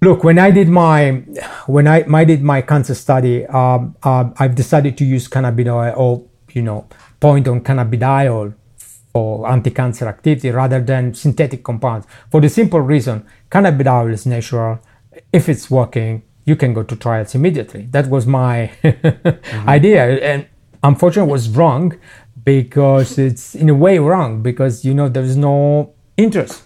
Look 0.01 0.23
when 0.23 0.37
i 0.37 0.51
did 0.51 0.69
my 0.69 1.23
when 1.65 1.87
i, 1.87 2.05
I 2.07 2.23
did 2.23 2.43
my 2.43 2.61
cancer 2.61 2.93
study 2.93 3.47
um, 3.47 3.95
uh, 4.03 4.29
i've 4.37 4.53
decided 4.53 4.95
to 4.99 5.03
use 5.03 5.27
cannabidiol 5.27 5.97
or 5.97 6.23
you 6.53 6.61
know 6.61 6.85
point 7.19 7.47
on 7.47 7.61
cannabidiol 7.61 8.53
for 9.11 9.49
anti-cancer 9.49 10.07
activity 10.07 10.51
rather 10.51 10.81
than 10.81 11.15
synthetic 11.15 11.63
compounds 11.63 12.05
for 12.29 12.39
the 12.41 12.47
simple 12.47 12.79
reason 12.79 13.25
cannabidiol 13.49 14.13
is 14.13 14.27
natural. 14.27 14.79
If 15.33 15.49
it's 15.49 15.71
working 15.71 16.21
you 16.47 16.55
can 16.55 16.73
go 16.73 16.81
to 16.81 16.95
trials 16.95 17.35
immediately. 17.35 17.87
That 17.91 18.07
was 18.07 18.25
my 18.25 18.71
mm-hmm. 18.83 19.69
idea. 19.69 20.03
And 20.19 20.47
unfortunately 20.81 21.29
was 21.29 21.49
wrong 21.49 21.99
because 22.43 23.19
it's 23.19 23.53
in 23.53 23.67
a 23.67 23.75
way 23.75 23.99
wrong 23.99 24.41
because 24.41 24.85
you 24.85 24.93
know 24.93 25.09
there's 25.09 25.35
no 25.35 25.93
interest 26.15 26.63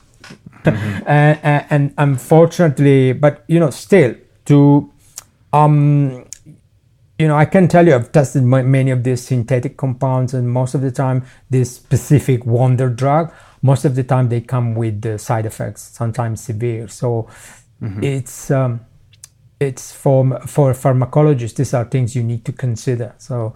mm-hmm. 0.64 1.08
and, 1.08 1.40
and, 1.44 1.66
and, 1.70 1.94
unfortunately, 1.98 3.14
but 3.14 3.44
you 3.48 3.60
know, 3.60 3.70
still 3.70 4.16
to, 4.46 4.92
um, 5.54 6.26
you 7.20 7.28
know, 7.28 7.36
I 7.36 7.46
can 7.46 7.68
tell 7.68 7.86
you 7.86 7.96
I've 7.96 8.12
tested 8.12 8.44
my, 8.44 8.62
many 8.64 8.92
of 8.92 9.04
these 9.04 9.22
synthetic 9.22 9.78
compounds, 9.78 10.34
and 10.34 10.50
most 10.50 10.74
of 10.74 10.82
the 10.82 10.92
time, 10.92 11.26
this 11.50 11.76
specific 11.76 12.46
wonder 12.46 12.90
drug, 12.90 13.32
most 13.62 13.86
of 13.86 13.96
the 13.96 14.04
time 14.04 14.30
they 14.30 14.42
come 14.42 14.76
with 14.76 15.02
the 15.02 15.20
side 15.20 15.46
effects, 15.46 15.82
sometimes 15.82 16.42
severe. 16.42 16.88
So 16.88 17.28
mm-hmm. 17.82 18.04
it's 18.04 18.50
um, 18.50 18.82
it's 19.60 19.92
for 19.92 20.40
for 20.48 20.74
pharmacologists. 20.74 21.56
These 21.56 21.74
are 21.74 21.86
things 21.86 22.16
you 22.16 22.24
need 22.24 22.44
to 22.46 22.52
consider. 22.52 23.14
So 23.20 23.54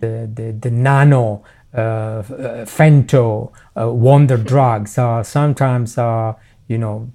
the 0.00 0.30
the, 0.32 0.52
the 0.52 0.70
nano 0.70 1.42
uh, 1.76 1.80
uh, 1.80 2.22
femto 2.64 3.52
uh, 3.78 3.90
wonder 3.90 4.36
drugs 4.52 4.98
are 4.98 5.22
sometimes 5.24 5.98
uh, 5.98 6.34
you 6.68 6.78
know 6.78 7.10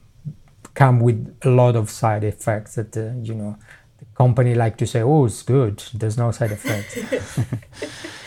come 0.73 0.99
with 0.99 1.35
a 1.43 1.49
lot 1.49 1.75
of 1.75 1.89
side 1.89 2.23
effects 2.23 2.75
that 2.75 2.95
you 3.23 3.33
know 3.33 3.57
the 3.99 4.05
company 4.15 4.55
like 4.55 4.77
to 4.77 4.87
say 4.87 5.01
oh 5.01 5.25
it's 5.25 5.43
good. 5.43 5.83
There's 5.93 6.17
no 6.17 6.31
side 6.31 6.51
effects. 6.51 6.97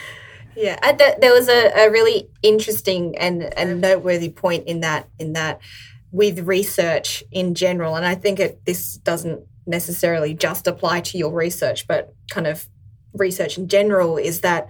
Yeah 0.57 0.79
th- 0.93 1.17
there 1.21 1.33
was 1.33 1.49
a, 1.49 1.73
a 1.77 1.91
really 1.91 2.29
interesting 2.43 3.17
and, 3.19 3.43
and 3.43 3.81
noteworthy 3.81 4.31
point 4.31 4.67
in 4.67 4.81
that 4.81 5.09
in 5.19 5.33
that 5.33 5.61
with 6.13 6.41
research 6.41 7.25
in 7.33 7.55
general 7.55 7.97
and 7.97 8.07
i 8.07 8.15
think 8.15 8.39
it, 8.39 8.65
this 8.65 8.97
doesn't 8.99 9.45
necessarily 9.67 10.35
just 10.35 10.67
apply 10.67 11.01
to 11.01 11.19
your 11.19 11.33
research 11.33 11.87
but 11.89 12.15
kind 12.31 12.47
of 12.47 12.69
research 13.15 13.59
in 13.59 13.69
general 13.69 14.17
is 14.17 14.41
that 14.41 14.69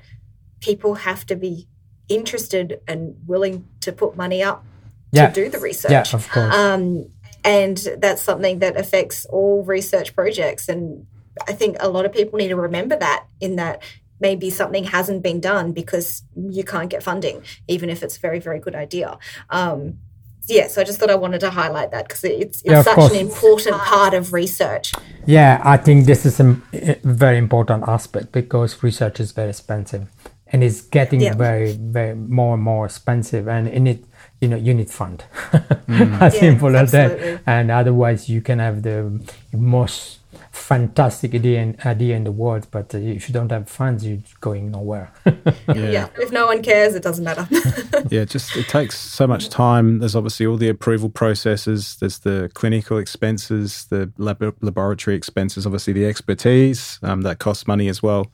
people 0.64 0.94
have 0.94 1.26
to 1.26 1.36
be 1.36 1.68
interested 2.08 2.80
and 2.88 3.16
willing 3.26 3.66
to 3.80 3.92
put 3.92 4.16
money 4.16 4.42
up 4.42 4.64
yeah. 5.12 5.28
to 5.28 5.34
do 5.34 5.48
the 5.48 5.58
research. 5.58 5.92
Yeah, 5.92 6.04
of 6.12 6.28
course. 6.30 6.54
Um, 6.54 7.08
and 7.44 7.76
that's 7.98 8.22
something 8.22 8.60
that 8.60 8.76
affects 8.76 9.26
all 9.26 9.62
research 9.64 10.14
projects. 10.14 10.68
And 10.68 11.06
I 11.46 11.52
think 11.52 11.76
a 11.80 11.88
lot 11.88 12.04
of 12.06 12.12
people 12.12 12.38
need 12.38 12.48
to 12.48 12.56
remember 12.56 12.96
that 12.96 13.26
in 13.40 13.56
that 13.56 13.82
maybe 14.20 14.48
something 14.48 14.84
hasn't 14.84 15.22
been 15.22 15.40
done 15.40 15.72
because 15.72 16.22
you 16.34 16.64
can't 16.64 16.88
get 16.88 17.02
funding, 17.02 17.42
even 17.68 17.90
if 17.90 18.02
it's 18.02 18.16
a 18.16 18.20
very, 18.20 18.40
very 18.40 18.58
good 18.58 18.74
idea. 18.74 19.18
Um, 19.50 19.98
yeah, 20.46 20.68
so 20.68 20.82
I 20.82 20.84
just 20.84 21.00
thought 21.00 21.10
I 21.10 21.14
wanted 21.14 21.40
to 21.40 21.50
highlight 21.50 21.90
that 21.92 22.06
because 22.06 22.22
it's, 22.24 22.60
it's 22.62 22.64
Yeah, 22.64 22.82
such 22.82 22.96
course. 22.96 23.12
an 23.12 23.18
important 23.18 23.76
part 23.76 24.12
of 24.14 24.32
research. 24.32 24.92
Yeah, 25.26 25.60
I 25.64 25.78
think 25.78 26.04
this 26.04 26.26
is 26.26 26.38
a 26.38 26.56
a 26.72 26.96
very 27.02 27.38
important 27.38 27.84
aspect 27.88 28.30
because 28.32 28.82
research 28.82 29.20
is 29.20 29.32
very 29.32 29.50
expensive 29.50 30.06
and 30.54 30.62
it's 30.62 30.80
getting 30.90 31.20
Yeah. 31.20 31.34
very, 31.34 31.72
very 31.72 32.14
more 32.14 32.54
and 32.54 32.62
more 32.62 32.86
expensive. 32.86 33.48
And 33.50 33.66
in 33.68 33.86
it, 33.86 34.04
you 34.40 34.48
know, 34.48 34.56
you 34.56 34.72
need 34.74 34.90
fund. 34.90 35.24
Mm. 35.88 36.20
as 36.22 36.34
Yeah, 36.34 36.40
simple 36.40 36.76
as 36.76 36.94
absolutely. 36.94 37.32
that. 37.32 37.42
And 37.46 37.70
otherwise, 37.70 38.28
you 38.32 38.40
can 38.40 38.58
have 38.60 38.82
the 38.82 39.10
most 39.52 40.18
fantastic 40.50 41.34
idea 41.34 41.60
in, 41.60 41.76
idea 41.84 42.16
in 42.16 42.24
the 42.24 42.32
world, 42.32 42.66
but 42.70 42.94
uh, 42.94 42.98
if 42.98 43.28
you 43.28 43.32
don't 43.32 43.50
have 43.50 43.68
funds, 43.68 44.06
you're 44.06 44.18
going 44.40 44.70
nowhere. 44.70 45.12
Yeah. 45.74 46.08
If 46.18 46.30
no 46.30 46.46
one 46.46 46.62
cares, 46.62 46.94
it 46.94 47.02
doesn't 47.02 47.24
matter. 47.24 47.46
yeah, 48.10 48.24
just 48.24 48.56
it 48.56 48.68
takes 48.68 48.98
so 48.98 49.26
much 49.26 49.48
time. 49.48 49.98
There's 49.98 50.16
obviously 50.16 50.46
all 50.46 50.56
the 50.56 50.68
approval 50.68 51.08
processes. 51.08 51.96
There's 51.96 52.20
the 52.20 52.50
clinical 52.54 52.98
expenses, 52.98 53.86
the 53.90 54.12
lab- 54.16 54.56
laboratory 54.60 55.16
expenses, 55.16 55.66
obviously 55.66 55.92
the 55.92 56.06
expertise 56.06 56.98
um, 57.02 57.22
that 57.22 57.38
costs 57.38 57.66
money 57.66 57.88
as 57.88 58.02
well. 58.02 58.30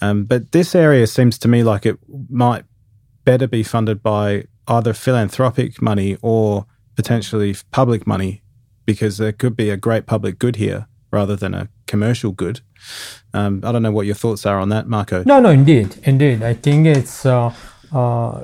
Um, 0.00 0.24
but 0.24 0.52
this 0.52 0.74
area 0.74 1.06
seems 1.06 1.38
to 1.38 1.48
me 1.48 1.62
like 1.62 1.86
it 1.86 1.98
might 2.28 2.64
better 3.24 3.46
be 3.46 3.62
funded 3.62 4.02
by 4.02 4.44
either 4.66 4.92
philanthropic 4.92 5.80
money 5.80 6.16
or 6.22 6.66
potentially 6.96 7.54
public 7.70 8.06
money, 8.06 8.42
because 8.88 9.18
there 9.18 9.32
could 9.32 9.54
be 9.54 9.68
a 9.68 9.76
great 9.76 10.06
public 10.06 10.38
good 10.38 10.56
here 10.56 10.87
rather 11.10 11.36
than 11.36 11.54
a 11.54 11.68
commercial 11.86 12.32
good. 12.32 12.60
Um, 13.34 13.62
I 13.64 13.72
don't 13.72 13.82
know 13.82 13.92
what 13.92 14.06
your 14.06 14.14
thoughts 14.14 14.46
are 14.46 14.58
on 14.58 14.68
that, 14.70 14.86
Marco. 14.86 15.22
No, 15.24 15.40
no, 15.40 15.50
indeed, 15.50 15.96
indeed. 16.04 16.42
I 16.42 16.54
think 16.54 16.86
it's 16.86 17.26
uh, 17.26 17.52
uh, 17.92 18.42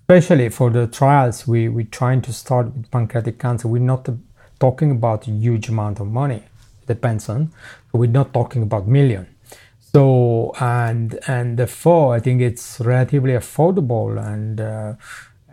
especially 0.00 0.48
for 0.48 0.70
the 0.70 0.86
trials 0.86 1.46
we 1.46 1.68
we're 1.68 1.86
trying 1.86 2.22
to 2.22 2.32
start 2.32 2.74
with 2.74 2.90
pancreatic 2.90 3.38
cancer. 3.38 3.68
We're 3.68 3.78
not 3.82 4.08
talking 4.60 4.90
about 4.90 5.26
a 5.26 5.30
huge 5.30 5.68
amount 5.68 6.00
of 6.00 6.08
money. 6.08 6.42
It 6.82 6.86
depends 6.86 7.28
on. 7.28 7.52
We're 7.92 8.10
not 8.10 8.32
talking 8.32 8.62
about 8.62 8.86
million. 8.86 9.26
So 9.92 10.52
and 10.60 11.18
and 11.26 11.56
therefore, 11.58 12.16
I 12.16 12.20
think 12.20 12.42
it's 12.42 12.80
relatively 12.80 13.32
affordable 13.32 14.18
and. 14.18 14.60
Uh, 14.60 14.94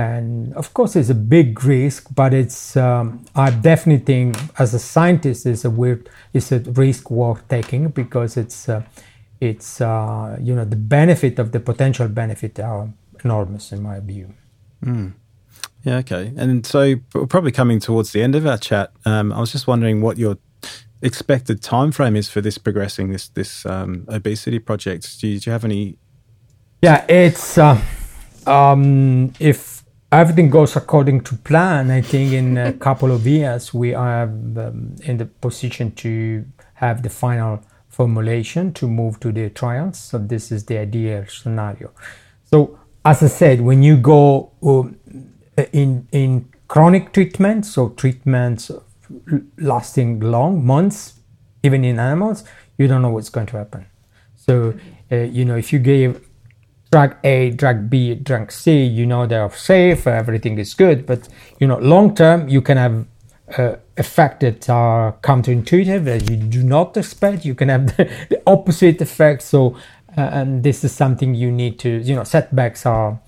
and 0.01 0.53
of 0.55 0.73
course, 0.73 0.95
it's 0.95 1.09
a 1.09 1.15
big 1.15 1.63
risk, 1.63 2.07
but 2.15 2.33
it's 2.33 2.75
um, 2.75 3.25
I 3.35 3.51
definitely 3.51 4.05
think 4.05 4.37
as 4.59 4.73
a 4.73 4.79
scientist, 4.79 5.45
it's 5.45 5.65
a 5.65 5.69
weird, 5.69 6.09
it's 6.33 6.51
a 6.51 6.59
risk 6.59 7.11
worth 7.11 7.47
taking 7.47 7.89
because 7.89 8.37
it's 8.37 8.67
uh, 8.67 8.83
it's 9.39 9.79
uh, 9.81 10.37
you 10.41 10.55
know 10.55 10.65
the 10.65 10.81
benefit 10.97 11.39
of 11.39 11.51
the 11.51 11.59
potential 11.59 12.07
benefit 12.07 12.59
are 12.59 12.89
enormous 13.23 13.71
in 13.71 13.83
my 13.83 13.99
view. 13.99 14.33
Yeah, 15.83 15.97
okay. 15.97 16.33
And 16.37 16.65
so, 16.65 16.95
we're 17.13 17.27
probably 17.27 17.51
coming 17.51 17.79
towards 17.79 18.11
the 18.11 18.21
end 18.21 18.35
of 18.35 18.45
our 18.45 18.57
chat. 18.57 18.91
Um, 19.05 19.31
I 19.33 19.39
was 19.39 19.51
just 19.51 19.67
wondering 19.67 20.01
what 20.01 20.17
your 20.17 20.37
expected 21.01 21.61
time 21.61 21.91
frame 21.91 22.15
is 22.15 22.29
for 22.29 22.41
this 22.41 22.57
progressing 22.57 23.11
this 23.11 23.29
this 23.29 23.65
um, 23.65 24.05
obesity 24.07 24.59
project. 24.59 25.19
Do 25.19 25.27
you, 25.27 25.39
do 25.39 25.49
you 25.49 25.51
have 25.51 25.65
any? 25.65 25.97
Yeah, 26.81 27.05
it's 27.07 27.57
uh, 27.57 27.79
um, 28.47 29.33
if 29.39 29.70
everything 30.11 30.49
goes 30.49 30.75
according 30.75 31.21
to 31.21 31.35
plan, 31.35 31.89
I 31.89 32.01
think 32.01 32.33
in 32.33 32.57
a 32.57 32.73
couple 32.87 33.11
of 33.11 33.25
years 33.25 33.73
we 33.73 33.93
are 33.93 34.23
um, 34.23 34.95
in 35.03 35.17
the 35.17 35.25
position 35.25 35.91
to 35.95 36.45
have 36.75 37.03
the 37.03 37.09
final 37.09 37.61
formulation 37.89 38.73
to 38.73 38.87
move 38.87 39.19
to 39.19 39.31
the 39.31 39.49
trials. 39.49 39.97
So 39.97 40.17
this 40.17 40.51
is 40.51 40.65
the 40.65 40.79
ideal 40.79 41.25
scenario. 41.27 41.91
So 42.43 42.79
as 43.05 43.23
I 43.23 43.27
said, 43.27 43.61
when 43.61 43.83
you 43.83 43.97
go 43.97 44.51
um, 44.63 44.97
in 45.71 46.07
in 46.11 46.49
chronic 46.67 47.13
treatment, 47.13 47.65
so 47.65 47.89
treatments 47.89 48.71
lasting 49.57 50.19
long 50.19 50.65
months, 50.65 51.19
even 51.63 51.83
in 51.83 51.99
animals, 51.99 52.43
you 52.77 52.87
don't 52.87 53.01
know 53.01 53.09
what's 53.09 53.29
going 53.29 53.47
to 53.47 53.57
happen. 53.57 53.85
So 54.35 54.73
uh, 55.11 55.15
you 55.15 55.45
know 55.45 55.55
if 55.55 55.71
you 55.73 55.79
gave 55.79 56.25
drug 56.91 57.15
A, 57.23 57.51
drug 57.51 57.89
B, 57.89 58.15
drug 58.15 58.51
C, 58.51 58.83
you 58.83 59.05
know 59.05 59.25
they 59.25 59.37
are 59.37 59.51
safe, 59.51 60.07
everything 60.07 60.57
is 60.57 60.73
good. 60.73 61.05
But 61.05 61.27
you 61.59 61.67
know, 61.67 61.77
long 61.77 62.15
term, 62.15 62.49
you 62.49 62.61
can 62.61 62.77
have 62.77 63.05
uh, 63.57 63.75
effect 63.97 64.41
that 64.41 64.69
are 64.69 65.13
counterintuitive 65.21 66.05
that 66.05 66.29
you 66.29 66.37
do 66.37 66.63
not 66.63 66.97
expect. 66.97 67.45
You 67.45 67.55
can 67.55 67.69
have 67.69 67.87
the, 67.97 68.09
the 68.29 68.41
opposite 68.45 69.01
effect. 69.01 69.41
So, 69.41 69.75
uh, 70.17 70.21
and 70.21 70.63
this 70.63 70.83
is 70.83 70.91
something 70.91 71.33
you 71.33 71.51
need 71.51 71.79
to, 71.79 71.89
you 71.89 72.15
know, 72.15 72.23
setbacks 72.23 72.85
are 72.85 73.19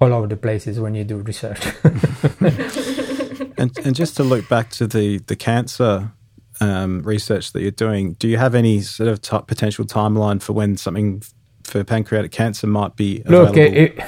all 0.00 0.12
over 0.12 0.28
the 0.28 0.36
places 0.36 0.78
when 0.78 0.94
you 0.94 1.04
do 1.04 1.18
research. 1.18 1.60
And, 3.58 3.76
and 3.84 3.94
just 3.94 4.16
to 4.16 4.22
look 4.22 4.48
back 4.48 4.70
to 4.70 4.86
the 4.86 5.18
the 5.26 5.34
cancer 5.34 6.12
um, 6.60 7.02
research 7.02 7.52
that 7.52 7.60
you're 7.60 7.70
doing, 7.72 8.12
do 8.14 8.28
you 8.28 8.36
have 8.36 8.54
any 8.54 8.80
sort 8.80 9.08
of 9.08 9.20
t- 9.20 9.36
potential 9.46 9.84
timeline 9.84 10.40
for 10.40 10.52
when 10.52 10.76
something 10.76 11.22
for 11.70 11.84
pancreatic 11.84 12.32
cancer 12.32 12.66
might 12.66 12.96
be 12.96 13.20
available? 13.20 13.46
Look, 13.46 13.56
it, 13.56 13.74
it, 13.74 14.00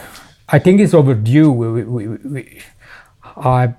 I 0.48 0.58
think 0.58 0.80
it's 0.80 0.94
overdue. 0.94 1.50
We, 1.50 1.82
we, 1.84 2.06
we, 2.08 2.62
I, 3.24 3.74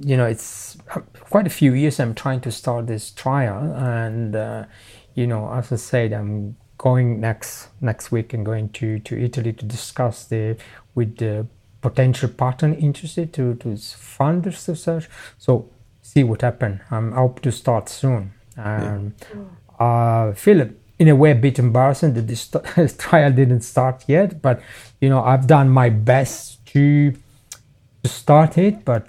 you 0.00 0.16
know, 0.16 0.26
it's 0.26 0.76
quite 1.20 1.46
a 1.46 1.50
few 1.50 1.74
years. 1.74 2.00
I'm 2.00 2.14
trying 2.14 2.40
to 2.42 2.50
start 2.50 2.86
this 2.86 3.10
trial, 3.10 3.74
and 3.74 4.34
uh, 4.34 4.64
you 5.14 5.26
know, 5.26 5.52
as 5.52 5.72
I 5.72 5.76
said, 5.76 6.12
I'm 6.12 6.56
going 6.78 7.20
next 7.20 7.68
next 7.80 8.10
week 8.10 8.34
and 8.34 8.44
going 8.44 8.68
to 8.70 8.98
to 9.00 9.22
Italy 9.22 9.52
to 9.52 9.64
discuss 9.64 10.24
the 10.24 10.56
with 10.94 11.16
the 11.18 11.46
potential 11.80 12.28
partner 12.28 12.74
interested 12.78 13.32
to 13.34 13.54
to 13.56 13.76
fund 13.76 14.44
this 14.44 14.68
research. 14.68 15.08
So 15.38 15.70
see 16.02 16.24
what 16.24 16.42
happens. 16.42 16.80
Um, 16.90 17.12
I 17.12 17.16
hope 17.16 17.40
to 17.40 17.52
start 17.52 17.88
soon. 17.88 18.32
Um, 18.56 19.14
I 19.78 20.32
feel 20.36 20.70
in 20.98 21.08
a 21.08 21.16
way 21.16 21.30
a 21.32 21.34
bit 21.34 21.58
embarrassing 21.58 22.14
that 22.14 22.26
this 22.76 22.96
trial 22.96 23.32
didn't 23.32 23.62
start 23.62 24.04
yet, 24.06 24.40
but 24.42 24.60
you 25.00 25.08
know 25.08 25.22
I've 25.22 25.46
done 25.46 25.68
my 25.68 25.88
best 25.90 26.64
to 26.66 27.12
to 28.02 28.08
start 28.08 28.58
it, 28.58 28.84
but 28.84 29.06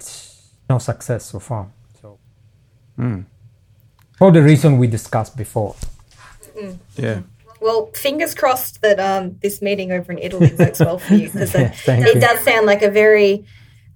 no 0.70 0.78
success 0.78 1.26
so 1.26 1.38
far. 1.38 1.68
So 2.00 2.18
for 4.18 4.32
the 4.32 4.42
reason 4.42 4.78
we 4.78 4.86
discussed 4.86 5.36
before. 5.36 5.76
Yeah. 6.96 7.20
Well, 7.60 7.86
fingers 7.94 8.34
crossed 8.34 8.80
that 8.82 8.98
um, 9.00 9.38
this 9.42 9.60
meeting 9.62 9.92
over 9.92 10.12
in 10.12 10.18
Italy 10.18 10.52
works 10.58 10.80
well 10.80 10.98
for 10.98 11.14
you 11.14 11.30
because 11.30 11.54
it, 11.54 11.72
it 11.88 12.14
you. 12.14 12.20
does 12.20 12.40
sound 12.44 12.66
like 12.66 12.82
a 12.82 12.90
very 12.90 13.44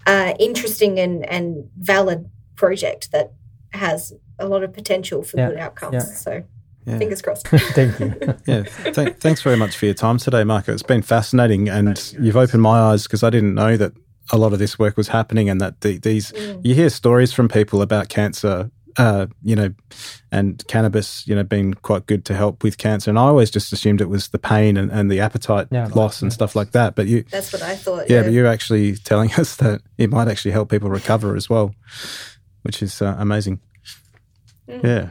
uh, 0.07 0.35
interesting 0.39 0.99
and, 0.99 1.25
and 1.29 1.71
valid 1.79 2.29
project 2.57 3.13
that 3.13 3.33
has 3.73 4.13
a 4.39 4.47
lot 4.49 4.63
of 4.63 4.73
potential 4.73 5.23
for 5.23 5.37
Yeah, 5.37 5.49
good 5.51 5.59
outcomes. 5.59 5.95
yeah. 5.95 6.01
So, 6.01 6.45
Yeah. 6.87 6.99
fingers 6.99 7.21
crossed. 7.23 7.47
Thank 7.49 7.99
you. 8.01 8.15
Yeah. 8.47 8.63
Th- 8.93 9.15
thanks 9.17 9.43
very 9.43 9.57
much 9.57 9.77
for 9.77 9.85
your 9.85 9.95
time 9.95 10.17
today, 10.19 10.45
Marco. 10.45 10.73
It's 10.73 10.83
been 10.83 11.03
fascinating, 11.03 11.69
and 11.69 12.13
you've 12.19 12.37
opened 12.37 12.63
my 12.63 12.79
eyes 12.81 13.03
because 13.05 13.23
I 13.23 13.31
didn't 13.31 13.55
know 13.55 13.77
that 13.77 13.93
a 14.33 14.39
lot 14.39 14.53
of 14.53 14.59
this 14.59 14.79
work 14.79 14.97
was 14.97 15.09
happening, 15.09 15.49
and 15.51 15.61
that 15.61 15.81
the, 15.83 15.99
these 15.99 16.33
you 16.63 16.75
hear 16.75 16.89
stories 16.91 17.33
from 17.33 17.49
people 17.49 17.83
about 17.83 18.09
cancer. 18.09 18.71
Uh, 18.97 19.29
you 19.45 19.55
know, 19.55 19.73
and 20.33 20.67
cannabis, 20.67 21.25
you 21.27 21.35
know, 21.35 21.45
being 21.45 21.73
quite 21.75 22.07
good 22.07 22.25
to 22.25 22.35
help 22.35 22.65
with 22.65 22.77
cancer. 22.77 23.09
And 23.09 23.21
I 23.21 23.23
always 23.23 23.49
just 23.49 23.73
assumed 23.73 24.01
it 24.01 24.09
was 24.09 24.29
the 24.29 24.39
pain 24.39 24.77
and, 24.77 24.91
and 24.91 25.09
the 25.09 25.21
appetite 25.21 25.69
Yeah. 25.71 25.87
loss 25.95 26.21
and 26.23 26.33
stuff 26.33 26.57
like 26.57 26.73
that. 26.73 26.97
But 26.97 27.07
you, 27.07 27.23
That's 27.31 27.53
what 27.53 27.63
I 27.63 27.77
thought. 27.77 28.11
yeah, 28.11 28.25
but 28.25 28.33
you're 28.33 28.49
actually 28.49 28.97
telling 28.97 29.33
us 29.39 29.55
that 29.57 29.81
it 29.97 30.11
might 30.11 30.27
actually 30.27 30.51
help 30.51 30.71
people 30.71 30.91
recover 30.91 31.37
as 31.37 31.49
well, 31.49 31.73
which 32.63 32.83
is 32.83 33.01
uh, 33.01 33.15
amazing. 33.17 33.61
Yeah. 34.67 35.11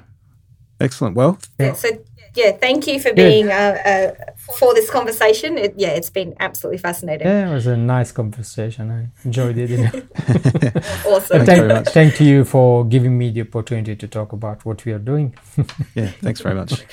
Excellent. 0.80 1.16
Well, 1.16 1.38
yeah, 1.60 1.74
so 1.74 1.90
yeah, 2.36 2.52
thank 2.52 2.88
you 2.88 3.00
for 3.00 3.14
being 3.14 3.50
uh, 3.50 3.78
uh, 3.86 4.32
for 4.58 4.74
this 4.74 4.90
conversation. 4.90 5.58
It, 5.58 5.74
yeah, 5.76 5.90
it's 5.90 6.10
been 6.10 6.36
absolutely 6.40 6.78
fascinating. 6.78 7.28
Yeah, 7.28 7.50
it 7.50 7.54
was 7.54 7.68
a 7.68 7.76
nice 7.76 8.12
conversation. 8.12 8.90
I 8.92 9.10
enjoyed 9.26 9.58
it. 9.58 9.72
awesome. 11.06 11.46
Thank, 11.46 11.46
very 11.46 11.68
much. 11.68 11.90
thank 11.90 12.22
you 12.22 12.46
for 12.46 12.86
giving 12.86 13.18
me 13.18 13.32
the 13.32 13.42
opportunity 13.42 13.96
to 13.96 14.08
talk 14.08 14.32
about 14.32 14.64
what 14.64 14.86
we 14.86 14.94
are 14.94 15.00
doing. 15.00 15.36
yeah, 15.96 16.12
thanks 16.22 16.40
very 16.40 16.56
much. 16.56 16.86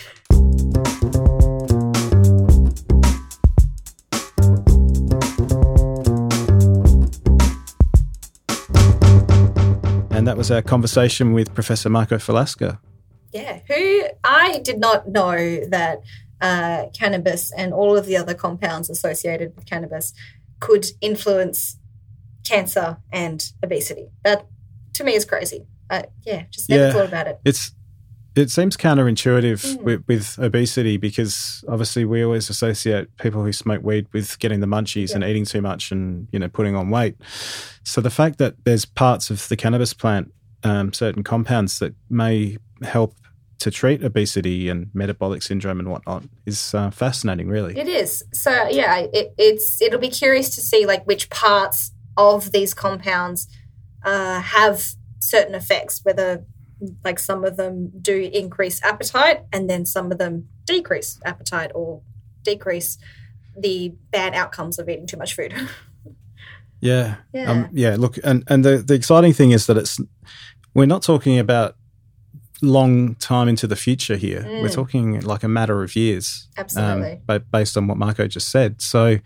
And 10.11 10.27
that 10.27 10.37
was 10.37 10.51
our 10.51 10.63
conversation 10.63 11.35
with 11.35 11.55
Professor 11.55 11.91
Marco 11.91 12.17
Falasca. 12.17 12.79
Yeah, 13.37 13.61
who 13.69 14.03
I 14.25 14.61
did 14.65 14.79
not 14.79 15.09
know 15.09 15.65
that 15.67 16.03
uh, 16.41 16.87
cannabis 16.95 17.53
and 17.53 17.73
all 17.73 17.97
of 17.97 18.07
the 18.07 18.17
other 18.17 18.35
compounds 18.35 18.89
associated 18.89 19.55
with 19.57 19.67
cannabis 19.67 20.13
could 20.61 20.87
influence 21.01 21.79
cancer 22.45 22.99
and 23.13 23.53
obesity. 23.63 24.09
That 24.25 24.47
to 24.95 25.05
me 25.05 25.15
is 25.15 25.25
crazy. 25.25 25.67
Uh, 25.91 26.03
yeah, 26.25 26.45
just 26.51 26.69
never 26.69 26.87
yeah, 26.87 26.93
thought 26.93 27.07
about 27.07 27.27
it. 27.27 27.41
It's 27.45 27.73
it 28.35 28.51
seems 28.51 28.77
counterintuitive 28.77 29.77
mm. 29.77 29.83
with, 29.83 30.05
with, 30.07 30.39
obesity 30.39 30.99
because 30.99 31.65
obviously 31.69 32.05
we 32.05 32.23
always 32.23 32.51
associate 32.51 33.09
people 33.17 33.43
who 33.43 33.53
smoke 33.53 33.83
weed 33.83 34.07
with 34.13 34.39
getting 34.39 34.61
the 34.61 34.67
munchies 34.67 35.11
yeah. 35.11 35.17
and 35.17 35.25
eating 35.25 35.47
too 35.47 35.63
much 35.63 35.91
and 35.91 36.29
you 36.33 36.39
know 36.39 36.49
putting 36.49 36.75
on 36.75 36.91
weight. 36.91 37.17
So 37.83 38.01
the 38.01 38.11
fact 38.11 38.39
that 38.39 38.55
there's 38.65 38.85
parts 38.85 39.31
of 39.31 39.49
the 39.49 39.57
cannabis 39.57 39.95
plant, 39.95 40.33
um, 40.65 40.93
certain 40.93 41.23
compounds 41.23 41.79
that 41.79 41.95
may 42.11 42.59
help 42.83 43.15
to 43.59 43.71
treat 43.71 44.05
obesity 44.05 44.69
and 44.69 44.91
metabolic 44.93 45.43
syndrome 45.43 45.81
and 45.81 45.91
whatnot 45.91 46.25
is 46.45 46.75
uh, 46.75 46.91
fascinating. 46.91 47.49
Really, 47.49 47.79
it 47.79 47.89
is. 47.89 48.25
So 48.33 48.51
yeah, 48.69 49.07
it, 49.13 49.35
it's 49.39 49.81
it'll 49.81 50.01
be 50.01 50.11
curious 50.11 50.51
to 50.57 50.61
see 50.61 50.87
like 50.87 51.05
which 51.07 51.31
parts 51.31 51.93
of 52.17 52.53
these 52.53 52.75
compounds 52.75 53.49
uh, 54.05 54.41
have 54.41 54.85
certain 55.21 55.55
effects, 55.55 56.01
whether 56.03 56.45
like 57.05 57.19
some 57.19 57.45
of 57.45 57.57
them 57.57 57.91
do 58.01 58.31
increase 58.33 58.83
appetite 58.85 59.45
and 59.53 59.69
then 59.69 59.85
some 59.87 60.13
of 60.13 60.19
them 60.19 60.49
decrease 60.65 61.19
appetite 61.25 61.73
or 61.75 62.03
decrease 62.43 62.99
the 63.57 63.95
bad 64.11 64.35
outcomes 64.35 64.79
of 64.79 64.89
eating 64.89 65.07
too 65.07 65.17
much 65.17 65.35
food. 65.35 65.55
yeah. 66.81 67.17
Yeah. 67.33 67.51
Um, 67.51 67.69
yeah. 67.73 67.97
Look, 67.99 68.19
and, 68.23 68.45
and 68.49 68.65
the, 68.65 68.79
the 68.79 68.95
exciting 68.95 69.33
thing 69.33 69.53
is 69.53 69.67
that 69.67 69.79
it's, 69.79 69.99
we're 70.75 70.87
not 70.87 71.03
talking 71.03 71.39
about 71.39 71.77
long 72.63 73.15
time 73.17 73.49
into 73.49 73.67
the 73.67 73.77
future 73.77 74.17
here. 74.17 74.43
Mm. 74.43 74.63
We're 74.63 74.69
talking 74.69 75.21
like 75.21 75.43
a 75.43 75.49
matter 75.49 75.83
of 75.83 75.95
years. 75.95 76.49
Absolutely. 76.57 77.21
Um, 77.29 77.45
based 77.53 77.77
on 77.77 77.87
what 77.87 77.99
Marco 77.99 78.27
just 78.27 78.49
said. 78.49 78.81
So, 78.81 79.19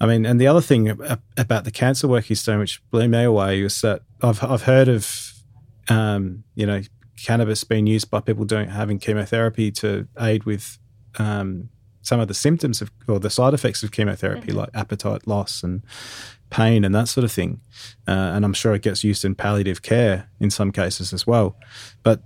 I 0.00 0.06
mean, 0.06 0.26
and 0.26 0.40
the 0.40 0.46
other 0.46 0.60
thing 0.60 0.90
about 1.36 1.64
the 1.64 1.70
cancer 1.70 2.08
work 2.08 2.24
he's 2.24 2.42
doing, 2.42 2.58
which 2.58 2.82
blew 2.90 3.08
me 3.08 3.22
away, 3.22 3.62
was 3.62 3.80
that 3.82 4.02
I've, 4.22 4.42
I've 4.42 4.62
heard 4.62 4.88
of 4.88 5.32
um, 5.88 6.44
you 6.54 6.66
know, 6.66 6.82
cannabis 7.22 7.64
being 7.64 7.86
used 7.86 8.10
by 8.10 8.20
people 8.20 8.44
doing 8.44 8.68
having 8.68 8.98
chemotherapy 8.98 9.70
to 9.70 10.06
aid 10.20 10.44
with 10.44 10.78
um, 11.18 11.68
some 12.02 12.20
of 12.20 12.28
the 12.28 12.34
symptoms 12.34 12.82
of 12.82 12.90
or 13.08 13.18
the 13.18 13.30
side 13.30 13.54
effects 13.54 13.82
of 13.82 13.90
chemotherapy, 13.90 14.48
mm-hmm. 14.48 14.58
like 14.58 14.70
appetite 14.74 15.26
loss 15.26 15.62
and 15.62 15.82
pain 16.50 16.84
and 16.84 16.94
that 16.94 17.08
sort 17.08 17.24
of 17.24 17.32
thing. 17.32 17.60
Uh, 18.06 18.32
and 18.34 18.44
I'm 18.44 18.52
sure 18.52 18.74
it 18.74 18.82
gets 18.82 19.02
used 19.02 19.24
in 19.24 19.34
palliative 19.34 19.82
care 19.82 20.28
in 20.38 20.50
some 20.50 20.72
cases 20.72 21.12
as 21.12 21.26
well. 21.26 21.56
But 22.02 22.22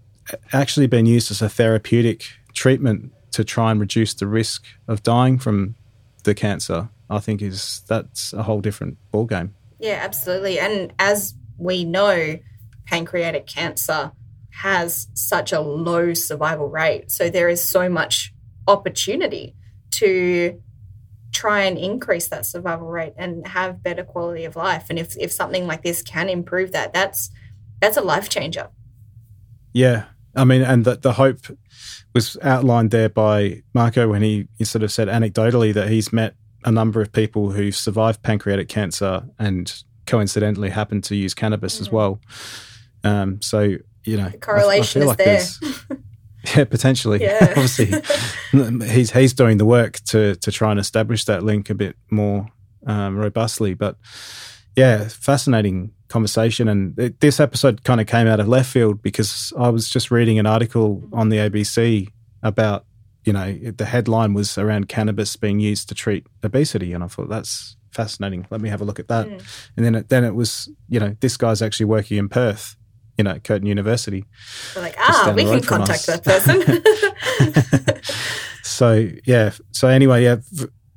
actually 0.53 0.87
being 0.87 1.07
used 1.07 1.31
as 1.31 1.43
a 1.43 1.49
therapeutic 1.49 2.25
treatment 2.55 3.13
to 3.33 3.45
try 3.45 3.71
and 3.71 3.81
reduce 3.81 4.15
the 4.15 4.27
risk 4.27 4.65
of 4.89 5.03
dying 5.03 5.39
from 5.39 5.77
the 6.25 6.35
cancer, 6.35 6.89
I 7.09 7.21
think 7.21 7.43
is 7.43 7.83
that's 7.87 8.33
a 8.33 8.43
whole 8.43 8.61
different 8.61 8.99
ballgame. 9.13 9.51
Yeah, 9.79 10.01
absolutely. 10.03 10.59
And 10.59 10.93
as 10.99 11.35
we 11.59 11.85
know, 11.85 12.39
pancreatic 12.87 13.47
cancer 13.47 14.13
has 14.51 15.09
such 15.15 15.53
a 15.53 15.61
low 15.61 16.13
survival 16.13 16.69
rate. 16.69 17.11
So 17.11 17.31
there 17.31 17.49
is 17.49 17.63
so 17.63 17.89
much 17.89 18.33
opportunity 18.67 19.55
to 19.93 20.61
try 21.33 21.63
and 21.63 21.79
increase 21.79 22.29
that 22.29 22.45
survival 22.45 22.89
rate 22.89 23.15
and 23.17 23.47
have 23.47 23.83
better 23.83 24.05
quality 24.05 24.45
of 24.45 24.57
life. 24.57 24.87
And 24.91 24.99
if, 24.99 25.17
if 25.17 25.31
something 25.33 25.67
like 25.67 25.83
this 25.83 26.03
can 26.03 26.29
improve 26.29 26.73
that, 26.73 26.93
that's 26.93 27.31
that's 27.81 27.97
a 27.97 28.03
life 28.03 28.29
changer. 28.29 28.69
Yeah. 29.73 30.05
I 30.35 30.45
mean, 30.45 30.63
and 30.63 30.85
the, 30.85 30.97
the 30.97 31.15
hope 31.15 31.47
was 32.15 32.37
outlined 32.43 32.91
there 32.91 33.09
by 33.09 33.63
Marco 33.75 34.09
when 34.09 34.23
he, 34.23 34.49
he 34.59 34.65
sort 34.65 34.83
of 34.83 34.93
said 34.93 35.09
anecdotally 35.09 35.75
that 35.75 35.89
he's 35.89 36.13
met 36.13 36.35
a 36.65 36.71
number 36.71 37.01
of 37.01 37.13
people 37.13 37.51
who've 37.51 37.75
survived 37.75 38.23
pancreatic 38.23 38.69
cancer 38.69 39.23
and 39.39 39.83
coincidentally 40.07 40.71
happened 40.71 41.05
to 41.05 41.17
use 41.17 41.35
cannabis 41.35 41.75
mm-hmm. 41.75 41.83
as 41.83 41.91
well. 41.91 42.21
Um, 43.03 43.41
so 43.41 43.77
you 44.05 44.17
know, 44.17 44.29
the 44.29 44.39
correlation 44.39 45.03
I, 45.03 45.05
I 45.05 45.09
like 45.09 45.21
is 45.21 45.61
there. 45.61 45.99
Yeah, 46.57 46.65
potentially. 46.65 47.21
Yeah. 47.21 47.39
Obviously, 47.57 47.93
he's 48.89 49.11
he's 49.11 49.35
doing 49.35 49.59
the 49.59 49.67
work 49.67 50.01
to 50.07 50.37
to 50.37 50.51
try 50.51 50.71
and 50.71 50.81
establish 50.81 51.27
that 51.27 51.43
link 51.43 51.69
a 51.69 51.75
bit 51.75 51.97
more 52.11 52.47
um, 52.87 53.19
robustly. 53.19 53.75
But 53.75 53.97
yeah, 54.75 55.09
fascinating 55.09 55.93
conversation. 56.11 56.69
And 56.69 56.99
it, 56.99 57.21
this 57.21 57.41
episode 57.41 57.85
kind 57.85 58.01
of 58.01 58.07
came 58.07 58.27
out 58.27 58.41
of 58.41 58.49
left 58.49 58.71
field 58.71 59.03
because 59.03 59.53
I 59.59 59.71
was 59.71 59.89
just 59.89 60.11
reading 60.11 60.39
an 60.39 60.47
article 60.47 61.03
on 61.13 61.31
the 61.31 61.39
ABC 61.39 62.09
about 62.43 62.85
you 63.25 63.33
know 63.33 63.53
the 63.53 63.85
headline 63.85 64.35
was 64.35 64.59
around 64.59 64.89
cannabis 64.89 65.37
being 65.37 65.61
used 65.61 65.89
to 65.89 65.95
treat 65.95 66.27
obesity, 66.45 66.93
and 66.93 67.03
I 67.03 67.07
thought 67.07 67.29
that's 67.29 67.77
fascinating. 67.91 68.47
Let 68.51 68.61
me 68.61 68.69
have 68.69 68.81
a 68.81 68.85
look 68.85 68.99
at 68.99 69.09
that. 69.09 69.27
Mm. 69.27 69.69
And 69.77 69.87
then 69.87 69.95
it, 69.95 70.09
then 70.09 70.25
it 70.25 70.35
was 70.35 70.69
you 70.89 71.01
know 71.01 71.17
this 71.21 71.37
guy's 71.37 71.63
actually 71.63 71.87
working 71.87 72.19
in 72.19 72.29
Perth 72.29 72.77
you 73.19 73.25
know, 73.25 73.39
Curtin 73.39 73.67
University. 73.67 74.25
We're 74.75 74.81
like, 74.81 74.95
ah, 74.99 75.35
we 75.37 75.45
can 75.45 75.61
contact 75.61 76.07
that 76.07 76.25
person. 76.25 78.03
so 78.63 79.11
yeah. 79.27 79.53
So 79.73 79.89
anyway, 79.89 80.25
yeah. 80.25 80.37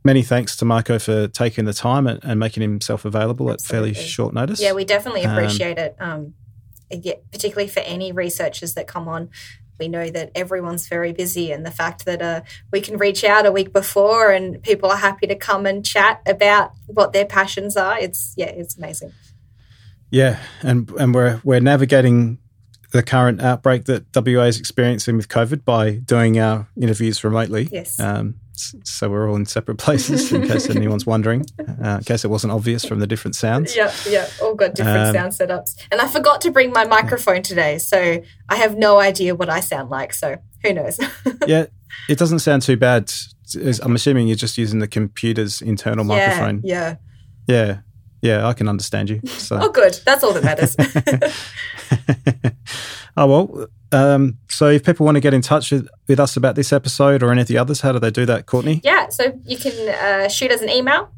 Many 0.03 0.21
thanks 0.21 0.55
to 0.57 0.65
Marco 0.65 0.99
for 0.99 1.27
taking 1.27 1.65
the 1.65 1.73
time 1.73 2.07
and, 2.07 2.19
and 2.23 2.39
making 2.39 2.61
himself 2.61 3.05
available 3.05 3.49
Absolutely. 3.49 3.91
at 3.91 3.95
fairly 3.95 4.07
short 4.07 4.33
notice. 4.33 4.61
Yeah, 4.61 4.73
we 4.73 4.83
definitely 4.83 5.25
um, 5.25 5.37
appreciate 5.37 5.79
um, 5.79 5.85
it. 5.85 5.95
Um, 5.99 6.33
yeah, 7.01 7.13
particularly 7.31 7.69
for 7.69 7.79
any 7.79 8.11
researchers 8.11 8.73
that 8.73 8.87
come 8.87 9.07
on. 9.07 9.29
We 9.79 9.87
know 9.87 10.09
that 10.09 10.31
everyone's 10.35 10.87
very 10.87 11.13
busy, 11.13 11.51
and 11.51 11.65
the 11.65 11.71
fact 11.71 12.05
that 12.05 12.21
uh, 12.21 12.41
we 12.71 12.79
can 12.79 12.97
reach 12.97 13.23
out 13.23 13.45
a 13.45 13.51
week 13.51 13.73
before 13.73 14.31
and 14.31 14.61
people 14.61 14.91
are 14.91 14.97
happy 14.97 15.25
to 15.27 15.35
come 15.35 15.65
and 15.65 15.83
chat 15.83 16.21
about 16.27 16.73
what 16.85 17.11
their 17.11 17.25
passions 17.25 17.75
are, 17.75 17.97
it's 17.97 18.33
yeah, 18.37 18.49
it's 18.49 18.77
amazing. 18.77 19.13
Yeah, 20.11 20.39
and 20.61 20.89
and 20.91 21.15
we're 21.15 21.41
we're 21.43 21.59
navigating 21.59 22.37
the 22.91 23.01
current 23.01 23.41
outbreak 23.41 23.85
that 23.85 24.05
WA 24.15 24.43
is 24.43 24.59
experiencing 24.59 25.17
with 25.17 25.27
COVID 25.27 25.65
by 25.65 25.93
doing 25.93 26.39
our 26.39 26.67
interviews 26.79 27.23
remotely. 27.23 27.67
Yes. 27.71 27.99
Um, 27.99 28.35
so 28.55 29.09
we're 29.09 29.29
all 29.29 29.35
in 29.35 29.45
separate 29.45 29.77
places, 29.77 30.31
in 30.31 30.41
case 30.47 30.69
anyone's 30.69 31.05
wondering, 31.05 31.45
uh, 31.59 31.97
in 31.97 32.03
case 32.03 32.23
it 32.23 32.29
wasn't 32.29 32.53
obvious 32.53 32.85
from 32.85 32.99
the 32.99 33.07
different 33.07 33.35
sounds. 33.35 33.75
Yeah, 33.75 33.91
yeah, 34.07 34.27
all 34.41 34.55
got 34.55 34.75
different 34.75 35.07
um, 35.07 35.13
sound 35.13 35.31
setups. 35.33 35.75
And 35.91 35.99
I 35.99 36.07
forgot 36.07 36.41
to 36.41 36.51
bring 36.51 36.71
my 36.71 36.85
microphone 36.85 37.41
today, 37.41 37.77
so 37.77 38.21
I 38.49 38.55
have 38.55 38.77
no 38.77 38.99
idea 38.99 39.35
what 39.35 39.49
I 39.49 39.59
sound 39.59 39.89
like. 39.89 40.13
So 40.13 40.37
who 40.63 40.73
knows? 40.73 40.99
yeah, 41.47 41.65
it 42.07 42.17
doesn't 42.17 42.39
sound 42.39 42.61
too 42.61 42.77
bad. 42.77 43.11
I'm 43.81 43.95
assuming 43.95 44.27
you're 44.27 44.35
just 44.35 44.57
using 44.57 44.79
the 44.79 44.87
computer's 44.87 45.61
internal 45.61 46.05
yeah, 46.05 46.27
microphone. 46.27 46.61
Yeah. 46.63 46.95
Yeah. 47.47 47.79
Yeah, 48.23 48.47
I 48.47 48.53
can 48.53 48.69
understand 48.69 49.09
you. 49.09 49.19
So. 49.27 49.59
oh, 49.61 49.69
good. 49.69 49.99
That's 50.05 50.23
all 50.23 50.31
that 50.31 50.45
matters. 50.45 50.77
oh, 53.17 53.27
well. 53.27 53.67
Um, 53.91 54.37
so 54.47 54.69
if 54.69 54.85
people 54.85 55.05
want 55.05 55.17
to 55.17 55.21
get 55.21 55.33
in 55.33 55.41
touch 55.41 55.73
with, 55.73 55.89
with 56.07 56.21
us 56.21 56.37
about 56.37 56.55
this 56.55 56.71
episode 56.71 57.21
or 57.21 57.33
any 57.33 57.41
of 57.41 57.47
the 57.47 57.57
others, 57.57 57.81
how 57.81 57.91
do 57.91 57.99
they 57.99 58.11
do 58.11 58.25
that, 58.25 58.45
Courtney? 58.45 58.79
Yeah, 58.81 59.09
so 59.09 59.37
you 59.43 59.57
can 59.57 59.89
uh, 59.89 60.29
shoot 60.29 60.51
us 60.51 60.61
an 60.61 60.69
email, 60.69 61.11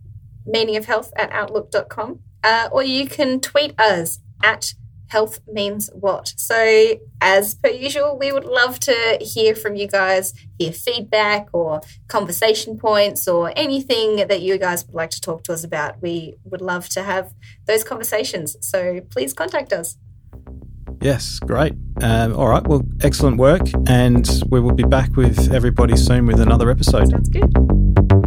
meaningofhealth 0.47 1.11
at 1.15 1.31
outlook.com, 1.31 2.21
uh, 2.43 2.69
or 2.71 2.81
you 2.81 3.07
can 3.07 3.39
tweet 3.39 3.79
us 3.79 4.19
at 4.43 4.73
health 5.07 5.39
means 5.51 5.89
what. 5.93 6.33
So, 6.37 6.95
as 7.21 7.55
per 7.55 7.69
usual, 7.69 8.17
we 8.17 8.31
would 8.31 8.45
love 8.45 8.79
to 8.81 9.17
hear 9.21 9.55
from 9.55 9.75
you 9.75 9.87
guys, 9.87 10.33
hear 10.57 10.71
feedback 10.71 11.47
or 11.53 11.81
conversation 12.07 12.77
points 12.77 13.27
or 13.27 13.51
anything 13.55 14.27
that 14.27 14.41
you 14.41 14.57
guys 14.57 14.85
would 14.85 14.95
like 14.95 15.11
to 15.11 15.21
talk 15.21 15.43
to 15.45 15.53
us 15.53 15.63
about. 15.63 16.01
We 16.01 16.35
would 16.43 16.61
love 16.61 16.89
to 16.89 17.03
have 17.03 17.33
those 17.65 17.83
conversations. 17.83 18.55
So, 18.61 19.01
please 19.09 19.33
contact 19.33 19.73
us. 19.73 19.97
Yes, 21.01 21.39
great. 21.39 21.73
Um, 22.01 22.35
all 22.35 22.47
right, 22.47 22.65
well, 22.65 22.81
excellent 23.01 23.37
work. 23.37 23.61
And 23.87 24.27
we 24.49 24.59
will 24.59 24.73
be 24.73 24.83
back 24.83 25.15
with 25.15 25.53
everybody 25.53 25.95
soon 25.97 26.25
with 26.25 26.39
another 26.39 26.69
episode. 26.69 27.09
Sounds 27.09 27.29
good. 27.29 28.24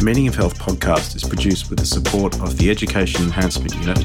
The 0.00 0.06
Meaning 0.06 0.28
of 0.28 0.34
Health 0.34 0.58
podcast 0.58 1.14
is 1.14 1.22
produced 1.22 1.68
with 1.68 1.78
the 1.78 1.84
support 1.84 2.34
of 2.40 2.56
the 2.56 2.70
Education 2.70 3.22
Enhancement 3.22 3.74
Unit 3.74 3.98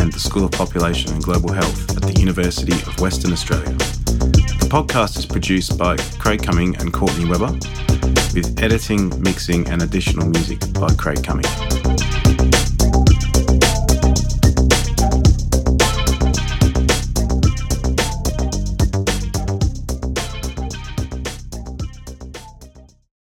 and 0.00 0.10
the 0.10 0.18
School 0.18 0.46
of 0.46 0.50
Population 0.52 1.12
and 1.12 1.22
Global 1.22 1.52
Health 1.52 1.94
at 1.94 2.02
the 2.02 2.18
University 2.18 2.72
of 2.72 2.98
Western 3.00 3.30
Australia. 3.30 3.70
The 3.74 4.68
podcast 4.70 5.18
is 5.18 5.26
produced 5.26 5.76
by 5.76 5.98
Craig 6.18 6.42
Cumming 6.42 6.74
and 6.76 6.90
Courtney 6.90 7.26
Weber, 7.26 7.52
with 8.32 8.58
editing, 8.62 9.10
mixing, 9.22 9.68
and 9.68 9.82
additional 9.82 10.26
music 10.26 10.60
by 10.72 10.88
Craig 10.94 11.22
Cumming. 11.22 11.89